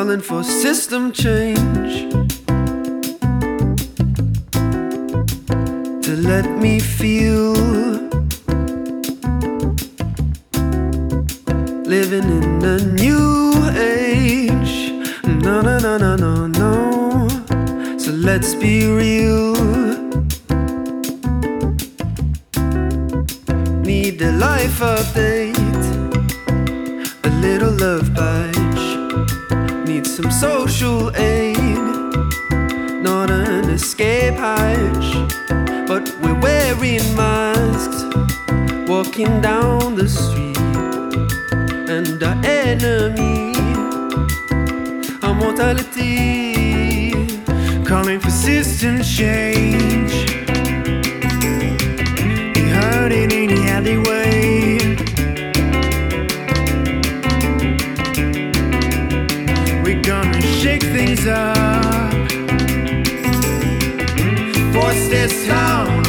Calling 0.00 0.20
for 0.22 0.42
system 0.42 1.12
change 1.12 2.10
to 6.02 6.16
let 6.16 6.46
me 6.58 6.80
feel 6.80 7.52
living 11.84 12.24
in 12.38 12.64
a 12.64 12.78
new 13.02 13.52
age. 13.76 14.74
No, 15.44 15.60
no, 15.60 15.78
no, 15.78 15.98
no, 15.98 16.16
no, 16.16 16.46
no. 16.46 17.28
So 17.98 18.10
let's 18.12 18.54
be 18.54 18.86
real. 18.86 19.52
Need 23.84 24.22
a 24.22 24.32
life 24.32 24.80
update, 24.80 25.84
a 27.22 27.30
little 27.44 27.72
love 27.72 28.14
need 28.14 28.59
some 30.22 30.30
social 30.30 31.16
aid, 31.16 31.56
not 33.02 33.30
an 33.30 33.70
escape 33.70 34.34
hatch, 34.34 35.14
but 35.88 36.14
we're 36.20 36.38
wearing 36.40 37.00
masks, 37.16 38.04
walking 38.88 39.40
down 39.40 39.94
the 39.94 40.08
street, 40.08 40.58
and 41.88 42.22
our 42.22 42.36
enemy, 42.44 43.54
our 45.22 45.34
mortality, 45.34 47.12
calling 47.84 48.20
for 48.20 48.30
system 48.30 49.02
change. 49.02 50.12
Be 52.54 52.62
hurting 52.68 53.30
in 53.30 53.48
the 53.54 53.62
alleyway. 53.70 54.29
Up. 61.26 62.30
Force 64.72 65.08
this 65.08 65.44
town 65.46 65.99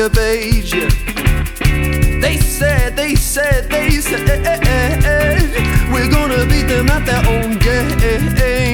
on 0.00 0.10
a 0.10 0.10
hacker 0.10 0.76
yeah. 0.76 2.20
They 2.20 2.36
said, 2.36 2.94
they 2.96 3.14
said, 3.16 3.68
they 3.68 3.90
said, 4.00 4.30
we're 5.92 6.10
gonna 6.10 6.46
beat 6.46 6.68
them 6.68 6.88
at 6.88 7.04
their 7.04 7.24
own 7.26 7.58
game. 7.58 8.67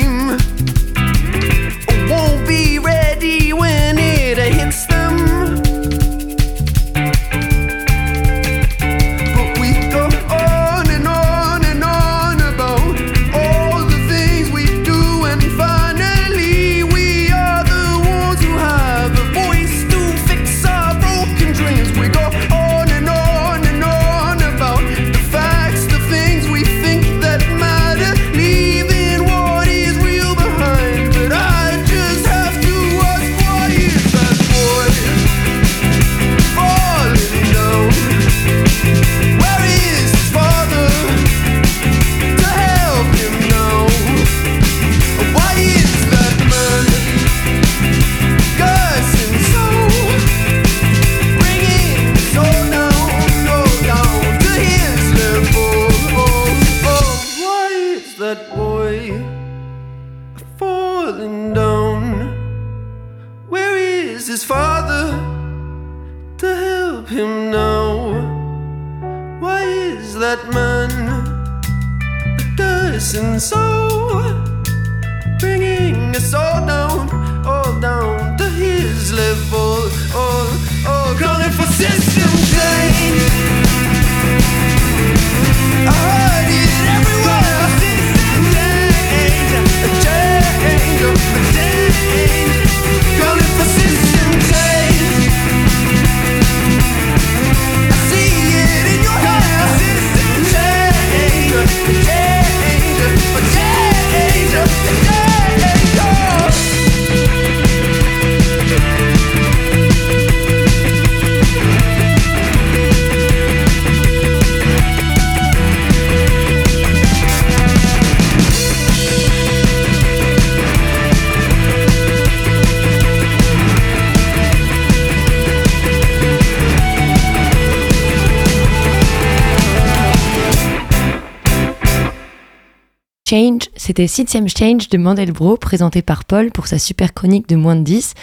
C'était 133.95 134.09
Septième 134.09 134.49
Change 134.49 134.89
de 134.89 134.99
Mandelbro, 134.99 135.57
présenté 135.57 136.03
par 136.03 136.25
Paul 136.25 136.51
pour 136.51 136.67
sa 136.67 136.81
super 136.81 137.15
chronique 137.15 137.49
de 137.49 137.55
moins 137.55 137.77
de 137.77 137.83
10. 137.83 138.15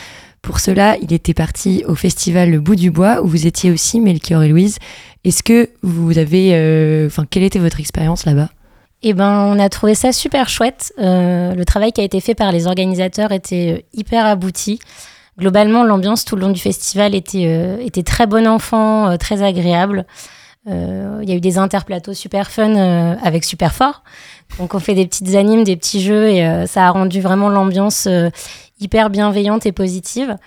Pour 0.42 0.60
cela, 0.60 0.98
il 1.02 1.14
était 1.14 1.34
parti 1.34 1.86
au 1.88 1.96
festival 1.96 2.52
Le 2.52 2.60
Bout 2.60 2.76
du 2.76 2.92
Bois, 2.92 3.22
où 3.24 3.28
vous 3.28 3.48
étiez 3.48 3.72
aussi, 3.72 4.02
Melchior 4.02 4.44
et 4.44 4.50
Louise. 4.50 4.80
Est-ce 5.24 5.44
que 5.44 5.70
vous 5.82 6.18
avez... 6.18 6.50
euh, 6.56 7.08
quelle 7.30 7.44
était 7.44 7.58
votre 7.58 7.80
expérience 7.80 8.26
là-bas? 8.26 8.50
Eh 9.02 9.14
ben, 9.14 9.46
on 9.46 9.58
a 9.60 9.70
trouvé 9.70 9.96
ça 9.96 10.12
super 10.12 10.50
chouette. 10.50 10.92
Euh, 11.00 11.56
le 11.56 11.64
travail 11.64 11.94
qui 11.94 12.02
a 12.02 12.04
été 12.04 12.20
fait 12.20 12.36
par 12.36 12.52
les 12.52 12.68
organisateurs 12.68 13.32
était 13.32 13.78
euh, 13.78 13.82
hyper 13.94 14.26
abouti. 14.26 14.80
Globalement, 15.40 15.86
l'ambiance 15.86 16.26
tout 16.26 16.36
le 16.36 16.42
long 16.42 16.52
du 16.52 16.60
festival 16.60 17.16
était, 17.16 17.78
était 17.82 18.04
très 18.04 18.28
bon 18.28 18.46
enfant, 18.46 19.18
très 19.18 19.42
agréable. 19.42 20.06
Euh, 20.68 21.20
Il 21.24 21.30
y 21.30 21.34
a 21.34 21.36
eu 21.36 21.42
des 21.42 21.58
interplateaux 21.58 22.14
super 22.14 22.52
fun 22.52 22.76
euh, 22.76 23.16
avec 23.24 23.44
super 23.44 23.74
fort. 23.74 24.04
Donc 24.60 24.76
on 24.76 24.80
fait 24.80 24.96
des 24.96 25.08
petites 25.08 25.36
animes, 25.36 25.64
des 25.64 25.76
petits 25.76 26.02
jeux 26.02 26.30
et 26.30 26.46
euh, 26.46 26.68
ça 26.68 26.88
a 26.88 26.92
rendu 26.92 27.22
vraiment 27.22 27.50
l'ambiance 27.50 28.08
euh, 28.08 28.30
hyper 28.80 29.10
bienveillante 29.10 29.66
et 29.66 29.72
positive. 29.72 30.38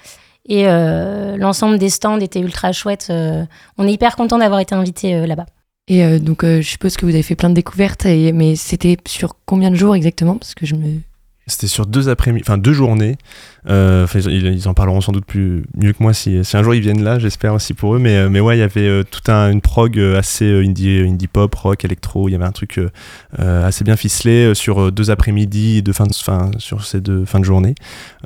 Et 0.47 0.69
euh, 0.69 1.37
l'ensemble 1.37 1.79
des 1.79 1.89
stands 1.91 2.21
était 2.21 2.41
ultra 2.41 2.71
chouette. 2.73 3.09
euh, 3.11 3.45
on 3.79 3.89
est 3.89 3.93
hyper 3.93 4.15
content 4.15 4.39
d'avoir 4.39 4.61
été 4.61 4.75
invité 4.75 5.15
euh, 5.15 5.27
là-bas. 5.27 5.47
Et 5.89 6.05
euh, 6.05 6.19
donc, 6.19 6.45
euh, 6.45 6.62
je 6.62 6.69
suppose 6.69 6.97
que 6.97 7.05
vous 7.05 7.12
avez 7.12 7.23
fait 7.23 7.35
plein 7.35 7.51
de 7.51 7.55
découvertes, 7.55 8.07
et, 8.07 8.33
mais 8.33 8.57
c'était 8.57 8.97
sur 9.07 9.37
combien 9.45 9.71
de 9.71 9.75
jours 9.77 9.95
exactement? 9.95 10.37
Parce 10.37 10.55
que 10.55 10.65
je 10.65 10.75
me... 10.75 11.01
C'était 11.47 11.67
sur 11.67 11.85
deux 11.85 12.09
après-midi, 12.09 12.43
enfin 12.47 12.57
deux 12.57 12.73
journées. 12.73 13.17
Euh, 13.69 14.07
ils, 14.15 14.47
ils 14.47 14.69
en 14.69 14.75
parleront 14.75 15.01
sans 15.01 15.12
doute 15.12 15.25
plus 15.25 15.65
mieux 15.77 15.93
que 15.93 16.03
moi 16.03 16.12
si, 16.12 16.45
si 16.45 16.57
un 16.57 16.62
jour 16.62 16.75
ils 16.75 16.83
viennent 16.83 17.03
là, 17.03 17.19
j'espère 17.19 17.55
aussi 17.55 17.73
pour 17.75 17.95
eux. 17.95 17.99
Mais, 17.99 18.17
euh, 18.17 18.29
mais 18.31 18.41
ouais, 18.41 18.57
il 18.57 18.61
y 18.61 18.62
avait 18.62 18.87
euh, 18.87 19.03
toute 19.11 19.29
un, 19.29 19.51
une 19.51 19.61
prog 19.62 19.99
assez 19.99 20.62
indie, 20.65 21.01
indie 21.07 21.27
pop, 21.29 21.55
rock, 21.55 21.85
électro. 21.85 22.29
Il 22.29 22.33
y 22.33 22.35
avait 22.35 22.45
un 22.45 22.53
truc 22.53 22.79
euh, 23.39 23.67
assez 23.67 23.85
bien 23.85 23.97
ficelé 23.97 24.55
sur 24.55 24.93
deux 24.93 25.11
après-midi 25.11 25.83
de 25.83 25.93
fin, 25.93 26.07
de, 26.07 26.12
fin 26.15 26.51
sur 26.59 26.85
ces 26.85 27.01
deux 27.01 27.25
fins 27.25 27.41
de 27.41 27.45
journée. 27.45 27.75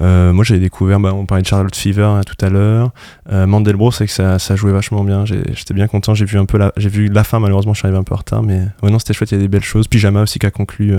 Moi, 0.01 0.45
j'avais 0.45 0.61
découvert, 0.61 1.01
bah, 1.01 1.13
on 1.15 1.27
parlait 1.27 1.43
de 1.43 1.47
Charlotte 1.49 1.75
Fever 1.75 2.03
hein, 2.05 2.21
tout 2.27 2.45
à 2.45 2.49
l'heure. 2.49 2.91
Mandelbrot, 3.31 3.93
c'est 3.93 4.07
que 4.07 4.13
ça, 4.13 4.39
ça 4.39 4.57
jouait 4.57 4.73
vachement 4.73 5.05
bien. 5.05 5.25
J'ai- 5.25 5.43
J'étais 5.55 5.75
bien 5.75 5.87
content. 5.87 6.15
J'ai 6.15 6.25
vu 6.25 6.39
un 6.39 6.47
peu 6.47 6.59
la, 6.59 6.73
j'ai 6.77 6.89
vu 6.89 7.09
la 7.09 7.25
fin. 7.25 7.39
Malheureusement, 7.41 7.75
je 7.75 7.79
suis 7.79 7.87
arrivé 7.87 7.99
un 7.99 8.03
peu 8.05 8.15
en 8.15 8.19
retard, 8.19 8.43
mais 8.43 8.63
ouais, 8.83 8.91
non, 8.91 8.99
c'était 8.99 9.13
chouette. 9.13 9.31
Il 9.31 9.35
y 9.35 9.39
a 9.39 9.41
des 9.41 9.49
belles 9.49 9.63
choses. 9.65 9.87
Pyjama 9.89 10.23
aussi 10.23 10.39
qui 10.39 10.47
a 10.47 10.51
conclu, 10.51 10.95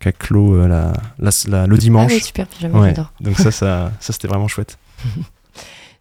qui 0.00 0.08
a 0.08 0.12
clos 0.12 0.66
la, 0.66 0.92
la, 1.18 1.30
la- 1.48 1.66
le 1.66 1.76
dimanche. 1.78 2.10
Ah 2.10 2.14
oui, 2.14 2.20
super, 2.20 2.46
pyjama, 2.46 2.78
Ouais. 2.80 2.88
j'adore. 2.90 3.12
Donc 3.20 3.36
ça, 3.38 3.50
ça, 3.50 3.71
ça 4.00 4.12
c'était 4.12 4.28
vraiment 4.28 4.48
chouette. 4.48 4.78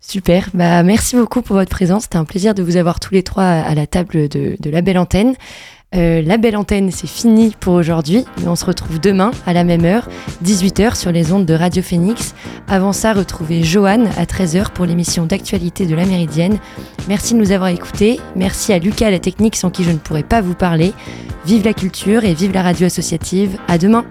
Super, 0.01 0.49
bah, 0.53 0.81
merci 0.81 1.15
beaucoup 1.15 1.41
pour 1.41 1.55
votre 1.55 1.69
présence. 1.69 2.03
C'était 2.03 2.17
un 2.17 2.25
plaisir 2.25 2.55
de 2.55 2.63
vous 2.63 2.75
avoir 2.75 2.99
tous 2.99 3.13
les 3.13 3.21
trois 3.21 3.43
à 3.43 3.75
la 3.75 3.85
table 3.85 4.27
de, 4.27 4.57
la 4.65 4.81
belle 4.81 4.97
antenne. 4.97 5.35
Euh, 5.93 6.21
la 6.21 6.37
belle 6.37 6.57
antenne, 6.57 6.89
c'est 6.89 7.07
fini 7.07 7.53
pour 7.59 7.73
aujourd'hui, 7.73 8.25
mais 8.39 8.47
on 8.47 8.55
se 8.55 8.65
retrouve 8.65 8.99
demain 8.99 9.31
à 9.45 9.53
la 9.53 9.63
même 9.63 9.85
heure, 9.85 10.07
18h 10.43 10.95
sur 10.95 11.11
les 11.11 11.33
ondes 11.33 11.45
de 11.45 11.53
Radio 11.53 11.83
Phoenix. 11.83 12.33
Avant 12.67 12.93
ça, 12.93 13.13
retrouvez 13.13 13.61
Johan 13.63 14.05
à 14.17 14.23
13h 14.23 14.71
pour 14.71 14.85
l'émission 14.85 15.25
d'actualité 15.25 15.85
de 15.85 15.93
la 15.93 16.05
Méridienne. 16.05 16.59
Merci 17.07 17.33
de 17.33 17.39
nous 17.39 17.51
avoir 17.51 17.69
écoutés. 17.69 18.19
Merci 18.35 18.73
à 18.73 18.79
Lucas 18.79 19.11
la 19.11 19.19
technique 19.19 19.55
sans 19.55 19.69
qui 19.69 19.83
je 19.83 19.91
ne 19.91 19.97
pourrais 19.97 20.23
pas 20.23 20.41
vous 20.41 20.55
parler. 20.55 20.93
Vive 21.45 21.63
la 21.63 21.73
culture 21.73 22.23
et 22.23 22.33
vive 22.33 22.53
la 22.53 22.63
radio 22.63 22.87
associative. 22.87 23.57
À 23.67 23.77
demain. 23.77 24.05